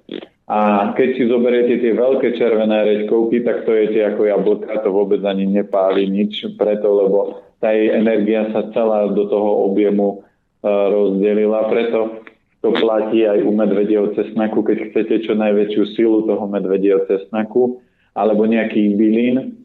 A 0.47 0.91
keď 0.95 1.09
si 1.19 1.23
zoberiete 1.27 1.83
tie 1.83 1.91
veľké 1.91 2.39
červené 2.39 2.87
reďkovky, 2.87 3.43
tak 3.43 3.67
to 3.67 3.75
jete 3.75 3.99
ako 4.01 4.31
jablka, 4.31 4.79
to 4.79 4.89
vôbec 4.95 5.19
ani 5.27 5.43
nepáli 5.43 6.07
nič 6.07 6.55
preto, 6.55 6.87
lebo 6.87 7.43
tá 7.59 7.75
jej 7.75 7.91
energia 7.91 8.47
sa 8.55 8.63
celá 8.71 9.11
do 9.11 9.27
toho 9.27 9.67
objemu 9.67 10.23
uh, 10.63 10.87
rozdelila. 10.87 11.67
Preto 11.67 12.23
to 12.67 12.75
platí 12.83 13.23
aj 13.23 13.47
u 13.47 13.55
medvedieho 13.55 14.11
cesnaku, 14.11 14.59
keď 14.59 14.91
chcete 14.91 15.23
čo 15.23 15.39
najväčšiu 15.39 15.83
silu 15.95 16.27
toho 16.27 16.43
medvedieho 16.51 17.07
cesnaku 17.07 17.79
alebo 18.11 18.43
nejaký 18.43 18.99
bylín, 18.99 19.55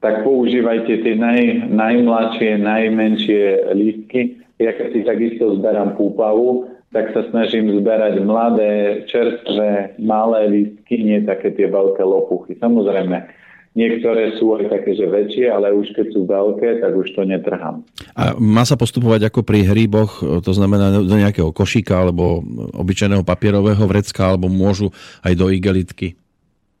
tak 0.00 0.24
používajte 0.24 1.04
tie 1.04 1.12
naj, 1.12 1.68
najmladšie, 1.68 2.56
najmenšie 2.56 3.44
lístky. 3.76 4.40
Ja 4.56 4.72
keď 4.72 4.86
si 4.96 5.00
takisto 5.04 5.60
zberám 5.60 6.00
púpavu, 6.00 6.72
tak 6.96 7.12
sa 7.12 7.28
snažím 7.28 7.68
zberať 7.84 8.22
mladé, 8.24 9.04
čerstvé, 9.12 10.00
malé 10.00 10.40
lístky, 10.48 11.04
nie 11.04 11.20
také 11.26 11.52
tie 11.52 11.68
veľké 11.68 12.00
lopuchy. 12.00 12.56
Samozrejme, 12.62 13.28
niektoré 13.74 14.38
sú 14.38 14.54
aj 14.54 14.70
také, 14.70 14.94
že 14.94 15.10
väčšie, 15.10 15.50
ale 15.50 15.74
už 15.74 15.92
keď 15.92 16.06
sú 16.14 16.24
veľké, 16.24 16.80
tak 16.80 16.94
už 16.94 17.10
to 17.12 17.22
netrhám. 17.26 17.82
A 18.14 18.38
má 18.38 18.62
sa 18.62 18.78
postupovať 18.78 19.28
ako 19.28 19.42
pri 19.42 19.66
hríboch, 19.66 20.22
to 20.22 20.52
znamená 20.54 21.02
do 21.02 21.16
nejakého 21.18 21.50
košíka 21.50 22.06
alebo 22.06 22.40
obyčajného 22.72 23.26
papierového 23.26 23.84
vrecka, 23.84 24.30
alebo 24.30 24.46
môžu 24.46 24.94
aj 25.26 25.34
do 25.34 25.50
igelitky? 25.50 26.14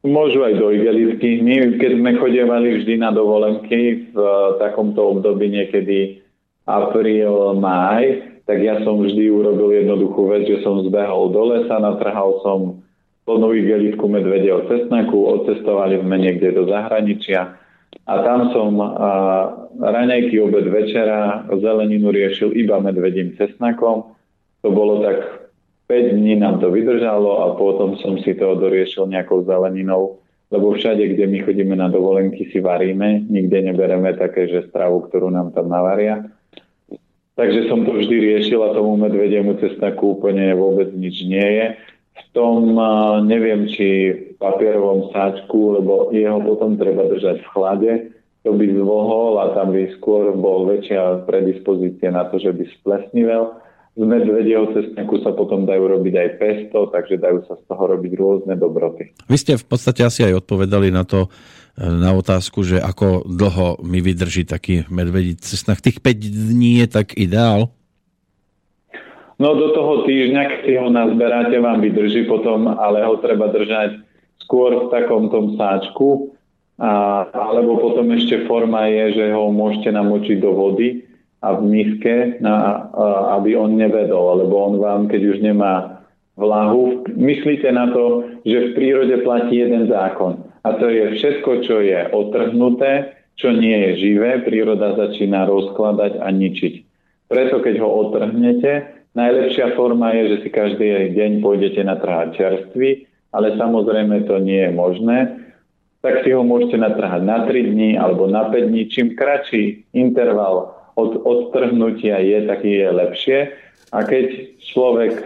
Môžu 0.04 0.44
aj 0.44 0.60
do 0.60 0.68
igelitky. 0.70 1.40
My, 1.40 1.80
keď 1.80 1.92
sme 1.98 2.10
chodievali 2.20 2.68
vždy 2.80 2.94
na 3.00 3.10
dovolenky 3.10 4.12
v 4.12 4.16
uh, 4.16 4.60
takomto 4.60 5.16
období 5.16 5.48
niekedy 5.48 6.20
apríl, 6.68 7.56
máj, 7.56 8.36
tak 8.44 8.60
ja 8.60 8.84
som 8.84 9.00
vždy 9.00 9.32
urobil 9.32 9.72
jednoduchú 9.72 10.28
vec, 10.28 10.44
že 10.44 10.60
som 10.60 10.84
zbehol 10.84 11.32
do 11.32 11.42
lesa, 11.56 11.80
natrhal 11.80 12.36
som 12.44 12.84
plnú 13.24 13.56
igelitku 13.56 14.04
medvedieho 14.04 14.68
cesnaku, 14.68 15.16
odcestovali 15.16 16.00
sme 16.00 16.16
niekde 16.20 16.52
do 16.52 16.68
zahraničia 16.68 17.56
a 18.04 18.12
tam 18.20 18.52
som 18.52 18.76
uh, 18.76 18.90
raňajky, 19.80 20.36
obed, 20.42 20.68
večera, 20.68 21.48
zeleninu 21.48 22.12
riešil 22.12 22.52
iba 22.52 22.76
medvedím 22.82 23.32
cesnakom. 23.40 24.12
To 24.60 24.68
bolo 24.68 25.00
tak 25.00 25.48
5 25.88 26.16
dní 26.16 26.36
nám 26.36 26.60
to 26.60 26.68
vydržalo 26.72 27.44
a 27.44 27.46
potom 27.56 27.96
som 28.00 28.16
si 28.20 28.36
to 28.36 28.56
doriešil 28.56 29.08
nejakou 29.08 29.44
zeleninou, 29.44 30.20
lebo 30.48 30.72
všade, 30.72 31.16
kde 31.16 31.24
my 31.28 31.38
chodíme 31.44 31.76
na 31.76 31.88
dovolenky, 31.92 32.48
si 32.48 32.60
varíme, 32.60 33.24
nikde 33.28 33.72
nebereme 33.72 34.12
také, 34.16 34.48
že 34.48 34.68
stravu, 34.68 35.08
ktorú 35.08 35.28
nám 35.28 35.52
tam 35.52 35.68
navaria. 35.68 36.24
Takže 37.34 37.66
som 37.66 37.82
to 37.82 37.98
vždy 37.98 38.16
riešil 38.20 38.62
a 38.62 38.72
tomu 38.72 38.94
medvediemu 38.96 39.58
cestaku 39.58 40.20
úplne 40.20 40.54
vôbec 40.54 40.94
nič 40.94 41.26
nie 41.26 41.42
je. 41.42 41.66
V 42.14 42.22
tom 42.30 42.78
neviem, 43.26 43.66
či 43.70 44.14
papierovom 44.38 45.10
sáčku, 45.10 45.78
lebo 45.78 46.14
jeho 46.14 46.38
potom 46.42 46.78
treba 46.78 47.10
držať 47.10 47.42
v 47.42 47.50
chlade, 47.50 47.92
to 48.44 48.52
by 48.52 48.66
zvohol 48.70 49.40
a 49.40 49.56
tam 49.56 49.72
by 49.72 49.88
skôr 49.98 50.30
bol 50.36 50.68
väčšia 50.68 51.24
predispozícia 51.24 52.12
na 52.12 52.28
to, 52.28 52.36
že 52.38 52.52
by 52.52 52.64
splesnivel 52.78 53.64
z 53.94 54.02
medvedieho 54.02 54.74
cestňaku 54.74 55.22
sa 55.22 55.30
potom 55.30 55.70
dajú 55.70 55.86
robiť 55.86 56.14
aj 56.18 56.28
pesto, 56.42 56.90
takže 56.90 57.22
dajú 57.22 57.46
sa 57.46 57.54
z 57.54 57.62
toho 57.70 57.84
robiť 57.94 58.12
rôzne 58.18 58.54
dobroty. 58.58 59.14
Vy 59.30 59.36
ste 59.38 59.54
v 59.54 59.66
podstate 59.70 60.02
asi 60.02 60.26
aj 60.26 60.42
odpovedali 60.42 60.90
na 60.90 61.06
to, 61.06 61.30
e, 61.78 61.86
na 61.86 62.10
otázku, 62.10 62.66
že 62.66 62.82
ako 62.82 63.22
dlho 63.22 63.78
mi 63.86 64.02
vydrží 64.02 64.50
taký 64.50 64.82
medvedí 64.90 65.38
cestnak. 65.38 65.78
Tých 65.78 66.02
5 66.02 66.26
dní 66.26 66.82
je 66.82 66.88
tak 66.90 67.14
ideál? 67.14 67.70
No 69.38 69.58
do 69.58 69.74
toho 69.74 70.06
týždňa, 70.06 70.62
keď 70.62 70.78
ho 70.78 70.88
nazberáte, 70.94 71.58
vám 71.58 71.82
vydrží 71.82 72.30
potom, 72.30 72.70
ale 72.70 73.02
ho 73.02 73.18
treba 73.18 73.50
držať 73.50 73.98
skôr 74.46 74.86
v 74.86 74.90
takom 74.94 75.32
tom 75.32 75.58
sáčku, 75.58 76.34
a, 76.78 77.24
alebo 77.30 77.78
potom 77.78 78.10
ešte 78.14 78.46
forma 78.46 78.86
je, 78.90 79.18
že 79.18 79.24
ho 79.34 79.50
môžete 79.50 79.90
namočiť 79.90 80.38
do 80.38 80.50
vody, 80.54 81.04
a 81.44 81.48
v 81.60 81.62
miske, 81.68 82.40
na, 82.40 82.88
aby 83.36 83.52
on 83.52 83.76
nevedol, 83.76 84.40
lebo 84.40 84.54
on 84.64 84.74
vám, 84.80 85.12
keď 85.12 85.36
už 85.36 85.38
nemá 85.44 86.00
vlahu, 86.40 87.04
myslíte 87.12 87.68
na 87.68 87.92
to, 87.92 88.24
že 88.48 88.72
v 88.72 88.74
prírode 88.74 89.16
platí 89.20 89.60
jeden 89.60 89.84
zákon. 89.92 90.40
A 90.64 90.80
to 90.80 90.88
je 90.88 91.12
všetko, 91.20 91.50
čo 91.68 91.84
je 91.84 92.00
otrhnuté, 92.16 93.12
čo 93.36 93.52
nie 93.52 93.76
je 93.76 93.90
živé, 94.08 94.40
príroda 94.40 94.96
začína 94.96 95.44
rozkladať 95.44 96.24
a 96.24 96.32
ničiť. 96.32 96.74
Preto, 97.28 97.60
keď 97.60 97.84
ho 97.84 97.88
otrhnete, 98.08 99.03
najlepšia 99.14 99.78
forma 99.78 100.14
je, 100.14 100.22
že 100.34 100.36
si 100.44 100.48
každý 100.50 101.14
deň 101.14 101.40
pôjdete 101.40 101.80
natrhať 101.82 102.38
čerstvý, 102.38 103.06
ale 103.34 103.54
samozrejme 103.58 104.26
to 104.26 104.38
nie 104.42 104.68
je 104.68 104.72
možné 104.74 105.44
tak 106.04 106.20
si 106.20 106.36
ho 106.36 106.44
môžete 106.44 106.76
natrhať 106.76 107.24
na 107.24 107.48
3 107.48 107.72
dní 107.72 107.96
alebo 107.96 108.28
na 108.28 108.52
5 108.52 108.68
dní. 108.68 108.92
Čím 108.92 109.16
kratší 109.16 109.88
interval 109.96 110.76
od 111.00 111.24
odtrhnutia 111.24 112.20
je, 112.20 112.44
taký 112.44 112.84
je 112.84 112.88
lepšie. 112.92 113.38
A 113.88 114.04
keď 114.04 114.52
človek 114.60 115.16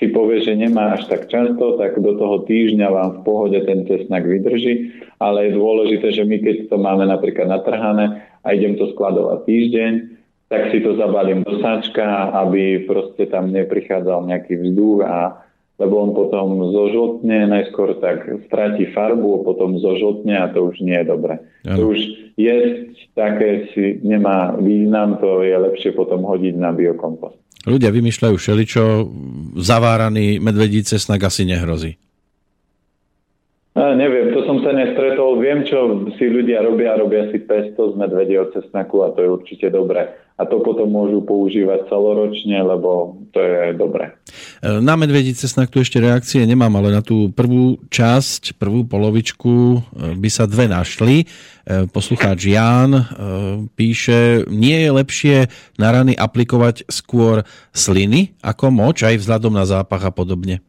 si 0.00 0.08
povie, 0.08 0.40
že 0.40 0.56
nemá 0.56 0.96
až 0.96 1.12
tak 1.12 1.28
často, 1.28 1.76
tak 1.76 2.00
do 2.00 2.16
toho 2.16 2.40
týždňa 2.48 2.88
vám 2.88 3.10
v 3.20 3.22
pohode 3.28 3.58
ten 3.68 3.84
cesnak 3.84 4.24
vydrží. 4.24 4.96
Ale 5.20 5.52
je 5.52 5.60
dôležité, 5.60 6.08
že 6.08 6.24
my 6.24 6.40
keď 6.40 6.72
to 6.72 6.80
máme 6.80 7.04
napríklad 7.04 7.52
natrhané 7.52 8.24
a 8.48 8.56
idem 8.56 8.80
to 8.80 8.88
skladovať 8.96 9.44
týždeň, 9.44 9.92
tak 10.54 10.70
si 10.70 10.78
to 10.86 10.94
zabalím 10.94 11.42
do 11.42 11.58
sáčka, 11.58 12.30
aby 12.30 12.86
proste 12.86 13.26
tam 13.26 13.50
neprichádzal 13.50 14.22
nejaký 14.30 14.54
vzduch 14.62 15.02
a 15.02 15.42
lebo 15.74 16.06
on 16.06 16.14
potom 16.14 16.70
zožltne, 16.70 17.50
najskôr 17.50 17.98
tak 17.98 18.30
stratí 18.46 18.86
farbu, 18.94 19.42
potom 19.42 19.74
zožltne 19.82 20.38
a 20.38 20.46
to 20.54 20.70
už 20.70 20.78
nie 20.78 20.94
je 20.94 21.06
dobre. 21.10 21.42
Ano. 21.66 21.74
To 21.74 21.82
už 21.90 21.98
jesť 22.38 22.94
také 23.18 23.74
si 23.74 23.98
nemá 24.06 24.54
význam, 24.54 25.18
to 25.18 25.42
je 25.42 25.50
lepšie 25.50 25.90
potom 25.98 26.22
hodiť 26.22 26.54
na 26.54 26.70
biokompost. 26.70 27.34
Ľudia 27.66 27.90
vymýšľajú 27.90 28.34
všeličo, 28.38 28.82
zaváraný 29.58 30.38
medvedí 30.38 30.86
cesnak 30.86 31.26
asi 31.26 31.42
nehrozí. 31.42 31.98
Neviem, 33.74 34.30
to 34.30 34.46
som 34.46 34.62
sa 34.62 34.70
nestretol. 34.70 35.42
Viem, 35.42 35.66
čo 35.66 36.06
si 36.14 36.30
ľudia 36.30 36.62
robia. 36.62 36.94
Robia 36.94 37.26
si 37.34 37.42
pesto 37.42 37.90
z 37.90 37.98
medvedieho 37.98 38.46
cesnaku 38.54 39.02
a 39.02 39.10
to 39.10 39.26
je 39.26 39.28
určite 39.34 39.66
dobré. 39.66 40.14
A 40.38 40.46
to 40.46 40.62
potom 40.62 40.94
môžu 40.94 41.26
používať 41.26 41.90
celoročne, 41.90 42.54
lebo 42.62 43.18
to 43.34 43.38
je 43.42 43.74
dobré. 43.74 44.14
Na 44.62 44.94
medvedí 44.94 45.34
cesnak 45.34 45.74
tu 45.74 45.82
ešte 45.82 45.98
reakcie 45.98 46.46
nemám, 46.46 46.70
ale 46.78 46.94
na 46.94 47.02
tú 47.02 47.34
prvú 47.34 47.82
časť, 47.90 48.58
prvú 48.62 48.86
polovičku 48.86 49.50
e, 49.50 49.78
by 50.18 50.30
sa 50.30 50.46
dve 50.46 50.70
našli. 50.70 51.22
E, 51.22 51.26
poslucháč 51.90 52.50
Ján 52.50 52.94
e, 52.94 53.02
píše, 53.74 54.46
nie 54.50 54.86
je 54.86 54.90
lepšie 54.90 55.36
na 55.78 55.94
rany 55.94 56.14
aplikovať 56.14 56.86
skôr 56.90 57.42
sliny 57.74 58.38
ako 58.38 58.70
moč, 58.70 59.02
aj 59.02 59.18
vzhľadom 59.18 59.54
na 59.54 59.66
zápach 59.66 60.02
a 60.02 60.14
podobne. 60.14 60.62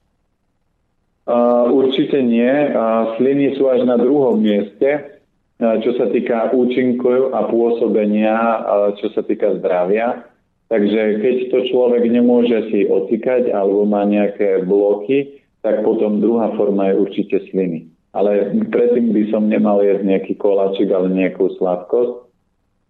Uh, 1.25 1.73
určite 1.73 2.21
nie. 2.21 2.69
Sliny 3.17 3.57
sú 3.57 3.65
až 3.65 3.81
na 3.89 3.97
druhom 3.97 4.37
mieste, 4.37 5.17
uh, 5.57 5.81
čo 5.81 5.97
sa 5.97 6.13
týka 6.13 6.53
účinku 6.53 7.33
a 7.33 7.49
pôsobenia, 7.49 8.37
uh, 8.37 8.93
čo 9.01 9.09
sa 9.09 9.25
týka 9.25 9.57
zdravia. 9.57 10.21
Takže 10.69 11.21
keď 11.25 11.35
to 11.49 11.57
človek 11.69 12.05
nemôže 12.09 12.69
si 12.69 12.85
ocikať 12.85 13.49
alebo 13.53 13.89
má 13.89 14.05
nejaké 14.05 14.65
bloky, 14.69 15.41
tak 15.65 15.81
potom 15.81 16.21
druhá 16.21 16.53
forma 16.53 16.93
je 16.93 17.01
určite 17.01 17.37
sliny. 17.49 17.89
Ale 18.13 18.53
predtým 18.69 19.09
by 19.09 19.23
som 19.33 19.49
nemal 19.49 19.81
jesť 19.81 20.05
nejaký 20.05 20.33
koláčik, 20.37 20.93
ale 20.93 21.09
nejakú 21.09 21.53
sladkosť, 21.57 22.21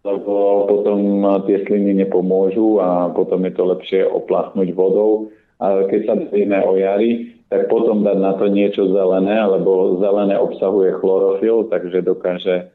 lebo 0.04 0.68
potom 0.68 1.24
tie 1.48 1.64
sliny 1.68 2.04
nepomôžu 2.04 2.84
a 2.84 3.16
potom 3.16 3.48
je 3.48 3.52
to 3.56 3.64
lepšie 3.64 4.02
oplasnúť 4.08 4.76
vodou. 4.76 5.32
A 5.60 5.88
keď 5.88 6.00
sa 6.04 6.14
bavíme 6.20 6.60
o 6.68 6.76
jari, 6.76 7.35
tak 7.50 7.70
potom 7.70 8.02
dať 8.02 8.18
na 8.18 8.34
to 8.36 8.50
niečo 8.50 8.90
zelené, 8.90 9.38
lebo 9.46 10.02
zelené 10.02 10.36
obsahuje 10.38 10.98
chlorofil, 10.98 11.70
takže 11.70 12.02
dokáže 12.02 12.56
e, 12.58 12.66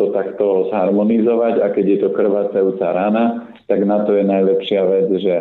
to 0.00 0.04
takto 0.16 0.72
zharmonizovať 0.72 1.60
a 1.60 1.66
keď 1.70 1.84
je 1.84 1.98
to 2.00 2.08
krvácajúca 2.16 2.86
rana, 2.92 3.24
tak 3.68 3.84
na 3.84 4.02
to 4.08 4.16
je 4.16 4.24
najlepšia 4.24 4.82
vec, 4.86 5.08
že 5.20 5.36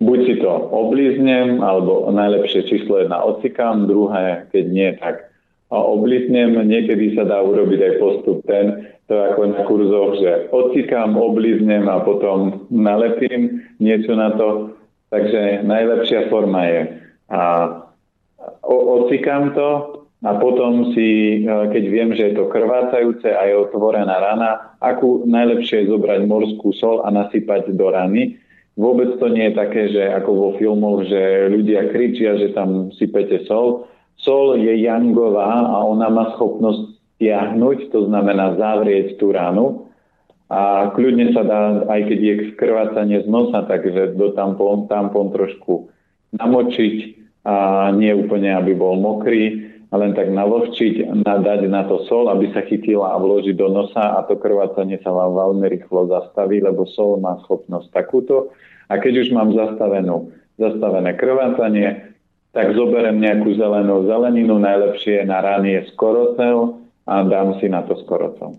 buď 0.00 0.18
si 0.24 0.34
to 0.40 0.50
oblíznem, 0.72 1.60
alebo 1.60 2.08
najlepšie 2.12 2.68
číslo 2.68 3.00
jedna 3.00 3.20
ocikám, 3.24 3.88
druhé, 3.88 4.48
keď 4.52 4.64
nie, 4.68 4.90
tak 4.96 5.32
oblíznem. 5.70 6.54
Niekedy 6.56 7.16
sa 7.18 7.26
dá 7.26 7.42
urobiť 7.42 7.80
aj 7.80 7.92
postup 7.98 8.38
ten, 8.46 8.86
to 9.06 9.14
ako 9.14 9.42
na 9.50 9.60
kurzoch, 9.66 10.12
že 10.18 10.30
ocikám, 10.50 11.14
oblíznem 11.14 11.86
a 11.86 12.02
potom 12.02 12.66
nalepím 12.70 13.62
niečo 13.78 14.14
na 14.14 14.34
to. 14.34 14.75
Takže 15.06 15.62
najlepšia 15.62 16.26
forma 16.26 16.66
je 16.66 16.80
a 17.30 17.42
ocikám 18.66 19.54
to 19.54 19.70
a 20.26 20.30
potom 20.42 20.90
si, 20.94 21.42
e, 21.42 21.46
keď 21.46 21.84
viem, 21.86 22.10
že 22.16 22.32
je 22.32 22.34
to 22.34 22.50
krvácajúce 22.50 23.30
a 23.30 23.46
je 23.46 23.54
otvorená 23.54 24.18
rana, 24.18 24.74
akú 24.82 25.22
najlepšie 25.28 25.86
je 25.86 25.90
zobrať 25.94 26.26
morskú 26.26 26.74
sol 26.74 27.06
a 27.06 27.14
nasypať 27.14 27.70
do 27.76 27.86
rany. 27.92 28.34
Vôbec 28.74 29.16
to 29.22 29.30
nie 29.30 29.50
je 29.50 29.54
také, 29.54 29.82
že 29.88 30.02
ako 30.10 30.30
vo 30.34 30.48
filmoch, 30.58 31.06
že 31.06 31.48
ľudia 31.48 31.88
kričia, 31.94 32.36
že 32.36 32.52
tam 32.52 32.90
sypete 32.92 33.46
sol. 33.46 33.88
Sol 34.18 34.58
je 34.58 34.74
jangová 34.82 35.70
a 35.70 35.86
ona 35.86 36.10
má 36.10 36.34
schopnosť 36.36 36.96
stiahnuť, 37.16 37.88
to 37.94 38.10
znamená 38.10 38.58
zavrieť 38.60 39.16
tú 39.16 39.32
ranu 39.32 39.85
a 40.46 40.94
kľudne 40.94 41.34
sa 41.34 41.42
dá, 41.42 41.82
aj 41.90 42.00
keď 42.06 42.18
je 42.22 42.34
krvácanie 42.54 43.18
z 43.22 43.26
nosa, 43.26 43.66
takže 43.66 44.14
do 44.14 44.30
tampon, 44.30 44.86
tampon 44.86 45.34
trošku 45.34 45.90
namočiť 46.38 46.96
a 47.42 47.90
nie 47.90 48.14
úplne, 48.14 48.54
aby 48.54 48.74
bol 48.74 48.94
mokrý, 48.98 49.74
len 49.94 50.12
tak 50.14 50.30
navlhčiť, 50.30 51.24
nadať 51.24 51.60
na 51.70 51.86
to 51.86 52.02
sol, 52.06 52.26
aby 52.30 52.50
sa 52.50 52.62
chytila 52.62 53.14
a 53.14 53.22
vložiť 53.22 53.54
do 53.54 53.70
nosa 53.70 54.18
a 54.18 54.26
to 54.26 54.34
krvácanie 54.38 54.98
sa 55.02 55.10
vám 55.14 55.34
veľmi 55.34 55.66
rýchlo 55.66 56.10
zastaví, 56.10 56.58
lebo 56.58 56.86
sol 56.90 57.18
má 57.22 57.38
schopnosť 57.46 57.90
takúto. 57.94 58.50
A 58.90 58.98
keď 58.98 59.26
už 59.26 59.28
mám 59.34 59.50
zastavenú, 59.54 60.30
zastavené 60.58 61.14
krvácanie, 61.14 62.14
tak 62.54 62.72
zoberiem 62.72 63.20
nejakú 63.20 63.52
zelenú 63.58 64.06
zeleninu, 64.08 64.56
najlepšie 64.56 65.26
na 65.28 65.42
rany 65.42 65.76
je 65.76 65.82
skorocel 65.92 66.80
a 67.06 67.22
dám 67.26 67.58
si 67.60 67.68
na 67.68 67.84
to 67.84 67.98
skorocel. 68.00 68.56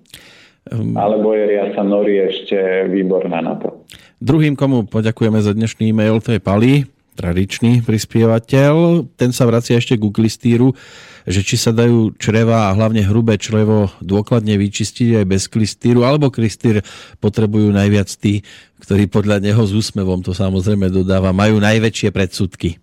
Um, 0.71 0.95
Alebo 0.99 1.31
je 1.31 1.45
riasa 1.47 1.81
nori 1.83 2.19
ešte 2.19 2.87
výborná 2.91 3.39
na 3.39 3.55
to. 3.55 3.83
Druhým, 4.17 4.57
komu 4.57 4.83
poďakujeme 4.89 5.39
za 5.39 5.53
dnešný 5.53 5.93
e-mail, 5.93 6.17
to 6.19 6.33
je 6.33 6.41
Pali, 6.41 6.89
tradičný 7.17 7.81
prispievateľ. 7.81 9.05
Ten 9.17 9.33
sa 9.33 9.49
vracia 9.49 9.81
ešte 9.81 9.97
k 9.97 10.05
klistýru, 10.13 10.77
že 11.25 11.41
či 11.41 11.57
sa 11.57 11.73
dajú 11.73 12.13
čreva 12.21 12.69
a 12.69 12.75
hlavne 12.77 13.01
hrubé 13.01 13.41
črevo 13.41 13.89
dôkladne 14.05 14.53
vyčistiť 14.53 15.21
aj 15.21 15.25
bez 15.25 15.49
klistýru, 15.49 16.05
alebo 16.05 16.29
klistýr 16.29 16.85
potrebujú 17.17 17.73
najviac 17.73 18.09
tí, 18.21 18.45
ktorí 18.85 19.09
podľa 19.09 19.41
neho 19.41 19.65
s 19.65 19.73
úsmevom, 19.73 20.21
to 20.21 20.37
samozrejme 20.37 20.93
dodáva, 20.93 21.33
majú 21.33 21.57
najväčšie 21.57 22.13
predsudky. 22.13 22.77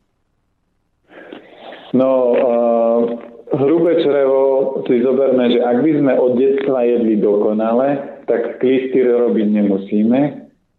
No, 1.94 2.10
uh, 2.34 3.00
hrubé 3.54 4.02
črevo 4.02 4.43
si 4.86 5.00
zoberme, 5.02 5.50
že 5.52 5.60
ak 5.60 5.78
by 5.82 5.92
sme 6.00 6.12
od 6.18 6.32
detstva 6.36 6.84
jedli 6.84 7.16
dokonale, 7.18 8.20
tak 8.28 8.60
klistýr 8.60 9.10
robiť 9.10 9.46
nemusíme, 9.50 10.20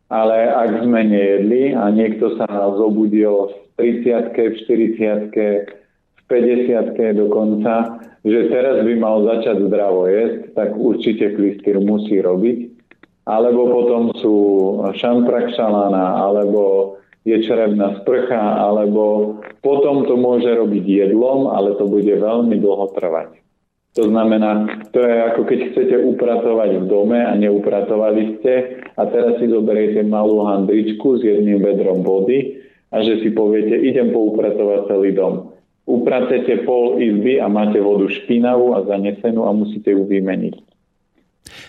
ale 0.10 0.38
ak 0.50 0.86
sme 0.86 1.02
nejedli 1.06 1.74
a 1.74 1.90
niekto 1.90 2.38
sa 2.38 2.48
zobudil 2.78 3.54
v 3.78 4.02
30 4.02 4.34
v 4.34 4.56
40 4.66 5.86
v 6.16 6.22
50 6.26 7.22
dokonca, 7.22 8.02
že 8.26 8.50
teraz 8.50 8.82
by 8.82 8.94
mal 8.98 9.22
začať 9.30 9.70
zdravo 9.70 10.10
jesť, 10.10 10.58
tak 10.58 10.74
určite 10.74 11.38
klistýr 11.38 11.78
musí 11.78 12.18
robiť. 12.18 12.74
Alebo 13.26 13.70
potom 13.70 14.14
sú 14.18 14.38
šamprakšalana, 14.98 16.26
alebo 16.26 16.96
je 17.26 17.42
črebná 17.42 18.02
sprcha, 18.02 18.62
alebo 18.62 19.38
potom 19.66 20.06
to 20.06 20.14
môže 20.14 20.50
robiť 20.50 20.86
jedlom, 20.86 21.50
ale 21.50 21.74
to 21.78 21.90
bude 21.90 22.10
veľmi 22.10 22.58
dlho 22.62 22.94
trvať. 22.94 23.45
To 23.96 24.12
znamená, 24.12 24.68
to 24.92 25.00
je 25.00 25.16
ako 25.32 25.42
keď 25.48 25.60
chcete 25.72 25.96
upratovať 26.04 26.84
v 26.84 26.86
dome 26.92 27.16
a 27.16 27.32
neupratovali 27.40 28.38
ste 28.38 28.84
a 29.00 29.02
teraz 29.08 29.40
si 29.40 29.48
zoberiete 29.48 30.04
malú 30.04 30.44
handričku 30.44 31.16
s 31.16 31.24
jedným 31.24 31.64
vedrom 31.64 32.04
vody 32.04 32.60
a 32.92 33.00
že 33.00 33.24
si 33.24 33.32
poviete, 33.32 33.72
idem 33.72 34.12
poupratovať 34.12 34.92
celý 34.92 35.16
dom. 35.16 35.56
Upratete 35.88 36.68
pol 36.68 37.00
izby 37.00 37.40
a 37.40 37.48
máte 37.48 37.80
vodu 37.80 38.12
špinavú 38.12 38.76
a 38.76 38.84
zanesenú 38.84 39.48
a 39.48 39.56
musíte 39.56 39.96
ju 39.96 40.04
vymeniť. 40.04 40.56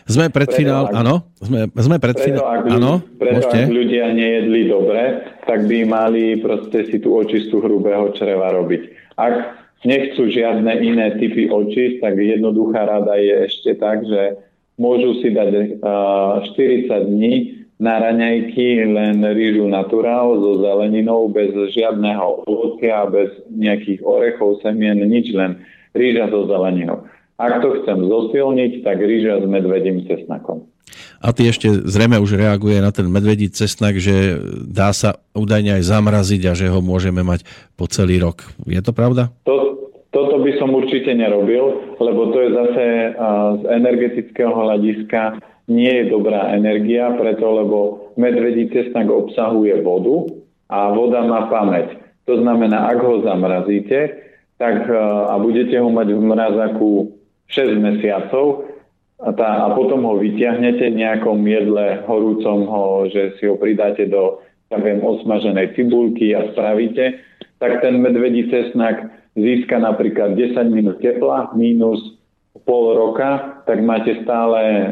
Sme 0.06 0.26
pred 0.32 0.50
finál, 0.50 0.90
áno? 0.90 1.30
Sme, 1.38 1.70
sme 1.78 1.96
pred 2.02 2.16
finál, 2.18 2.64
áno? 2.66 3.06
Preto 3.22 3.54
ak 3.54 3.70
ľudia 3.70 4.10
nejedli 4.10 4.66
dobre, 4.66 5.22
tak 5.46 5.68
by 5.70 5.78
mali 5.86 6.42
proste 6.42 6.90
si 6.90 6.98
tú 6.98 7.14
očistú 7.14 7.62
hrubého 7.62 8.10
čreva 8.18 8.50
robiť. 8.50 9.14
Ak 9.14 9.65
nechcú 9.84 10.30
žiadne 10.30 10.72
iné 10.80 11.18
typy 11.20 11.50
očist, 11.50 12.00
tak 12.00 12.16
jednoduchá 12.16 12.86
rada 12.86 13.18
je 13.18 13.50
ešte 13.50 13.76
tak, 13.76 14.06
že 14.06 14.40
môžu 14.80 15.20
si 15.20 15.32
dať 15.34 15.82
40 15.82 17.12
dní 17.12 17.34
na 17.76 18.00
raňajky 18.00 18.88
len 18.88 19.20
rýžu 19.20 19.68
naturál 19.68 20.40
so 20.40 20.64
zeleninou, 20.64 21.28
bez 21.28 21.52
žiadneho 21.76 22.48
ovocia, 22.48 23.04
bez 23.04 23.36
nejakých 23.52 24.00
orechov, 24.00 24.64
semien, 24.64 24.96
nič, 24.96 25.36
len 25.36 25.60
rýža 25.92 26.32
so 26.32 26.48
zeleninou. 26.48 27.04
Ak 27.36 27.60
to 27.60 27.84
chcem 27.84 28.00
zosilniť, 28.00 28.80
tak 28.80 28.96
rýža 28.96 29.44
s 29.44 29.46
medvedím 29.48 30.08
cesnakom. 30.08 30.64
A 31.20 31.32
ty 31.32 31.48
ešte 31.48 31.68
zrejme 31.68 32.16
už 32.20 32.36
reaguje 32.38 32.80
na 32.80 32.92
ten 32.92 33.08
medvedí 33.08 33.52
cesnak, 33.52 34.00
že 34.00 34.40
dá 34.64 34.92
sa 34.96 35.20
údajne 35.36 35.76
aj 35.80 35.82
zamraziť 35.84 36.42
a 36.48 36.52
že 36.56 36.72
ho 36.72 36.80
môžeme 36.80 37.20
mať 37.20 37.44
po 37.76 37.84
celý 37.88 38.20
rok. 38.20 38.44
Je 38.64 38.80
to 38.80 38.92
pravda? 38.96 39.28
To, 39.44 39.65
by 40.46 40.52
som 40.62 40.70
určite 40.70 41.10
nerobil, 41.10 41.98
lebo 41.98 42.30
to 42.30 42.38
je 42.38 42.50
zase 42.54 42.84
z 43.58 43.62
energetického 43.66 44.54
hľadiska 44.54 45.42
nie 45.66 45.90
je 45.90 46.14
dobrá 46.14 46.54
energia, 46.54 47.10
preto 47.18 47.42
lebo 47.50 47.78
medvedí 48.14 48.70
cesnak 48.70 49.10
obsahuje 49.10 49.82
vodu 49.82 50.30
a 50.70 50.94
voda 50.94 51.26
má 51.26 51.50
pamäť. 51.50 51.98
To 52.30 52.38
znamená, 52.38 52.86
ak 52.94 53.02
ho 53.02 53.26
zamrazíte 53.26 54.22
tak, 54.62 54.86
a 55.26 55.34
budete 55.42 55.74
ho 55.82 55.90
mať 55.90 56.14
v 56.14 56.22
mrazaku 56.22 56.90
6 57.50 57.82
mesiacov 57.82 58.70
a, 59.18 59.34
tá, 59.34 59.66
a 59.66 59.74
potom 59.74 60.06
ho 60.06 60.14
vyťahnete 60.22 60.94
nejakom 60.94 61.42
jedle 61.42 62.06
horúcom 62.06 62.58
ho, 62.70 62.86
že 63.10 63.34
si 63.38 63.50
ho 63.50 63.58
pridáte 63.58 64.06
do 64.06 64.38
ja 64.66 64.82
viem, 64.82 64.98
osmaženej 64.98 65.78
cibulky 65.78 66.34
a 66.34 66.50
spravíte, 66.50 67.22
tak 67.62 67.86
ten 67.86 68.02
medvedí 68.02 68.50
cesnak 68.50 69.14
získa 69.36 69.76
napríklad 69.78 70.34
10 70.34 70.56
minút 70.72 70.98
tepla 71.04 71.52
minus 71.52 72.16
pol 72.64 72.96
roka, 72.96 73.62
tak 73.68 73.84
máte 73.84 74.18
stále 74.24 74.90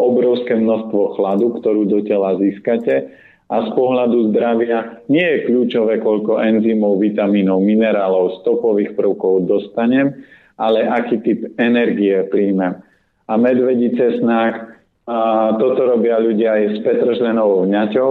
obrovské 0.00 0.56
množstvo 0.56 1.14
chladu, 1.14 1.60
ktorú 1.60 1.86
do 1.86 2.00
tela 2.02 2.34
získate. 2.40 3.14
A 3.50 3.66
z 3.66 3.70
pohľadu 3.74 4.30
zdravia 4.30 5.02
nie 5.10 5.22
je 5.22 5.50
kľúčové, 5.50 5.98
koľko 5.98 6.38
enzymov, 6.38 7.02
vitamínov, 7.02 7.58
minerálov, 7.62 8.42
stopových 8.42 8.94
prvkov 8.94 9.50
dostanem, 9.50 10.22
ale 10.54 10.86
aký 10.86 11.18
typ 11.18 11.40
energie 11.58 12.14
príjmem. 12.30 12.78
A 13.26 13.32
medvedí 13.34 13.90
cesnák, 13.98 14.70
a 15.10 15.18
toto 15.58 15.82
robia 15.82 16.22
ľudia 16.22 16.62
aj 16.62 16.64
s 16.70 16.76
petržlenovou 16.86 17.66
vňaťou, 17.66 18.10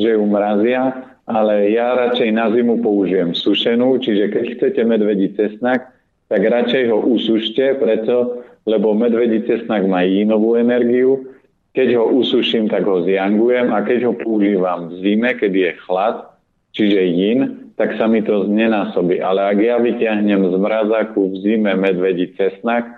že 0.00 0.08
ju 0.16 0.22
mrazia, 0.24 1.04
ale 1.28 1.70
ja 1.76 1.92
radšej 1.92 2.30
na 2.32 2.48
zimu 2.48 2.80
použijem 2.80 3.36
sušenú, 3.36 4.00
čiže 4.00 4.32
keď 4.32 4.44
chcete 4.56 4.82
medvedí 4.88 5.28
cesnak, 5.36 5.92
tak 6.32 6.40
radšej 6.40 6.88
ho 6.88 7.04
usušte, 7.04 7.76
preto, 7.76 8.44
lebo 8.64 8.96
medvedí 8.96 9.44
cesnak 9.44 9.84
má 9.84 10.04
inovú 10.04 10.56
energiu, 10.56 11.28
keď 11.76 12.00
ho 12.00 12.04
usuším, 12.16 12.66
tak 12.66 12.88
ho 12.88 13.04
zjangujem. 13.04 13.70
A 13.70 13.84
keď 13.84 14.10
ho 14.10 14.12
používam 14.16 14.90
v 14.90 15.04
zime, 15.04 15.30
keď 15.36 15.52
je 15.52 15.70
chlad, 15.84 16.16
čiže 16.74 17.00
yin, 17.12 17.40
tak 17.78 17.94
sa 17.94 18.10
mi 18.10 18.24
to 18.24 18.48
nenásobí. 18.48 19.22
Ale 19.22 19.46
ak 19.54 19.58
ja 19.62 19.76
vyťahnem 19.78 20.42
z 20.50 20.54
mrazáku 20.58 21.30
v 21.30 21.34
zime 21.44 21.72
medvedí 21.78 22.34
cesnak, 22.34 22.88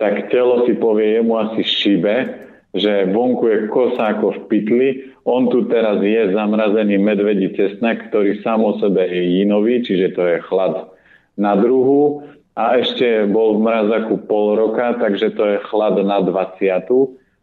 tak 0.00 0.32
telo 0.32 0.64
si 0.64 0.72
povie 0.74 1.20
jemu 1.20 1.36
asi 1.36 1.62
šibe, 1.62 2.43
že 2.74 3.06
vonku 3.14 3.46
je 3.46 3.58
kosa 3.70 4.18
ako 4.18 4.34
v 4.34 4.40
pytli, 4.50 4.88
on 5.24 5.46
tu 5.48 5.64
teraz 5.70 6.02
je 6.02 6.34
zamrazený 6.34 6.98
medvedí 6.98 7.54
cesnak, 7.54 8.10
ktorý 8.10 8.42
sám 8.42 8.60
o 8.66 8.76
sebe 8.82 9.06
je 9.06 9.40
jinový, 9.40 9.80
čiže 9.80 10.12
to 10.18 10.22
je 10.26 10.38
chlad 10.44 10.90
na 11.38 11.54
druhu 11.54 12.26
a 12.54 12.78
ešte 12.78 13.26
bol 13.30 13.58
v 13.58 13.66
mrazaku 13.66 14.26
pol 14.26 14.54
roka, 14.58 14.94
takže 14.98 15.34
to 15.34 15.42
je 15.54 15.58
chlad 15.70 15.98
na 16.02 16.22
20. 16.22 16.86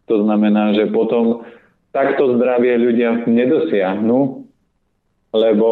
To 0.07 0.15
znamená, 0.27 0.75
že 0.75 0.91
potom 0.91 1.43
takto 1.91 2.39
zdravie 2.39 2.79
ľudia 2.79 3.27
nedosiahnu, 3.27 4.47
lebo 5.32 5.67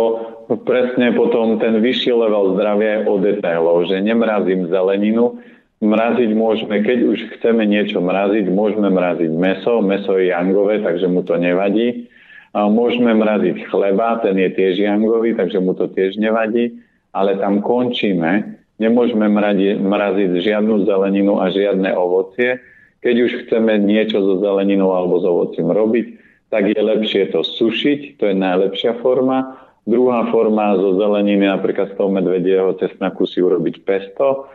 presne 0.68 1.16
potom 1.16 1.60
ten 1.60 1.80
vyšší 1.80 2.12
level 2.16 2.56
zdravia 2.56 3.00
je 3.00 3.02
o 3.08 3.16
detailov, 3.20 3.78
že 3.88 4.04
nemrazím 4.04 4.68
zeleninu, 4.68 5.40
mraziť 5.80 6.30
môžeme, 6.36 6.84
keď 6.84 7.00
už 7.08 7.20
chceme 7.40 7.64
niečo 7.64 8.04
mraziť, 8.04 8.52
môžeme 8.52 8.92
mraziť 8.92 9.32
meso, 9.32 9.80
meso 9.80 10.20
je 10.20 10.32
jangové, 10.32 10.84
takže 10.84 11.08
mu 11.08 11.24
to 11.24 11.40
nevadí. 11.40 12.08
Môžeme 12.52 13.14
mraziť 13.14 13.70
chleba, 13.70 14.20
ten 14.20 14.36
je 14.36 14.50
tiež 14.52 14.82
jangový, 14.82 15.38
takže 15.38 15.62
mu 15.62 15.78
to 15.78 15.88
tiež 15.88 16.18
nevadí, 16.18 16.82
ale 17.14 17.38
tam 17.38 17.62
končíme. 17.62 18.58
Nemôžeme 18.80 19.28
mraziť, 19.28 19.78
mraziť 19.80 20.30
žiadnu 20.40 20.88
zeleninu 20.88 21.40
a 21.44 21.52
žiadne 21.52 21.92
ovocie, 21.94 22.58
keď 23.00 23.16
už 23.28 23.32
chceme 23.46 23.80
niečo 23.80 24.20
so 24.20 24.44
zeleninou 24.44 24.92
alebo 24.92 25.20
s 25.20 25.26
ovocím 25.28 25.72
robiť, 25.72 26.06
tak 26.52 26.74
je 26.74 26.82
lepšie 26.82 27.32
to 27.32 27.46
sušiť, 27.46 28.20
to 28.20 28.32
je 28.32 28.36
najlepšia 28.36 29.00
forma. 29.00 29.56
Druhá 29.88 30.28
forma 30.34 30.76
zo 30.76 30.98
zeleniny, 31.00 31.48
napríklad 31.48 31.94
z 31.94 31.96
toho 31.96 32.10
medvedieho 32.12 32.76
cesnaku 32.76 33.24
si 33.30 33.40
urobiť 33.40 33.86
pesto, 33.88 34.50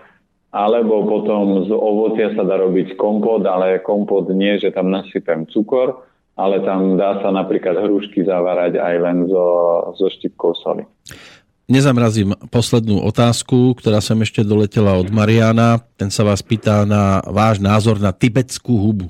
alebo 0.54 1.02
potom 1.02 1.66
z 1.66 1.70
ovocia 1.74 2.30
sa 2.38 2.46
dá 2.46 2.62
robiť 2.62 2.94
kompot, 2.94 3.42
ale 3.42 3.82
kompot 3.82 4.30
nie, 4.30 4.54
že 4.62 4.70
tam 4.70 4.86
nasypem 4.86 5.50
cukor, 5.50 6.06
ale 6.38 6.62
tam 6.62 6.94
dá 6.94 7.18
sa 7.18 7.34
napríklad 7.34 7.74
hrušky 7.82 8.22
zavárať 8.22 8.78
aj 8.78 8.94
len 9.02 9.26
so, 9.26 9.46
so 9.98 10.06
štipkou 10.06 10.54
soli. 10.54 10.86
Nezamrazím 11.66 12.38
poslednú 12.54 13.02
otázku, 13.02 13.74
ktorá 13.82 13.98
sem 13.98 14.20
ešte 14.22 14.46
doletela 14.46 14.94
od 14.94 15.10
Mariana. 15.10 15.82
Ten 15.98 16.12
sa 16.12 16.22
vás 16.22 16.38
pýta 16.38 16.86
na 16.86 17.18
váš 17.26 17.58
názor 17.58 17.98
na 17.98 18.14
tibetskú 18.14 18.78
hubu. 18.78 19.08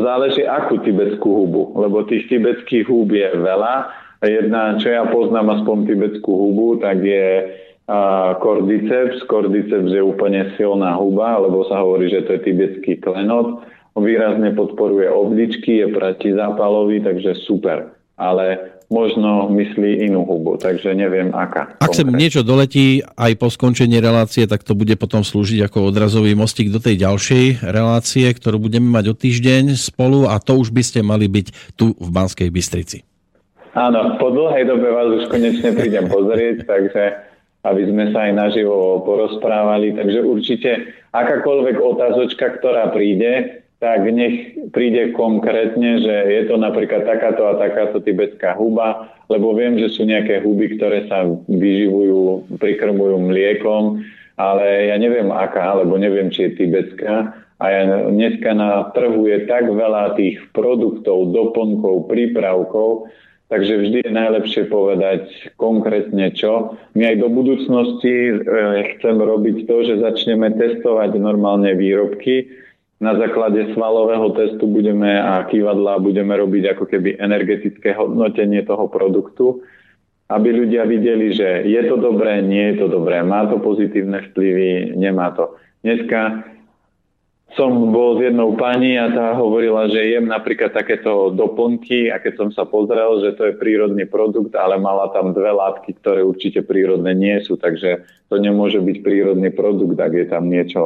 Záleží 0.00 0.46
akú 0.46 0.80
tibetskú 0.80 1.44
hubu, 1.44 1.76
lebo 1.76 2.06
tých 2.06 2.30
tibetských 2.30 2.86
húb 2.86 3.10
je 3.12 3.26
veľa. 3.36 3.90
Jedna, 4.22 4.78
čo 4.78 4.88
ja 4.94 5.04
poznám 5.10 5.60
aspoň 5.60 5.76
tibetskú 5.90 6.30
hubu, 6.30 6.78
tak 6.78 7.02
je 7.02 7.50
kordyceps. 8.40 9.24
Kordyceps 9.28 9.92
je 9.92 10.02
úplne 10.02 10.52
silná 10.56 10.96
huba, 10.96 11.36
lebo 11.40 11.64
sa 11.68 11.80
hovorí, 11.84 12.08
že 12.08 12.24
to 12.24 12.36
je 12.36 12.40
tibetský 12.50 13.00
klenot. 13.00 13.64
Výrazne 13.94 14.50
podporuje 14.56 15.06
obličky, 15.06 15.84
je 15.84 15.94
protizápalový, 15.94 17.04
takže 17.04 17.38
super. 17.46 17.94
Ale 18.18 18.74
možno 18.90 19.50
myslí 19.50 20.06
inú 20.06 20.26
hubu, 20.26 20.58
takže 20.58 20.94
neviem 20.94 21.30
aká. 21.34 21.78
Ak 21.82 21.94
sem 21.94 22.06
niečo 22.10 22.42
doletí 22.46 23.02
aj 23.16 23.32
po 23.38 23.50
skončení 23.50 23.98
relácie, 23.98 24.46
tak 24.46 24.62
to 24.62 24.76
bude 24.76 24.94
potom 24.98 25.22
slúžiť 25.22 25.66
ako 25.66 25.90
odrazový 25.90 26.34
mostík 26.38 26.70
do 26.70 26.78
tej 26.82 27.02
ďalšej 27.02 27.64
relácie, 27.64 28.26
ktorú 28.28 28.62
budeme 28.70 28.90
mať 28.90 29.04
o 29.10 29.14
týždeň 29.14 29.74
spolu 29.78 30.30
a 30.30 30.38
to 30.38 30.58
už 30.58 30.70
by 30.70 30.82
ste 30.82 31.00
mali 31.02 31.26
byť 31.26 31.74
tu 31.74 31.94
v 31.94 32.08
Banskej 32.10 32.50
Bystrici. 32.50 33.02
Áno, 33.74 34.14
po 34.22 34.30
dlhej 34.30 34.70
dobe 34.70 34.86
vás 34.86 35.08
už 35.22 35.24
konečne 35.26 35.74
prídem 35.74 36.06
pozrieť, 36.06 36.62
takže 36.62 37.02
aby 37.64 37.82
sme 37.88 38.12
sa 38.12 38.28
aj 38.28 38.32
naživo 38.36 39.00
porozprávali. 39.08 39.96
Takže 39.96 40.20
určite 40.20 40.70
akákoľvek 41.16 41.76
otázočka, 41.80 42.60
ktorá 42.60 42.92
príde, 42.92 43.64
tak 43.80 44.04
nech 44.08 44.56
príde 44.72 45.12
konkrétne, 45.12 46.00
že 46.00 46.14
je 46.30 46.42
to 46.48 46.56
napríklad 46.56 47.04
takáto 47.04 47.44
a 47.48 47.60
takáto 47.60 48.00
tibetská 48.00 48.56
huba, 48.56 49.12
lebo 49.28 49.52
viem, 49.52 49.76
že 49.76 49.92
sú 49.92 50.08
nejaké 50.08 50.40
huby, 50.40 50.76
ktoré 50.80 51.04
sa 51.08 51.28
vyživujú, 51.48 52.56
prikrmujú 52.56 53.16
mliekom, 53.28 54.00
ale 54.40 54.88
ja 54.88 54.96
neviem 54.96 55.28
aká, 55.28 55.76
lebo 55.76 56.00
neviem, 56.00 56.32
či 56.32 56.48
je 56.48 56.64
tibetská. 56.64 57.36
A 57.62 57.64
ja, 57.70 57.82
dneska 58.10 58.50
na 58.56 58.90
trhu 58.92 59.30
je 59.30 59.46
tak 59.46 59.68
veľa 59.68 60.18
tých 60.18 60.42
produktov, 60.56 61.30
doplnkov, 61.30 62.10
prípravkov, 62.10 63.08
takže 63.48 63.80
vždy 63.80 63.98
je 64.04 64.12
najlepšie 64.12 64.62
povedať 64.72 65.52
konkrétne 65.60 66.32
čo. 66.32 66.78
My 66.96 67.12
aj 67.12 67.16
do 67.20 67.28
budúcnosti 67.28 68.12
e, 68.12 68.34
chcem 68.96 69.16
robiť 69.16 69.68
to, 69.68 69.76
že 69.84 70.02
začneme 70.04 70.52
testovať 70.56 71.16
normálne 71.20 71.72
výrobky, 71.76 72.64
na 73.02 73.12
základe 73.20 73.74
svalového 73.74 74.32
testu 74.32 74.64
budeme 74.64 75.20
a 75.20 75.44
kývadla 75.44 76.00
budeme 76.00 76.32
robiť 76.40 76.72
ako 76.72 76.84
keby 76.88 77.20
energetické 77.20 77.92
hodnotenie 77.92 78.62
toho 78.62 78.88
produktu, 78.88 79.60
aby 80.30 80.48
ľudia 80.54 80.88
videli, 80.88 81.36
že 81.36 81.68
je 81.68 81.82
to 81.84 82.00
dobré, 82.00 82.40
nie 82.40 82.72
je 82.72 82.80
to 82.80 82.86
dobré, 82.88 83.20
má 83.20 83.44
to 83.50 83.60
pozitívne 83.60 84.24
vplyvy, 84.32 84.96
nemá 84.96 85.36
to. 85.36 85.52
Dneska 85.84 86.48
som 87.54 87.94
bol 87.94 88.18
s 88.18 88.26
jednou 88.26 88.58
pani 88.58 88.98
a 88.98 89.10
tá 89.10 89.34
hovorila, 89.38 89.86
že 89.86 90.10
jem 90.10 90.26
napríklad 90.26 90.74
takéto 90.74 91.30
doplnky 91.30 92.10
a 92.10 92.18
keď 92.18 92.32
som 92.34 92.48
sa 92.50 92.66
pozrel, 92.66 93.22
že 93.22 93.38
to 93.38 93.50
je 93.50 93.54
prírodný 93.54 94.06
produkt, 94.10 94.50
ale 94.58 94.74
mala 94.78 95.10
tam 95.14 95.30
dve 95.30 95.54
látky, 95.54 95.94
ktoré 96.02 96.26
určite 96.26 96.66
prírodné 96.66 97.14
nie 97.14 97.38
sú, 97.46 97.54
takže 97.54 98.02
to 98.26 98.36
nemôže 98.42 98.82
byť 98.82 98.96
prírodný 99.06 99.54
produkt, 99.54 99.94
ak 99.94 100.12
je 100.12 100.26
tam 100.26 100.50
niečo 100.50 100.82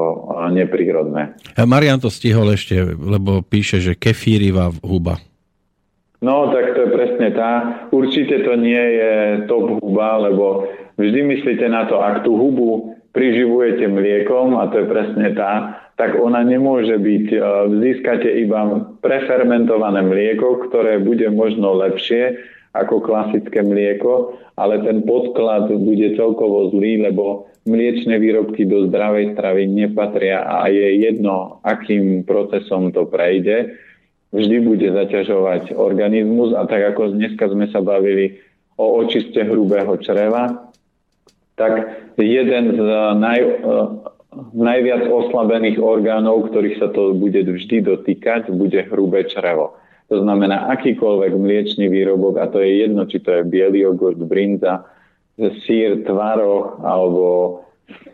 neprírodné. 0.52 1.40
A 1.56 1.64
Marian 1.64 2.00
to 2.00 2.12
stihol 2.12 2.52
ešte, 2.52 2.76
lebo 2.84 3.40
píše, 3.40 3.80
že 3.80 3.96
kefírivá 3.96 4.68
huba. 4.84 5.16
No, 6.20 6.50
tak 6.50 6.74
to 6.74 6.84
je 6.84 6.90
presne 6.90 7.28
tá. 7.32 7.52
Určite 7.94 8.42
to 8.42 8.58
nie 8.58 8.84
je 8.98 9.12
top 9.46 9.78
huba, 9.78 10.18
lebo 10.20 10.66
vždy 10.98 11.20
myslíte 11.24 11.64
na 11.70 11.86
to, 11.86 12.02
ak 12.02 12.26
tú 12.26 12.34
hubu 12.34 12.98
priživujete 13.14 13.86
mliekom, 13.88 14.58
a 14.58 14.68
to 14.68 14.82
je 14.82 14.86
presne 14.90 15.26
tá, 15.32 15.52
tak 15.98 16.14
ona 16.14 16.46
nemôže 16.46 16.94
byť, 16.94 17.26
e, 17.34 17.38
získate 17.82 18.30
iba 18.38 18.86
prefermentované 19.02 20.06
mlieko, 20.06 20.70
ktoré 20.70 21.02
bude 21.02 21.26
možno 21.34 21.74
lepšie 21.74 22.38
ako 22.70 23.02
klasické 23.02 23.66
mlieko, 23.66 24.38
ale 24.54 24.78
ten 24.86 25.02
podklad 25.02 25.66
bude 25.74 26.14
celkovo 26.14 26.70
zlý, 26.70 27.02
lebo 27.02 27.50
mliečne 27.66 28.14
výrobky 28.22 28.62
do 28.62 28.86
zdravej 28.86 29.34
stravy 29.34 29.66
nepatria 29.66 30.46
a 30.46 30.70
je 30.70 31.02
jedno, 31.02 31.58
akým 31.66 32.22
procesom 32.22 32.94
to 32.94 33.02
prejde. 33.10 33.74
Vždy 34.30 34.56
bude 34.62 34.88
zaťažovať 34.94 35.74
organizmus 35.74 36.54
a 36.54 36.62
tak 36.70 36.94
ako 36.94 37.16
dneska 37.16 37.50
sme 37.50 37.66
sa 37.74 37.82
bavili 37.82 38.38
o 38.78 39.02
očiste 39.02 39.42
hrubého 39.42 39.98
čreva, 39.98 40.70
tak 41.58 41.90
jeden 42.14 42.78
z 42.78 42.80
naj, 43.18 43.40
najviac 44.34 45.08
oslabených 45.08 45.80
orgánov, 45.80 46.52
ktorých 46.52 46.76
sa 46.78 46.88
to 46.92 47.16
bude 47.16 47.40
vždy 47.40 47.84
dotýkať, 47.84 48.52
bude 48.52 48.84
hrubé 48.92 49.24
črevo. 49.24 49.76
To 50.08 50.24
znamená 50.24 50.72
akýkoľvek 50.72 51.32
mliečný 51.36 51.88
výrobok, 51.92 52.40
a 52.40 52.48
to 52.48 52.64
je 52.64 52.84
jedno, 52.84 53.04
či 53.04 53.20
to 53.20 53.40
je 53.40 53.42
biely 53.44 53.84
jogurt, 53.84 54.20
brinza, 54.20 54.88
sír, 55.38 56.00
tvaroch 56.04 56.80
alebo 56.80 57.24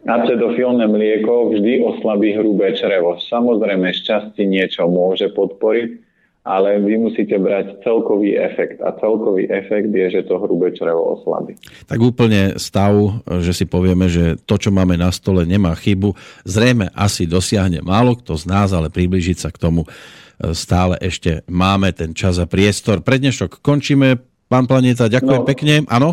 acetofilné 0.07 0.87
mlieko 0.91 1.55
vždy 1.55 1.83
oslabí 1.83 2.35
hrubé 2.35 2.75
črevo. 2.75 3.19
Samozrejme, 3.19 3.91
šťastie 3.95 4.45
niečo 4.47 4.87
môže 4.91 5.31
podporiť, 5.33 6.04
ale 6.45 6.77
vy 6.77 7.01
musíte 7.01 7.41
brať 7.41 7.81
celkový 7.81 8.37
efekt 8.37 8.77
a 8.85 8.93
celkový 9.01 9.49
efekt 9.49 9.89
je, 9.89 10.21
že 10.21 10.29
to 10.29 10.37
hrubé 10.37 10.77
črevo 10.77 11.17
oslabí. 11.17 11.57
Tak 11.89 11.97
úplne 11.97 12.61
stav, 12.61 12.93
že 13.41 13.57
si 13.57 13.65
povieme, 13.65 14.13
že 14.13 14.37
to, 14.45 14.61
čo 14.61 14.69
máme 14.69 15.01
na 15.01 15.09
stole, 15.09 15.49
nemá 15.49 15.73
chybu. 15.73 16.13
Zrejme 16.45 16.93
asi 16.93 17.25
dosiahne 17.25 17.81
málo 17.81 18.21
kto 18.21 18.37
z 18.37 18.45
nás, 18.45 18.77
ale 18.77 18.93
približiť 18.93 19.41
sa 19.41 19.49
k 19.49 19.57
tomu 19.57 19.89
e, 19.89 20.53
stále 20.53 21.01
ešte 21.01 21.41
máme 21.49 21.97
ten 21.97 22.13
čas 22.13 22.37
a 22.37 22.45
priestor. 22.45 23.01
Pre 23.01 23.17
dnešok 23.17 23.65
končíme. 23.65 24.21
Pán 24.45 24.69
Planeta, 24.69 25.09
ďakujem 25.09 25.43
no, 25.43 25.49
pekne. 25.49 25.75
Áno? 25.89 26.13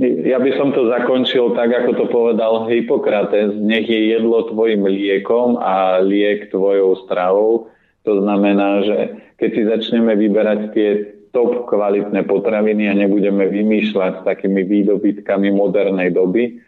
Ja 0.00 0.36
by 0.36 0.60
som 0.60 0.76
to 0.76 0.92
zakončil 0.92 1.56
tak, 1.56 1.72
ako 1.72 1.90
to 1.96 2.04
povedal 2.12 2.68
Hippokrates. 2.68 3.56
Nech 3.56 3.88
je 3.88 4.12
jedlo 4.12 4.44
tvojim 4.52 4.84
liekom 4.84 5.56
a 5.56 6.04
liek 6.04 6.52
tvojou 6.52 7.00
stravou. 7.08 7.72
To 8.10 8.18
znamená, 8.26 8.82
že 8.82 8.96
keď 9.38 9.50
si 9.54 9.62
začneme 9.70 10.18
vyberať 10.18 10.60
tie 10.74 10.90
top 11.30 11.70
kvalitné 11.70 12.26
potraviny 12.26 12.90
a 12.90 12.98
nebudeme 12.98 13.46
vymýšľať 13.46 14.12
s 14.18 14.26
takými 14.26 14.66
výdobytkami 14.66 15.54
modernej 15.54 16.10
doby, 16.10 16.58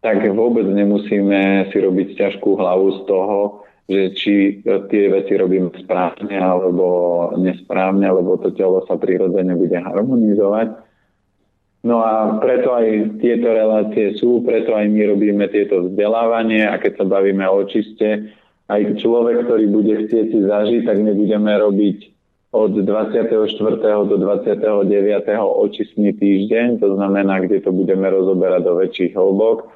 tak 0.00 0.24
vôbec 0.32 0.64
nemusíme 0.64 1.68
si 1.68 1.76
robiť 1.76 2.16
ťažkú 2.16 2.56
hlavu 2.56 2.88
z 2.96 3.00
toho, 3.04 3.38
že 3.86 4.02
či 4.16 4.34
tie 4.64 5.04
veci 5.12 5.36
robíme 5.36 5.68
správne 5.84 6.32
alebo 6.32 6.86
nesprávne, 7.36 8.08
lebo 8.08 8.40
to 8.40 8.56
telo 8.56 8.82
sa 8.88 8.96
prirodzene 8.96 9.52
bude 9.52 9.76
harmonizovať. 9.76 10.68
No 11.86 12.02
a 12.02 12.40
preto 12.40 12.72
aj 12.72 13.20
tieto 13.20 13.52
relácie 13.52 14.16
sú, 14.18 14.42
preto 14.42 14.74
aj 14.74 14.90
my 14.90 15.12
robíme 15.12 15.44
tieto 15.52 15.86
vzdelávanie 15.86 16.66
a 16.66 16.80
keď 16.80 16.98
sa 16.98 17.06
bavíme 17.06 17.46
o 17.46 17.62
čiste, 17.68 18.32
aj 18.66 18.98
človek, 18.98 19.46
ktorý 19.46 19.64
bude 19.70 19.94
chcieť 20.06 20.26
si 20.34 20.40
zažiť, 20.42 20.82
tak 20.90 20.98
nebudeme 20.98 21.54
robiť 21.54 21.98
od 22.56 22.72
24. 22.72 23.30
do 24.08 24.16
29. 24.16 24.88
očistný 25.38 26.16
týždeň, 26.16 26.80
to 26.80 26.96
znamená, 26.96 27.44
kde 27.44 27.60
to 27.60 27.70
budeme 27.70 28.08
rozoberať 28.08 28.60
do 28.64 28.72
väčších 28.80 29.12
hĺbok. 29.12 29.70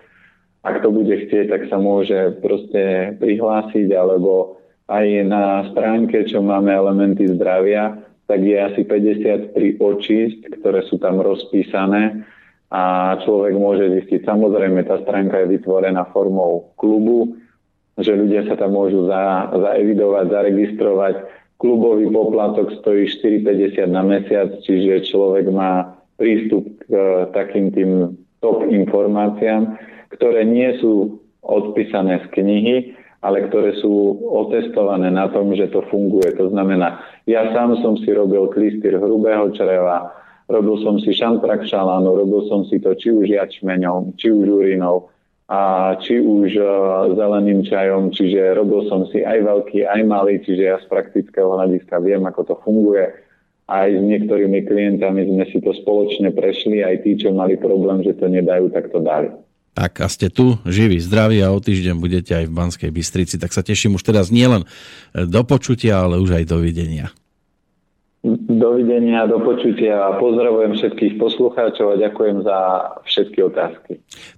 Ak 0.65 0.85
to 0.85 0.89
bude 0.93 1.13
chcieť, 1.13 1.53
tak 1.53 1.63
sa 1.69 1.77
môže 1.77 2.41
proste 2.41 3.15
prihlásiť, 3.21 3.89
alebo 3.93 4.61
aj 4.91 5.07
na 5.29 5.71
stránke, 5.71 6.27
čo 6.27 6.43
máme 6.43 6.73
elementy 6.73 7.31
zdravia, 7.31 8.01
tak 8.27 8.43
je 8.43 8.57
asi 8.59 8.83
53 8.87 9.55
očist, 9.79 10.41
ktoré 10.61 10.83
sú 10.87 10.99
tam 10.99 11.19
rozpísané 11.23 12.27
a 12.71 13.15
človek 13.27 13.55
môže 13.59 13.87
zistiť. 13.91 14.23
Samozrejme, 14.23 14.87
tá 14.87 15.03
stránka 15.03 15.43
je 15.43 15.59
vytvorená 15.59 16.07
formou 16.15 16.71
klubu, 16.79 17.35
že 18.01 18.17
ľudia 18.17 18.49
sa 18.49 18.57
tam 18.57 18.77
môžu 18.77 19.07
za, 19.07 19.53
zaevidovať, 19.53 20.27
zaregistrovať, 20.33 21.15
klubový 21.61 22.09
poplatok 22.09 22.73
stojí 22.81 23.07
4,50 23.07 23.85
na 23.93 24.01
mesiac, 24.01 24.49
čiže 24.65 25.13
človek 25.13 25.53
má 25.53 26.01
prístup 26.17 26.65
k 26.89 26.93
e, 26.93 27.05
takým 27.37 27.69
tým 27.73 28.17
top 28.41 28.65
informáciám, 28.65 29.77
ktoré 30.17 30.49
nie 30.49 30.73
sú 30.81 31.21
odpísané 31.45 32.25
z 32.25 32.27
knihy, 32.33 32.77
ale 33.21 33.45
ktoré 33.53 33.77
sú 33.77 34.17
otestované 34.25 35.13
na 35.13 35.29
tom, 35.29 35.53
že 35.53 35.69
to 35.69 35.85
funguje. 35.93 36.33
To 36.41 36.49
znamená, 36.49 37.05
ja 37.29 37.53
sám 37.53 37.77
som 37.85 38.01
si 38.01 38.09
robil 38.09 38.49
klistýr 38.49 38.97
hrubého 38.97 39.53
čreva, 39.53 40.09
robil 40.49 40.81
som 40.81 40.97
si 40.97 41.13
šantrakšalánu, 41.13 42.09
robil 42.09 42.49
som 42.49 42.65
si 42.65 42.81
to 42.81 42.97
či 42.97 43.13
už 43.13 43.29
jačmeňom, 43.29 44.17
či 44.17 44.33
už 44.33 44.49
urinou, 44.49 45.13
a 45.51 45.93
či 45.99 46.23
už 46.23 46.55
e, 46.55 46.63
zeleným 47.19 47.67
čajom, 47.67 48.15
čiže 48.15 48.55
robil 48.55 48.87
som 48.87 49.03
si 49.11 49.27
aj 49.27 49.43
veľký, 49.43 49.83
aj 49.83 50.01
malý, 50.07 50.39
čiže 50.47 50.63
ja 50.63 50.79
z 50.79 50.87
praktického 50.87 51.59
hľadiska 51.59 51.99
viem, 51.99 52.23
ako 52.23 52.41
to 52.47 52.55
funguje. 52.63 53.11
Aj 53.67 53.91
s 53.91 53.99
niektorými 53.99 54.63
klientami 54.63 55.27
sme 55.27 55.45
si 55.51 55.59
to 55.59 55.75
spoločne 55.75 56.31
prešli, 56.31 56.87
aj 56.87 57.03
tí, 57.03 57.19
čo 57.19 57.35
mali 57.35 57.59
problém, 57.59 58.07
že 58.07 58.15
to 58.15 58.31
nedajú, 58.31 58.71
tak 58.71 58.95
to 58.95 59.03
dali. 59.03 59.35
Tak 59.75 60.03
a 60.03 60.07
ste 60.07 60.31
tu, 60.31 60.55
živí, 60.67 61.03
zdraví 61.03 61.43
a 61.43 61.51
o 61.51 61.59
týždeň 61.59 61.95
budete 61.99 62.35
aj 62.35 62.47
v 62.47 62.55
Banskej 62.55 62.91
Bystrici, 62.95 63.35
tak 63.39 63.51
sa 63.51 63.67
teším 63.67 63.99
už 63.99 64.07
teraz 64.07 64.31
nielen 64.31 64.67
do 65.15 65.43
počutia, 65.43 66.03
ale 66.03 66.19
už 66.23 66.43
aj 66.43 66.45
do 66.47 66.63
videnia. 66.63 67.11
Dovidenia, 68.21 69.25
do 69.25 69.41
počutia 69.41 69.97
a 69.97 70.21
pozdravujem 70.21 70.77
všetkých 70.77 71.17
poslucháčov 71.17 71.97
a 71.97 72.01
ďakujem 72.05 72.45
za 72.45 72.59
všetky 73.09 73.39
otázky. 73.49 73.93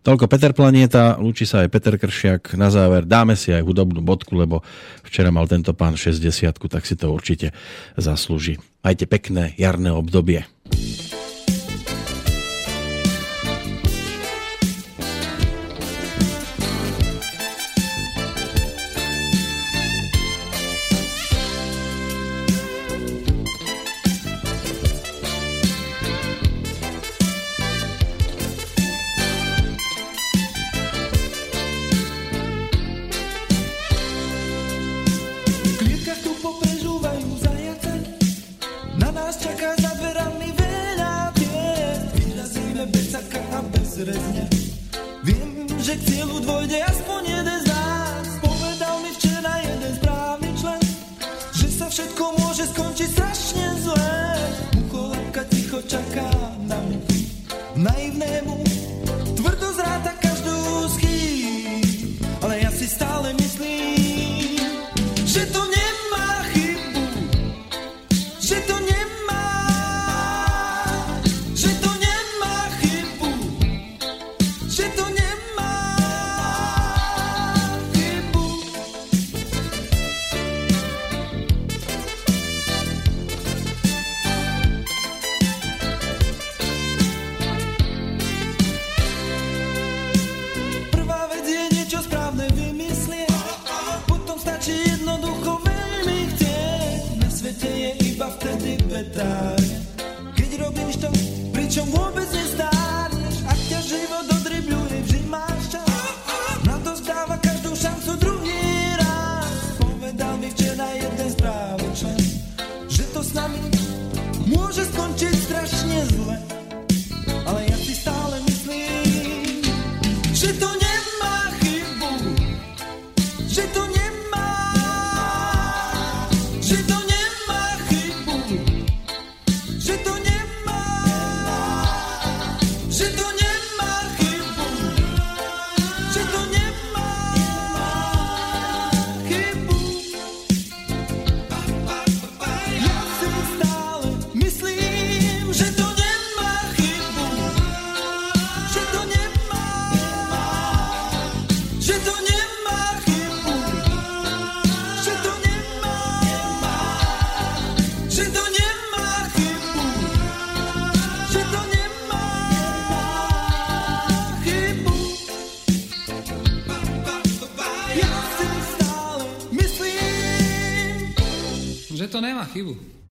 Toľko 0.06 0.30
Peter 0.30 0.54
Planieta, 0.54 1.18
lúči 1.18 1.42
sa 1.42 1.66
aj 1.66 1.72
Peter 1.74 1.98
Kršiak. 1.98 2.54
Na 2.54 2.70
záver 2.70 3.02
dáme 3.10 3.34
si 3.34 3.50
aj 3.50 3.66
hudobnú 3.66 3.98
bodku, 3.98 4.38
lebo 4.38 4.62
včera 5.02 5.34
mal 5.34 5.50
tento 5.50 5.74
pán 5.74 5.98
60 5.98 6.22
tak 6.70 6.86
si 6.86 6.94
to 6.94 7.10
určite 7.10 7.50
zaslúži. 7.98 8.62
Majte 8.86 9.10
pekné 9.10 9.58
jarné 9.58 9.90
obdobie. 9.90 10.46